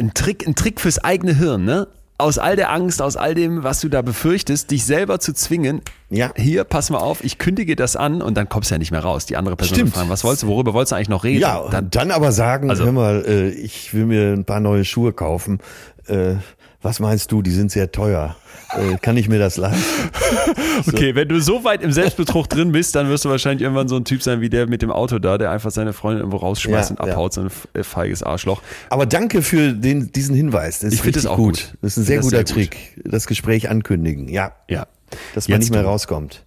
[0.00, 1.86] Ein Trick, ein Trick fürs eigene Hirn, ne?
[2.16, 5.82] aus all der Angst, aus all dem, was du da befürchtest, dich selber zu zwingen.
[6.10, 6.32] Ja.
[6.36, 9.02] Hier, pass mal auf, ich kündige das an und dann kommst du ja nicht mehr
[9.02, 9.26] raus.
[9.26, 9.94] Die andere Person Stimmt.
[9.94, 11.40] fragen, was wolltest du, worüber wolltest du eigentlich noch reden?
[11.40, 14.84] Ja, dann, dann aber sagen, also, hör mal, äh, ich will mir ein paar neue
[14.84, 15.58] Schuhe kaufen.
[16.06, 16.36] Äh,
[16.84, 18.36] was meinst du, die sind sehr teuer.
[18.70, 20.10] Äh, kann ich mir das leisten?
[20.86, 23.96] okay, wenn du so weit im Selbstbetrug drin bist, dann wirst du wahrscheinlich irgendwann so
[23.96, 26.90] ein Typ sein wie der mit dem Auto da, der einfach seine Freundin irgendwo rausschmeißt
[26.90, 27.42] ja, und abhaut, ja.
[27.42, 28.60] so ein äh, feiges Arschloch.
[28.90, 30.80] Aber danke für den, diesen Hinweis.
[30.80, 31.54] Das ich finde es auch gut.
[31.54, 31.78] gut.
[31.80, 33.00] Das ist ein sehr guter sehr Trick.
[33.02, 34.28] Das Gespräch ankündigen.
[34.28, 34.52] Ja.
[34.68, 34.86] Ja.
[35.34, 35.88] Dass man Jetzt nicht mehr du.
[35.88, 36.44] rauskommt.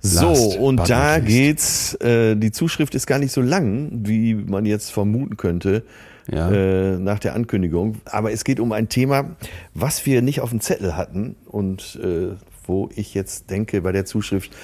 [0.00, 4.66] So, Last, und da geht's, äh, die Zuschrift ist gar nicht so lang, wie man
[4.66, 5.82] jetzt vermuten könnte
[6.30, 6.50] ja.
[6.50, 7.96] äh, nach der Ankündigung.
[8.04, 9.36] Aber es geht um ein Thema,
[9.74, 12.34] was wir nicht auf dem Zettel hatten und äh,
[12.66, 14.54] wo ich jetzt denke bei der Zuschrift,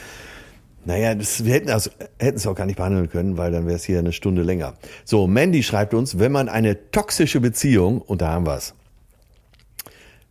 [0.84, 3.98] naja, das, wir hätten es auch gar nicht behandeln können, weil dann wäre es hier
[3.98, 4.74] eine Stunde länger.
[5.04, 8.74] So, Mandy schreibt uns, wenn man eine toxische Beziehung, und da haben wir es.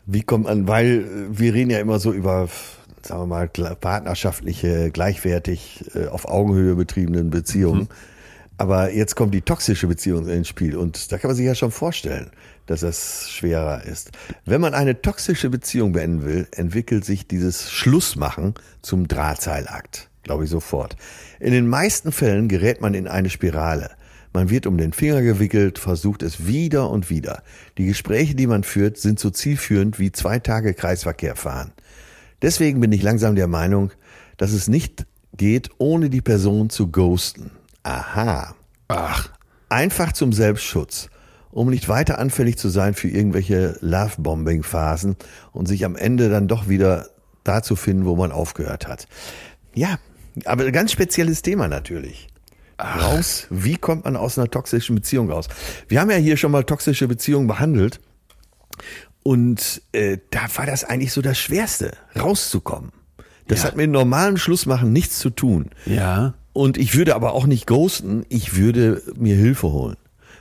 [0.07, 2.49] Wie kommt man, weil wir reden ja immer so über,
[3.03, 7.81] sagen wir mal, partnerschaftliche, gleichwertig, äh, auf Augenhöhe betriebenen Beziehungen.
[7.81, 7.87] Mhm.
[8.59, 11.71] Aber jetzt kommt die toxische Beziehung ins Spiel und da kann man sich ja schon
[11.71, 12.29] vorstellen,
[12.65, 14.11] dass das schwerer ist.
[14.43, 20.49] Wenn man eine toxische Beziehung beenden will, entwickelt sich dieses Schlussmachen zum Drahtseilakt, glaube ich
[20.49, 20.97] sofort.
[21.39, 23.91] In den meisten Fällen gerät man in eine Spirale.
[24.33, 27.43] Man wird um den Finger gewickelt, versucht es wieder und wieder.
[27.77, 31.71] Die Gespräche, die man führt, sind so zielführend wie zwei Tage Kreisverkehr fahren.
[32.41, 33.91] Deswegen bin ich langsam der Meinung,
[34.35, 35.05] dass es nicht
[35.37, 37.51] geht, ohne die Person zu ghosten.
[37.83, 38.55] Aha.
[38.87, 39.29] Ach.
[39.69, 41.09] Einfach zum Selbstschutz,
[41.51, 45.15] um nicht weiter anfällig zu sein für irgendwelche Love-Bombing-Phasen
[45.51, 47.07] und sich am Ende dann doch wieder
[47.43, 49.07] da zu finden, wo man aufgehört hat.
[49.73, 49.99] Ja,
[50.45, 52.27] aber ein ganz spezielles Thema natürlich.
[52.77, 53.03] Ach.
[53.03, 55.49] Raus, wie kommt man aus einer toxischen Beziehung raus?
[55.87, 57.99] Wir haben ja hier schon mal toxische Beziehungen behandelt
[59.23, 62.91] und äh, da war das eigentlich so das Schwerste, rauszukommen.
[63.47, 63.65] Das ja.
[63.67, 65.71] hat mit dem normalen Schlussmachen nichts zu tun.
[65.85, 66.35] Ja.
[66.53, 69.97] Und ich würde aber auch nicht ghosten, ich würde mir Hilfe holen.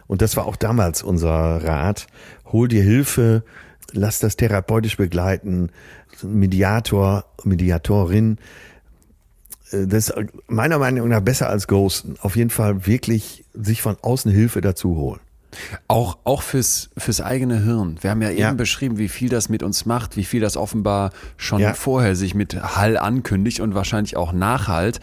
[0.07, 2.07] Und das war auch damals unser Rat.
[2.47, 3.45] Hol dir Hilfe,
[3.93, 5.71] lass das therapeutisch begleiten,
[6.23, 8.39] Mediator, Mediatorin.
[9.71, 10.15] Äh, das ist
[10.49, 12.17] meiner Meinung nach besser als ghosten.
[12.21, 15.21] Auf jeden Fall wirklich sich von außen Hilfe dazu holen.
[15.89, 17.97] Auch, auch fürs, fürs eigene Hirn.
[18.01, 18.53] Wir haben ja eben ja.
[18.53, 21.75] beschrieben, wie viel das mit uns macht, wie viel das offenbar schon ja.
[21.75, 25.01] vorher sich mit Hall ankündigt und wahrscheinlich auch Nachhalt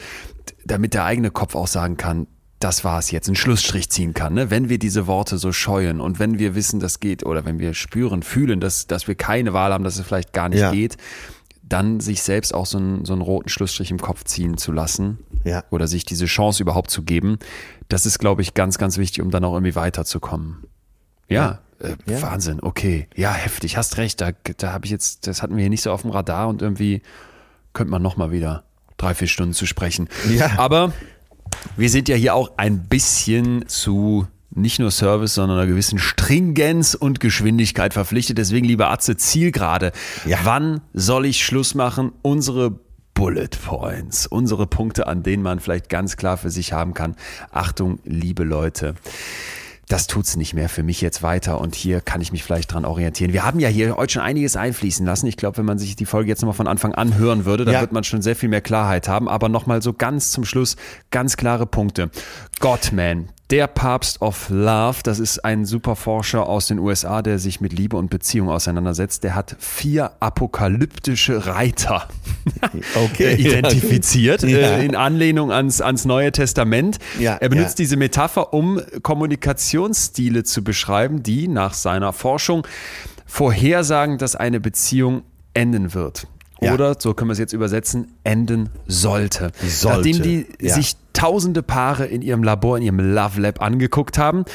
[0.65, 2.27] damit der eigene Kopf auch sagen kann,
[2.59, 4.33] das war's jetzt, einen Schlussstrich ziehen kann.
[4.33, 4.49] Ne?
[4.49, 7.73] Wenn wir diese Worte so scheuen und wenn wir wissen, das geht oder wenn wir
[7.73, 10.71] spüren, fühlen, dass, dass wir keine Wahl haben, dass es vielleicht gar nicht Ja.
[10.71, 10.97] geht,
[11.67, 15.19] dann sich selbst auch so einen, so einen roten Schlussstrich im Kopf ziehen zu lassen
[15.43, 15.63] Ja.
[15.71, 17.39] oder sich diese Chance überhaupt zu geben,
[17.89, 20.63] das ist, glaube ich, ganz, ganz wichtig, um dann auch irgendwie weiterzukommen.
[21.27, 22.21] Ja, Äh, Ja.
[22.21, 23.07] Wahnsinn, okay.
[23.15, 24.21] Ja, heftig, hast recht.
[24.21, 26.61] Da, da habe ich jetzt, das hatten wir hier nicht so auf dem Radar und
[26.61, 27.01] irgendwie
[27.73, 28.63] könnte man nochmal wieder
[28.97, 30.07] drei, vier Stunden zu sprechen.
[30.29, 30.51] Ja.
[30.57, 30.93] Aber
[31.75, 34.25] wir sind ja hier auch ein bisschen zu
[34.55, 38.37] nicht nur Service, sondern einer gewissen Stringenz und Geschwindigkeit verpflichtet.
[38.37, 39.91] Deswegen, lieber Atze, Zielgerade.
[40.25, 40.39] Ja.
[40.43, 42.11] Wann soll ich Schluss machen?
[42.21, 42.79] Unsere
[43.13, 47.15] Bullet Points, unsere Punkte, an denen man vielleicht ganz klar für sich haben kann.
[47.51, 48.95] Achtung, liebe Leute.
[49.87, 52.85] Das tut's nicht mehr für mich jetzt weiter und hier kann ich mich vielleicht dran
[52.85, 53.33] orientieren.
[53.33, 55.27] Wir haben ja hier heute schon einiges einfließen lassen.
[55.27, 57.75] Ich glaube, wenn man sich die Folge jetzt nochmal von Anfang an hören würde, dann
[57.75, 57.81] Ja.
[57.81, 59.29] wird man schon sehr viel mehr Klarheit haben.
[59.29, 60.75] Aber nochmal so ganz zum Schluss
[61.11, 62.09] ganz klare Punkte.
[62.59, 67.61] Godman, der Papst of Love, das ist ein super Forscher aus den USA, der sich
[67.61, 69.23] mit Liebe und Beziehung auseinandersetzt.
[69.23, 72.07] Der hat vier apokalyptische Reiter
[72.95, 73.35] Okay.
[73.37, 74.57] identifiziert Ja.
[74.57, 76.97] äh, in Anlehnung ans, ans Neue Testament.
[77.19, 77.83] Ja, er benutzt ja.
[77.83, 82.65] diese Metapher, um Kommunikationsstile zu beschreiben, die nach seiner Forschung
[83.27, 85.21] vorhersagen, dass eine Beziehung
[85.53, 86.27] enden wird.
[86.61, 86.73] Ja.
[86.73, 89.51] Oder, so können wir es jetzt übersetzen, enden sollte.
[89.61, 90.73] Sollte, Nachdem die ja.
[90.73, 94.45] sich tausende Paare in ihrem Labor, in ihrem Love Lab angeguckt haben,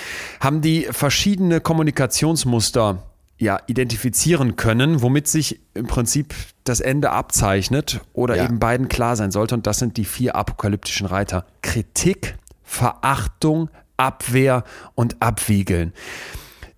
[0.41, 3.03] haben die verschiedene Kommunikationsmuster
[3.39, 8.45] ja, identifizieren können, womit sich im Prinzip das Ende abzeichnet oder Ja.
[8.45, 9.55] eben beiden klar sein sollte.
[9.55, 11.47] Und das sind die vier apokalyptischen Reiter.
[11.63, 14.65] Kritik, Verachtung, Abwehr
[14.95, 15.93] und Abwiegeln.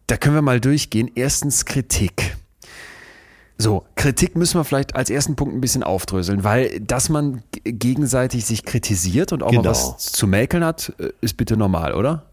[0.06, 1.10] Da können wir mal durchgehen.
[1.14, 2.36] Erstens Kritik.
[3.62, 8.44] So, Kritik müssen wir vielleicht als ersten Punkt ein bisschen aufdröseln, weil dass man gegenseitig
[8.44, 9.70] sich kritisiert und auch mal Genau.
[9.70, 12.24] was zu mäkeln hat, äh, ist bitte normal, oder?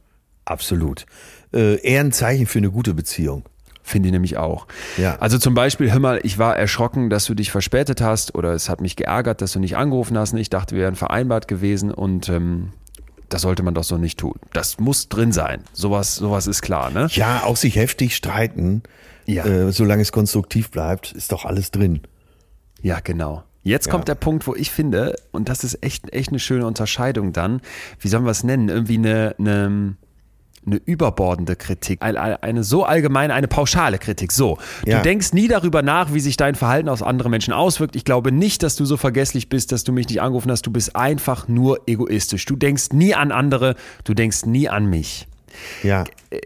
[0.46, 1.06] Absolut.
[1.54, 3.44] Äh, eher ein Zeichen für eine gute Beziehung.
[3.84, 4.68] Finde ich nämlich auch.
[4.98, 5.18] Ja.
[5.20, 8.68] Also zum Beispiel, hör mal, ich war erschrocken, dass du dich verspätet hast oder es
[8.70, 10.34] hat mich geärgert, dass du nicht angerufen hast.
[10.34, 12.74] Ich dachte, wir wären vereinbart gewesen und ähm,
[13.30, 14.36] das sollte man doch so nicht tun.
[14.54, 15.64] Das muss drin sein.
[15.74, 17.08] Sowas, sowas ist klar, ne?
[17.12, 18.82] Ja, auch sich heftig streiten,
[19.30, 19.46] Ja.
[19.46, 22.02] äh, solange es konstruktiv bleibt, ist doch alles drin.
[22.82, 23.44] Ja, genau.
[23.64, 23.92] Jetzt Ja.
[23.92, 27.62] kommt der Punkt, wo ich finde, und das ist echt, echt eine schöne Unterscheidung dann,
[28.00, 28.70] wie sollen wir es nennen?
[28.70, 29.96] Irgendwie eine, eine,
[30.66, 34.32] eine überbordende Kritik, eine, eine so allgemeine, eine pauschale Kritik.
[34.32, 34.98] So, Ja.
[34.98, 37.96] du denkst nie darüber nach, wie sich dein Verhalten auf andere Menschen auswirkt.
[37.96, 40.66] Ich glaube nicht, dass du so vergesslich bist, dass du mich nicht angerufen hast.
[40.66, 42.46] Du bist einfach nur egoistisch.
[42.46, 43.76] Du denkst nie an andere,
[44.06, 45.28] du denkst nie an mich
[45.84, 46.04] Ja.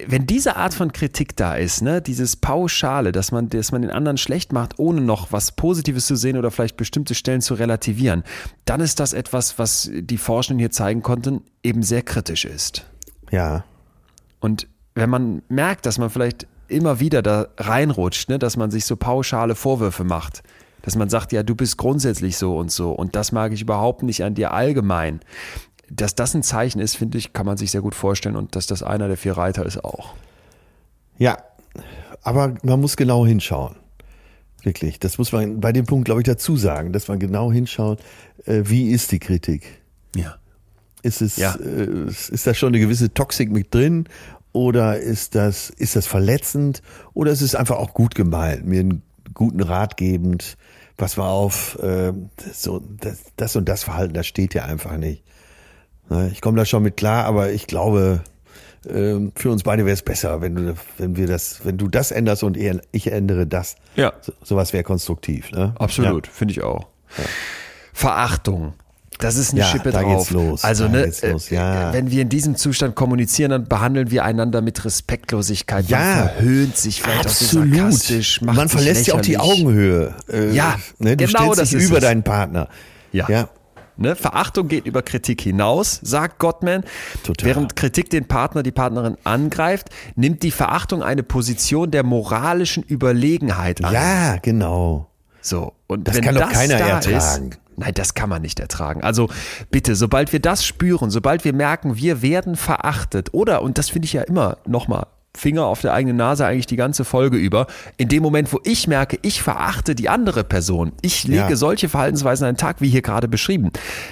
[0.08, 3.92] wenn diese Art von Kritik da ist, ne, dieses Pauschale, dass man, dass man den
[3.92, 8.24] anderen schlecht macht, ohne noch was Positives zu sehen oder vielleicht bestimmte Stellen zu relativieren,
[8.66, 12.86] dann ist das etwas, was die Forschenden hier zeigen konnten, eben sehr kritisch ist.
[13.32, 13.64] Ja.
[14.40, 18.86] Und wenn man merkt, dass man vielleicht immer wieder da reinrutscht, ne, dass man sich
[18.86, 20.44] so pauschale Vorwürfe macht,
[20.82, 24.04] dass man sagt, ja, du bist grundsätzlich so und so und das mag ich überhaupt
[24.04, 25.22] nicht an dir allgemein.
[25.90, 28.68] Dass das ein Zeichen ist, finde ich, kann man sich sehr gut vorstellen und dass
[28.68, 30.14] das einer der vier Reiter ist auch.
[31.18, 31.38] Ja.
[32.22, 33.76] Aber man muss genau hinschauen.
[34.64, 34.98] Wirklich.
[35.00, 38.00] Das muss man bei dem Punkt, glaube ich, dazu sagen, dass man genau hinschaut,
[38.46, 39.82] äh, wie ist die Kritik?
[40.16, 40.36] Ja.
[41.02, 41.56] Ist es, Ja.
[41.56, 44.08] äh, ist da schon eine gewisse Toxik mit drin?
[44.54, 46.82] Oder ist das, ist das verletzend?
[47.14, 49.02] Oder ist es einfach auch gut gemeint, mir einen
[49.34, 50.58] guten Rat gebend?
[50.96, 54.96] Pass mal auf, äh, das, so, das, das und das Verhalten, das steht ja einfach
[54.96, 55.24] nicht.
[56.14, 58.22] Ne, Ich komme da schon mit klar, aber ich glaube,
[58.90, 62.12] ähm, für uns beide wäre es besser, wenn du, wenn wir das, wenn du das
[62.12, 62.58] änderst und
[62.92, 63.76] ich ändere das.
[63.96, 64.14] Ja.
[64.22, 65.52] So, sowas wäre konstruktiv.
[65.52, 65.74] Ne?
[65.80, 66.88] Absolut, finde ich auch.
[67.94, 68.74] Verachtung.
[69.20, 70.18] Das ist eine Ja, Schippe da drauf.
[70.18, 71.92] geht's los, Also, da ne, geht's los, ja.
[71.92, 75.88] äh, wenn wir in diesem Zustand kommunizieren, dann behandeln wir einander mit Respektlosigkeit.
[75.88, 76.00] Ja.
[76.00, 77.76] Man verhöhnt sich vielleicht auch so Absolut.
[77.76, 78.42] sarkastisch.
[78.42, 79.38] Macht Man verlässt ja auch die.
[79.38, 80.14] Augenhöhe.
[80.30, 82.68] Äh, Ja, ne, du genau stellst das dich ist über deinen Partner.
[83.12, 83.28] Ja.
[83.30, 83.50] ja.
[83.98, 84.16] Ne?
[84.16, 86.84] Verachtung geht über Kritik hinaus, sagt Gottman.
[87.24, 87.48] Total.
[87.48, 93.84] Während Kritik den Partner, die Partnerin angreift, nimmt die Verachtung eine Position der moralischen Überlegenheit
[93.84, 93.94] an.
[93.94, 95.10] Ja, genau.
[95.42, 97.50] So, und Das wenn kann doch keiner da ertragen.
[97.52, 99.04] Ist, nein, das kann man nicht ertragen.
[99.04, 99.30] Also
[99.72, 104.06] bitte, sobald wir das spüren, sobald wir merken, wir werden verachtet, oder, und das finde
[104.06, 107.66] ich ja immer nochmal, Finger auf der eigenen Nase eigentlich die ganze Folge über.
[107.98, 111.56] In dem Moment, wo ich merke, ich verachte die andere Person, ich lege Ja.
[111.56, 113.72] solche Verhaltensweisen an den Tag, wie hier gerade beschrieben,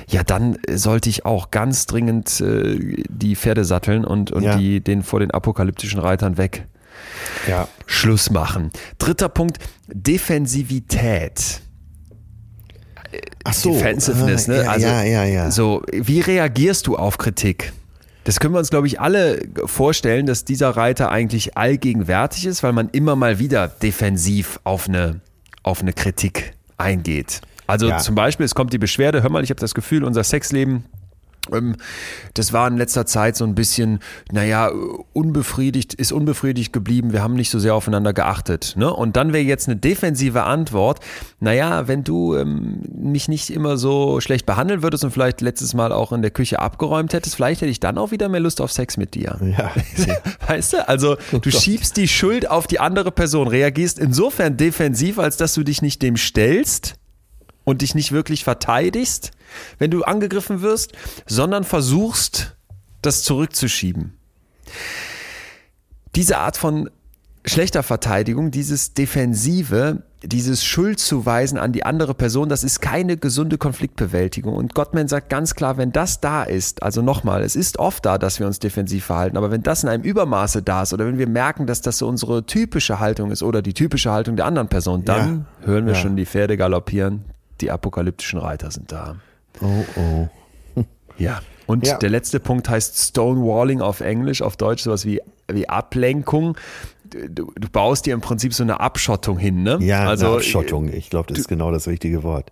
[0.10, 4.56] ja, dann äh, sollte ich auch ganz dringend äh, die Pferde satteln und, und Ja.
[4.57, 6.65] die den vor den apokalyptischen Reitern weg.
[7.48, 7.68] Ja.
[7.85, 8.72] Schluss machen.
[8.98, 11.61] Dritter Punkt, Defensivität.
[13.43, 13.73] Ach so.
[13.73, 14.64] Defensiveness, ah, ne?
[14.64, 15.52] Ja, also, ja, ja, ja.
[15.52, 17.73] So, wie reagierst du auf Kritik?
[18.23, 22.73] Das können wir uns, glaube ich, alle vorstellen, dass dieser Reiter eigentlich allgegenwärtig ist, weil
[22.73, 25.22] man immer mal wieder defensiv auf eine,
[25.64, 27.41] auf eine Kritik eingeht.
[27.68, 27.98] Also Ja.
[27.98, 30.85] zum Beispiel, es kommt die Beschwerde, hör mal, ich habe das Gefühl, unser Sexleben,
[32.34, 33.99] das war in letzter Zeit so ein bisschen,
[34.32, 34.72] naja,
[35.14, 38.73] unbefriedigt, ist unbefriedigt geblieben, wir haben nicht so sehr aufeinander geachtet.
[38.78, 38.91] Ne?
[38.91, 40.99] Und dann wäre jetzt eine defensive Antwort,
[41.40, 45.91] naja, wenn du ähm, mich nicht immer so schlecht behandeln würdest und vielleicht letztes Mal
[45.91, 48.72] auch in der Küche abgeräumt hättest, vielleicht hätte ich dann auch wieder mehr Lust auf
[48.72, 49.40] Sex mit dir.
[49.57, 49.72] Ja.
[50.48, 50.88] Weißt du?
[50.88, 55.64] Also du schiebst die Schuld auf die andere Person, reagierst insofern defensiv, als dass du
[55.64, 56.95] dich nicht dem stellst
[57.64, 59.32] und dich nicht wirklich verteidigst,
[59.80, 60.94] wenn du angegriffen wirst,
[61.28, 62.56] sondern versuchst,
[63.02, 64.14] das zurückzuschieben.
[66.15, 66.90] Diese Art von
[67.45, 74.53] schlechter Verteidigung, dieses Defensive, dieses Schuldzuweisen an die andere Person, das ist keine gesunde Konfliktbewältigung.
[74.53, 78.19] Und Gottman sagt ganz klar, wenn das da ist, also nochmal, es ist oft da,
[78.19, 81.18] dass wir uns defensiv verhalten, aber wenn das in einem Übermaße da ist oder wenn
[81.18, 84.68] wir merken, dass das so unsere typische Haltung ist oder die typische Haltung der anderen
[84.68, 85.99] Person, dann hören wir Ja.
[85.99, 87.26] schon die Pferde galoppieren,
[87.61, 89.15] die apokalyptischen Reiter sind da.
[89.60, 89.86] Oh,
[90.76, 90.84] oh.
[91.18, 91.41] Ja.
[91.68, 91.98] Und Ja.
[91.98, 95.22] der letzte Punkt heißt Stonewalling auf Englisch, auf Deutsch sowas wie,
[95.52, 96.57] wie Ablenkung.
[97.06, 99.78] Du, du baust dir im Prinzip so eine Abschottung hin, ne?
[99.82, 100.91] Ja, also Abschottung.
[100.91, 102.52] Ich glaube, das ist genau das richtige Wort.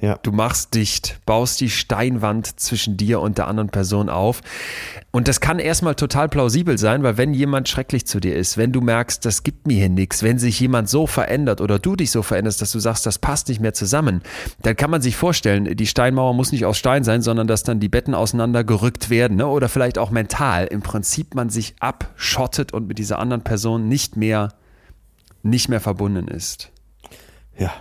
[0.00, 0.18] Ja.
[0.22, 4.42] Du machst dicht, baust die Steinwand zwischen dir und der anderen Person auf.
[5.12, 8.72] Und das kann erstmal total plausibel sein, weil wenn jemand schrecklich zu dir ist, wenn
[8.72, 12.10] du merkst, das gibt mir hier nichts, wenn sich jemand so verändert oder du dich
[12.10, 14.22] so veränderst, dass du sagst, das passt nicht mehr zusammen,
[14.62, 17.78] dann kann man sich vorstellen, die Steinmauer muss nicht aus Stein sein, sondern dass dann
[17.78, 19.46] die Betten auseinandergerückt werden ne?
[19.46, 20.66] oder vielleicht auch mental.
[20.66, 24.52] Im Prinzip man sich abschottet und mit dieser anderen Person nicht mehr,
[25.42, 26.72] nicht mehr verbunden ist.
[27.56, 27.72] Ja.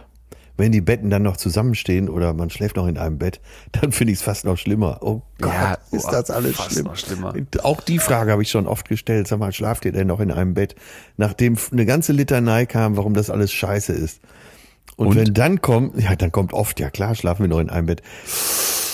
[0.56, 4.14] Wenn die Betten dann noch zusammenstehen oder man schläft noch in einem Bett, dann finde
[4.14, 5.00] ich es fast noch schlimmer.
[5.02, 6.90] Oh Gott, Ja, ist oh, das alles schlimm.
[6.94, 7.34] schlimmer.
[7.64, 9.28] Auch die Frage habe ich schon oft gestellt.
[9.28, 10.76] Sag mal, schlaft ihr denn noch in einem Bett?
[11.18, 14.22] Nachdem eine ganze Litanei kam, warum das alles scheiße ist.
[14.96, 15.16] Und, Und?
[15.16, 18.04] wenn dann kommt, ja, dann kommt oft, ja klar, schlafen wir noch in einem Bett.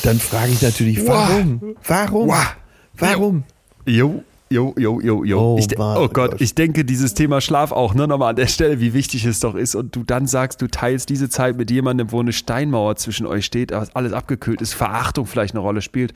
[0.04, 1.76] Dann frage ich natürlich, warum?
[1.86, 2.30] Warum?
[2.30, 2.56] Wow.
[2.98, 3.44] Warum?
[3.86, 5.40] Jo, jo, jo, jo, jo.
[5.40, 6.42] Oh ich, oh Gott, Gott.
[6.42, 9.56] ich denke, dieses Thema Schlaf auch, ne, nochmal an der Stelle, wie wichtig es doch
[9.56, 9.76] ist.
[9.76, 13.46] Und du dann sagst, du teilst diese Zeit mit jemandem, wo eine Steinmauer zwischen euch
[13.46, 16.14] steht, alles abgekühlt ist, Verachtung vielleicht eine Rolle spielt.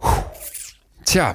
[0.00, 0.08] Puh.
[1.04, 1.34] Tja.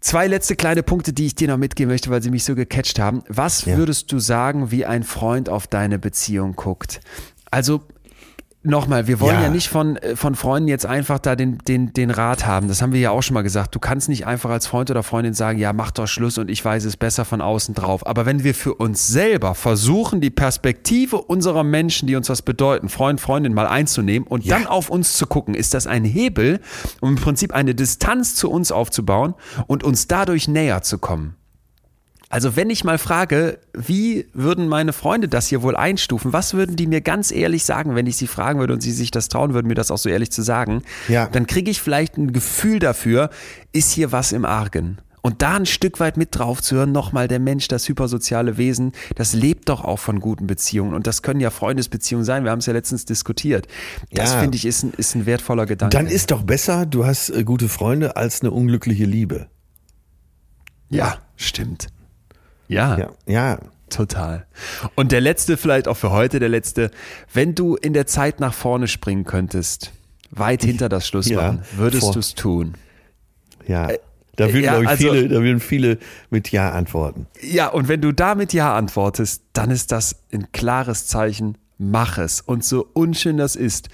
[0.00, 2.98] Zwei letzte kleine Punkte, die ich dir noch mitgeben möchte, weil sie mich so gecatcht
[2.98, 3.22] haben.
[3.28, 3.76] Was Ja.
[3.76, 7.00] würdest du sagen, wie ein Freund auf deine Beziehung guckt?
[7.50, 7.82] Also
[8.62, 9.48] Nochmal, wir wollen ja, Ja.
[9.48, 12.68] nicht von, äh, von Freunden jetzt einfach da den, den, den Rat haben.
[12.68, 13.74] Das haben wir ja auch schon mal gesagt.
[13.74, 16.62] Du kannst nicht einfach als Freund oder Freundin sagen, ja, mach doch Schluss und ich
[16.62, 18.06] weiß es besser von außen drauf.
[18.06, 22.90] Aber wenn wir für uns selber versuchen, die Perspektive unserer Menschen, die uns was bedeuten,
[22.90, 24.58] Freund, Freundin mal einzunehmen und Ja.
[24.58, 26.60] dann auf uns zu gucken, ist das ein Hebel,
[27.00, 29.34] um im Prinzip eine Distanz zu uns aufzubauen
[29.68, 31.34] und uns dadurch näher zu kommen.
[32.32, 36.32] Also wenn ich mal frage, wie würden meine Freunde das hier wohl einstufen?
[36.32, 39.10] Was würden die mir ganz ehrlich sagen, wenn ich sie fragen würde und sie sich
[39.10, 40.82] das trauen würden, mir das auch so ehrlich zu sagen?
[41.08, 41.26] Ja.
[41.26, 43.30] Dann kriege ich vielleicht ein Gefühl dafür,
[43.72, 44.98] ist hier was im Argen?
[45.22, 48.92] Und da ein Stück weit mit drauf zu hören, nochmal der Mensch, das hypersoziale Wesen,
[49.16, 50.94] das lebt doch auch von guten Beziehungen.
[50.94, 52.44] Und das können ja Freundesbeziehungen sein.
[52.44, 53.66] Wir haben es ja letztens diskutiert.
[54.12, 54.40] Das Ja.
[54.40, 55.94] finde ich ist ein, ist ein wertvoller Gedanke.
[55.96, 59.48] Dann ist doch besser, du hast äh, gute Freunde als eine unglückliche Liebe.
[60.88, 61.88] ja, stimmt.
[62.70, 62.98] Ja.
[62.98, 63.58] Ja, ja.
[63.88, 64.46] Total.
[64.94, 66.92] Und der letzte, vielleicht auch für heute, der letzte,
[67.34, 69.92] wenn du in der Zeit nach vorne springen könntest,
[70.30, 72.74] weit hinter das Schlussbahn, Ja, würdest du es tun?
[73.66, 73.88] Ja.
[74.36, 75.98] Da würden, ja, ich, also- viele, da würden viele
[76.30, 77.26] mit Ja antworten.
[77.42, 82.40] Ja, und wenn du damit Ja antwortest, dann ist das ein klares Zeichen, mach es.
[82.40, 83.88] Und so unschön das ist,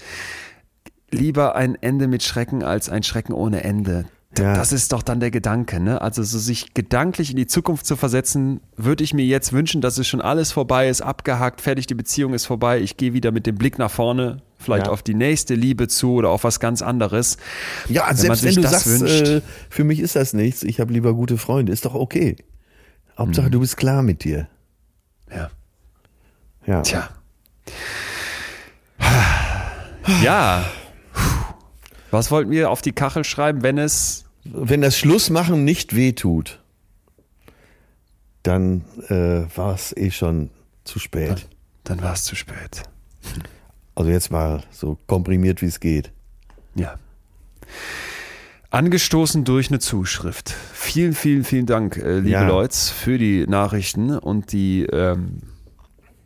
[1.09, 4.05] lieber ein Ende mit Schrecken als ein Schrecken ohne Ende.
[4.37, 4.53] Ja.
[4.55, 6.01] Das ist doch dann der Gedanke, ne?
[6.01, 9.97] Also so sich gedanklich in die Zukunft zu versetzen, würde ich mir jetzt wünschen, dass
[9.97, 13.45] es schon alles vorbei ist, abgehakt, fertig, die Beziehung ist vorbei, ich gehe wieder mit
[13.47, 14.91] dem Blick nach vorne, vielleicht Ja.
[14.91, 17.37] auf die nächste Liebe zu oder auf was ganz anderes.
[17.89, 19.27] Ja, Wenn selbst wenn du das sagst, wünscht.
[19.27, 22.35] äh, für mich ist das nichts, ich habe lieber gute Freunde, ist doch okay.
[23.17, 24.47] Hauptsache, du bist klar mit dir.
[25.33, 25.49] Ja.
[26.65, 26.81] Ja.
[26.81, 27.09] Tja.
[30.21, 30.63] Ja.
[32.11, 34.23] Was wollten wir auf die Kachel schreiben, wenn es.
[34.53, 36.61] Wenn das Schlussmachen nicht wehtut,
[38.43, 40.49] dann äh, war es eh schon
[40.83, 41.47] zu spät.
[41.83, 42.83] Dann war es zu spät.
[43.95, 46.11] Also jetzt mal so komprimiert, wie es geht.
[46.75, 46.95] Ja.
[48.69, 50.53] Angestoßen durch eine Zuschrift.
[50.73, 52.47] Vielen, vielen, vielen Dank, äh, liebe Ja.
[52.47, 55.41] Leute, für die Nachrichten und die, ähm,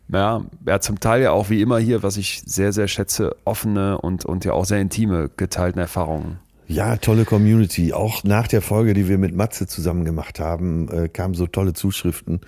[0.08, 3.98] ja, ja, zum Teil ja auch wie immer hier, was ich sehr, sehr schätze, offene
[3.98, 6.38] und, und ja auch sehr intime geteilten Erfahrungen.
[6.68, 7.92] Ja, tolle Community.
[7.92, 11.72] Auch nach der Folge, die wir mit Matze zusammen gemacht haben, äh, kamen so tolle
[11.72, 12.40] Zuschriften.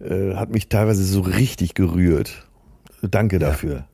[0.00, 2.46] Äh, hat mich teilweise so richtig gerührt.
[3.02, 3.86] Danke dafür.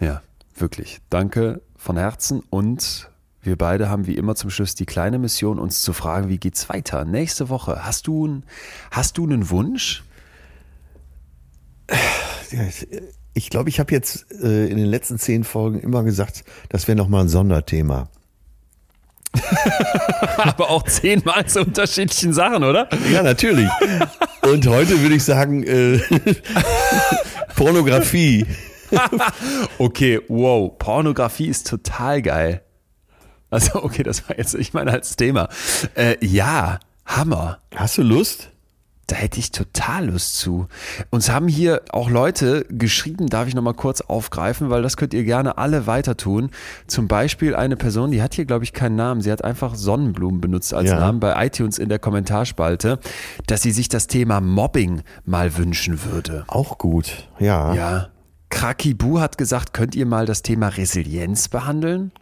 [0.00, 0.22] Ja,
[0.56, 0.98] wirklich.
[1.10, 3.10] Danke von Herzen und
[3.42, 6.68] wir beide haben wie immer zum Schluss die kleine Mission, uns zu fragen, wie geht's
[6.68, 7.04] weiter?
[7.04, 7.84] Nächste Woche.
[7.84, 8.44] Hast du, ein,
[8.90, 10.04] hast du einen Wunsch?
[13.34, 16.96] Ich glaube, ich habe jetzt äh, in den letzten zehn Folgen immer gesagt, das wäre
[16.96, 18.08] nochmal ein Sonderthema.
[20.36, 22.88] Aber auch zehnmal zu unterschiedlichen Sachen, oder?
[23.10, 23.68] Ja, natürlich.
[24.42, 25.98] Und heute würde ich sagen, äh,
[27.56, 28.46] Pornografie.
[29.78, 32.62] okay, wow, Pornografie ist total geil.
[33.50, 35.48] Also, okay, das war jetzt, ich meine, als Thema.
[35.94, 37.58] Äh, ja, Hammer.
[37.74, 38.51] Hast du Lust?
[39.12, 40.68] Da hätte ich total Lust zu.
[41.10, 45.22] Uns haben hier auch Leute geschrieben, darf ich nochmal kurz aufgreifen, weil das könnt ihr
[45.22, 46.48] gerne alle weiter tun.
[46.86, 49.20] Zum Beispiel eine Person, die hat hier, glaube ich, keinen Namen.
[49.20, 50.98] Sie hat einfach Sonnenblumen benutzt als ja.
[50.98, 53.00] Namen bei iTunes in der Kommentarspalte,
[53.46, 56.44] dass sie sich das Thema Mobbing mal wünschen würde.
[56.46, 57.74] Auch gut, ja.
[57.74, 58.08] Ja.
[58.48, 62.12] Krakibu hat gesagt, könnt ihr mal das Thema Resilienz behandeln?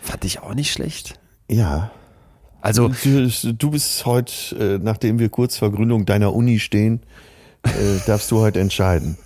[0.00, 1.18] Fand ich auch nicht schlecht.
[1.50, 1.90] Ja.
[2.64, 7.00] Also du, du bist heute, äh, nachdem wir kurz vor Gründung deiner Uni stehen,
[7.62, 7.68] äh,
[8.06, 9.18] darfst du heute entscheiden.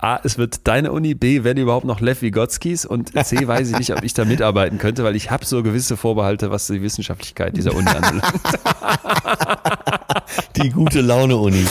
[0.00, 3.78] A, es wird deine Uni, B, wenn überhaupt noch Lev Vygotskis und C, weiß ich
[3.78, 7.56] nicht, ob ich da mitarbeiten könnte, weil ich habe so gewisse Vorbehalte, was die Wissenschaftlichkeit
[7.56, 8.24] dieser Uni anbelangt.
[10.56, 11.64] Die gute Laune-Uni.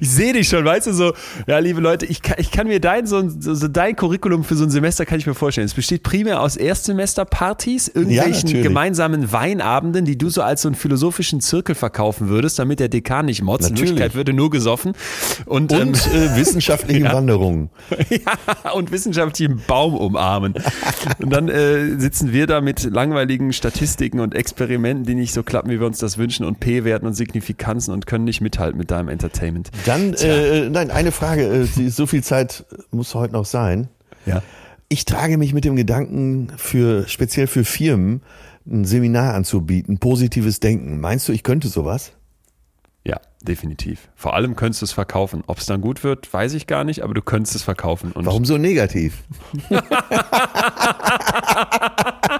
[0.00, 1.12] ich sehe dich schon, weißt du, so,
[1.46, 4.64] ja, liebe Leute, ich kann, ich kann mir dein, so, so dein Curriculum für so
[4.64, 5.66] ein Semester kann ich mir vorstellen.
[5.66, 10.74] Es besteht primär aus Erstsemesterpartys, irgendwelchen ja, gemeinsamen Weinabenden, die du so als so einen
[10.74, 13.70] philosophischen Zirkel verkaufen würdest, damit der Dekan nicht motzt.
[13.70, 14.92] In Wirklichkeit würde nur gesoffen.
[15.46, 17.12] Und, und ähm, äh, wissenschaftlichen ja.
[17.12, 17.70] Wanderungen.
[18.10, 20.54] ja, und wissenschaftlichen Baum umarmen.
[21.22, 25.70] und dann äh, sitzen wir da mit langweiligen Statistiken und Experimenten, die nicht so klappen,
[25.70, 27.14] wie wir uns das wünschen und P-Werten und
[27.48, 29.70] Signifikanzen und können nicht mithalten mit deinem Entertainment.
[29.86, 33.88] Dann, äh, nein, eine Frage, äh, so viel Zeit muss heute noch sein.
[34.26, 34.42] Ja.
[34.88, 38.22] Ich trage mich mit dem Gedanken, für speziell für Firmen
[38.66, 41.00] ein Seminar anzubieten, positives Denken.
[41.00, 42.12] Meinst du, ich könnte sowas?
[43.04, 44.08] Ja, definitiv.
[44.14, 45.42] Vor allem könntest du es verkaufen.
[45.46, 48.12] Ob es dann gut wird, weiß ich gar nicht, aber du könntest es verkaufen.
[48.12, 49.22] Und Warum so negativ?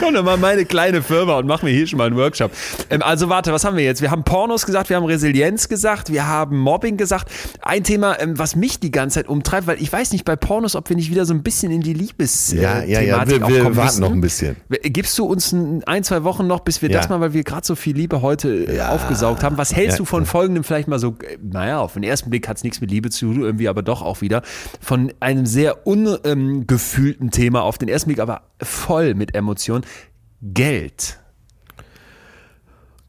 [0.00, 2.52] Komm doch mal meine kleine Firma und mach mir hier schon mal einen Workshop.
[2.88, 4.00] Ähm, also warte, was haben wir jetzt?
[4.00, 7.30] Wir haben Pornos gesagt, wir haben Resilienz gesagt, wir haben Mobbing gesagt.
[7.60, 10.74] Ein Thema, ähm, was mich die ganze Zeit umtreibt, weil ich weiß nicht bei Pornos,
[10.74, 13.46] ob wir nicht wieder so ein bisschen in die Liebes äh, Ja, ja, ja, wir,
[13.46, 14.00] wir warten müssen.
[14.00, 14.56] noch ein bisschen.
[14.70, 16.96] Gibst du uns ein, ein zwei Wochen noch, bis wir ja.
[16.96, 18.92] das mal, weil wir gerade so viel Liebe heute äh, ja.
[18.92, 19.58] aufgesaugt haben.
[19.58, 19.98] Was hältst ja.
[19.98, 22.80] du von folgendem vielleicht mal so, äh, naja, auf den ersten Blick hat es nichts
[22.80, 24.40] mit Liebe zu tun, irgendwie aber doch auch wieder,
[24.80, 29.84] von einem sehr ungefühlten ähm, Thema auf den ersten Blick, aber voll mit Emotionen.
[30.42, 31.20] Geld.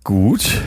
[0.03, 0.61] Gut.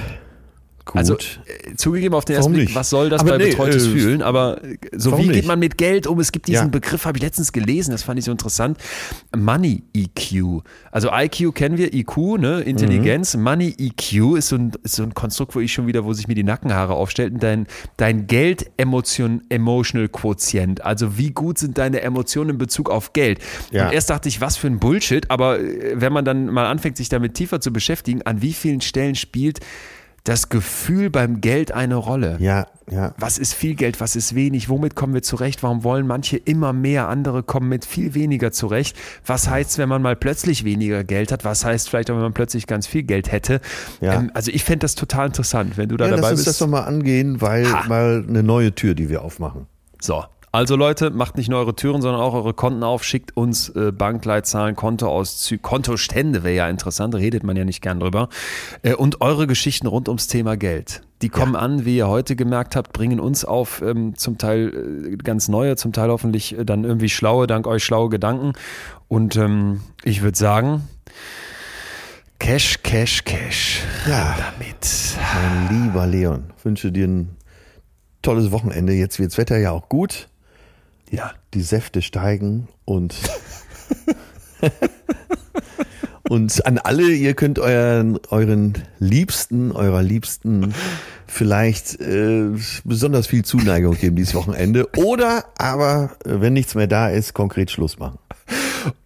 [0.85, 0.97] Gut.
[0.97, 3.90] Also äh, zugegeben auf den ersten Blick, was soll das aber bei nee, betreutes äh,
[3.90, 4.23] Fühlen?
[4.23, 4.61] Aber
[4.93, 6.20] so wie geht man mit Geld um?
[6.20, 6.69] Es gibt diesen ja.
[6.69, 8.77] Begriff, habe ich letztens gelesen, das fand ich so interessant.
[9.35, 10.62] Money EQ.
[10.90, 12.61] Also IQ kennen wir, IQ, ne?
[12.61, 13.35] Intelligenz.
[13.35, 13.43] Mhm.
[13.43, 16.28] Money EQ ist so, ein, ist so ein Konstrukt, wo ich schon wieder, wo sich
[16.28, 17.39] mir die Nackenhaare aufstellten.
[17.39, 17.66] Dein,
[17.97, 20.85] dein Geld Emotion, Emotional Quotient.
[20.85, 23.39] Also wie gut sind deine Emotionen in Bezug auf Geld?
[23.70, 23.86] Ja.
[23.86, 25.31] Und erst dachte ich, was für ein Bullshit.
[25.31, 28.82] Aber äh, wenn man dann mal anfängt, sich damit tiefer zu beschäftigen, an wie vielen
[28.82, 29.61] Stellen spielt
[30.24, 32.38] das Gefühl beim Geld eine Rolle.
[32.40, 33.14] Ja, ja.
[33.18, 34.70] Was ist viel Geld, was ist wenig?
[34.70, 35.62] Womit kommen wir zurecht?
[35.62, 37.09] Warum wollen manche immer mehr?
[37.09, 38.96] Andere kommen mit viel weniger zurecht.
[39.26, 41.44] Was heißt, wenn man mal plötzlich weniger Geld hat?
[41.44, 43.60] Was heißt vielleicht auch, wenn man plötzlich ganz viel Geld hätte?
[44.01, 44.14] Ja.
[44.14, 46.46] Ähm, also ich fände das total interessant, wenn du da ja, dabei lass bist.
[46.46, 47.84] Lass uns das doch mal angehen, weil ha.
[47.86, 49.66] mal eine neue Tür, die wir aufmachen.
[50.01, 50.24] So,
[50.55, 53.90] also Leute, macht nicht nur eure Türen, sondern auch eure Konten auf, schickt uns äh,
[53.90, 58.28] Bankleitzahlen, Kontoauszüge, Kontostände wäre ja interessant, redet man ja nicht gern drüber.
[58.82, 61.02] Äh, und eure Geschichten rund ums Thema Geld.
[61.22, 61.59] Die kommen ja.
[61.59, 65.74] an, wie ihr heute gemerkt habt, bringen uns auf ähm, zum Teil äh, ganz neue,
[65.74, 68.52] zum Teil hoffentlich äh, dann irgendwie schlaue, dank euch schlaue Gedanken.
[69.09, 70.89] Und ähm, ich würde sagen,
[72.39, 73.82] Cash, Cash, Cash.
[74.09, 75.16] Ja, damit.
[75.35, 77.36] Mein lieber Leon, wünsche dir ein
[78.22, 78.93] tolles Wochenende.
[78.93, 80.28] Jetzt wird das Wetter ja auch gut.
[81.15, 81.32] Ja.
[81.55, 83.15] Die Säfte steigen und
[86.28, 90.74] und an alle, ihr könnt euren, euren Liebsten, eurer Liebsten
[91.28, 92.49] vielleicht äh,
[92.85, 94.89] besonders viel Zuneigung geben dieses Wochenende.
[94.97, 98.19] Oder aber, wenn nichts mehr da ist, konkret Schluss machen.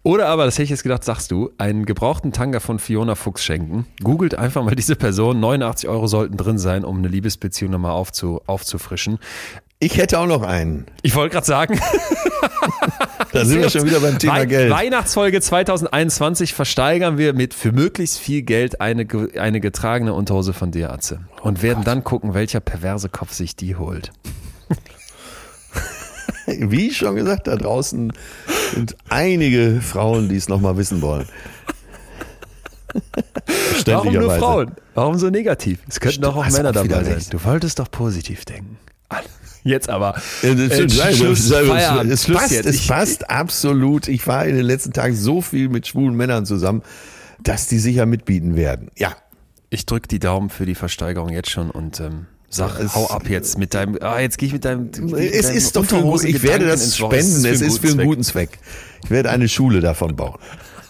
[0.03, 3.43] Oder aber, das hätte ich jetzt gedacht, sagst du, einen gebrauchten Tanga von Fiona Fuchs
[3.43, 3.85] schenken.
[4.03, 5.39] Googelt einfach mal diese Person.
[5.39, 9.19] 89 Euro sollten drin sein, um eine Liebesbeziehung nochmal aufzu, aufzufrischen.
[9.81, 10.85] Ich hätte auch noch einen.
[11.03, 11.79] Ich wollte gerade sagen.
[13.31, 14.71] Da sind wir schon wieder beim Thema Wei Geld.
[14.71, 19.05] Weihnachtsfolge 2021 versteigern wir mit für möglichst viel Geld eine,
[19.37, 21.19] eine getragene Unterhose von dir, Atze.
[21.43, 24.11] Und werden dann gucken, welcher perverse Kopf sich die holt.
[26.47, 28.11] Wie schon gesagt, da draußen
[28.73, 31.27] sind einige Frauen, die es nochmal wissen wollen.
[33.85, 34.35] Warum nur.
[34.37, 34.71] Frauen?
[34.95, 35.81] Warum so negativ?
[35.87, 37.23] Es könnten doch auch Männer dabei sein.
[37.29, 38.79] Du wolltest doch positiv denken.
[39.69, 40.15] Jetzt aber.
[40.41, 42.65] Ja, das Äh, Schluss, Feierabend, es, passt, jetzt.
[42.65, 44.07] es Ich- passt absolut.
[44.07, 46.81] Ich war in den letzten Tagen so viel mit schwulen Männern zusammen,
[47.41, 48.89] dass die sicher mitbieten werden.
[48.97, 49.15] Ja,
[49.71, 53.29] Ich drück die Daumen für die Versteigerung jetzt schon und ähm, sag, Es- hau ab
[53.29, 53.97] jetzt mit deinem.
[54.01, 54.85] Ah, jetzt gehe ich mit deinem.
[54.85, 55.95] mit es deinem ist doch für,
[56.27, 57.45] ich werde Unterhosengedanken das spenden.
[57.45, 58.57] Es ist für einen guten Zweck.
[59.03, 60.39] Ich werde eine Schule davon bauen.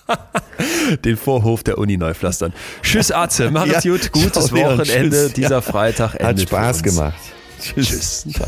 [1.05, 2.53] Den Vorhof der Uni neu pflastern.
[2.81, 3.51] Tschüss, Atze.
[3.51, 4.11] Mach es Ja, gut.
[4.11, 4.51] Gutes.
[4.51, 5.25] Wochenende.
[5.25, 5.33] Tschüss.
[5.33, 5.61] Dieser.
[5.61, 6.95] Freitag Hat endet Spaß für uns.
[6.95, 7.13] gemacht.
[7.61, 7.87] Tschüss.
[7.89, 8.25] Tschüss.
[8.33, 8.47] Ciao.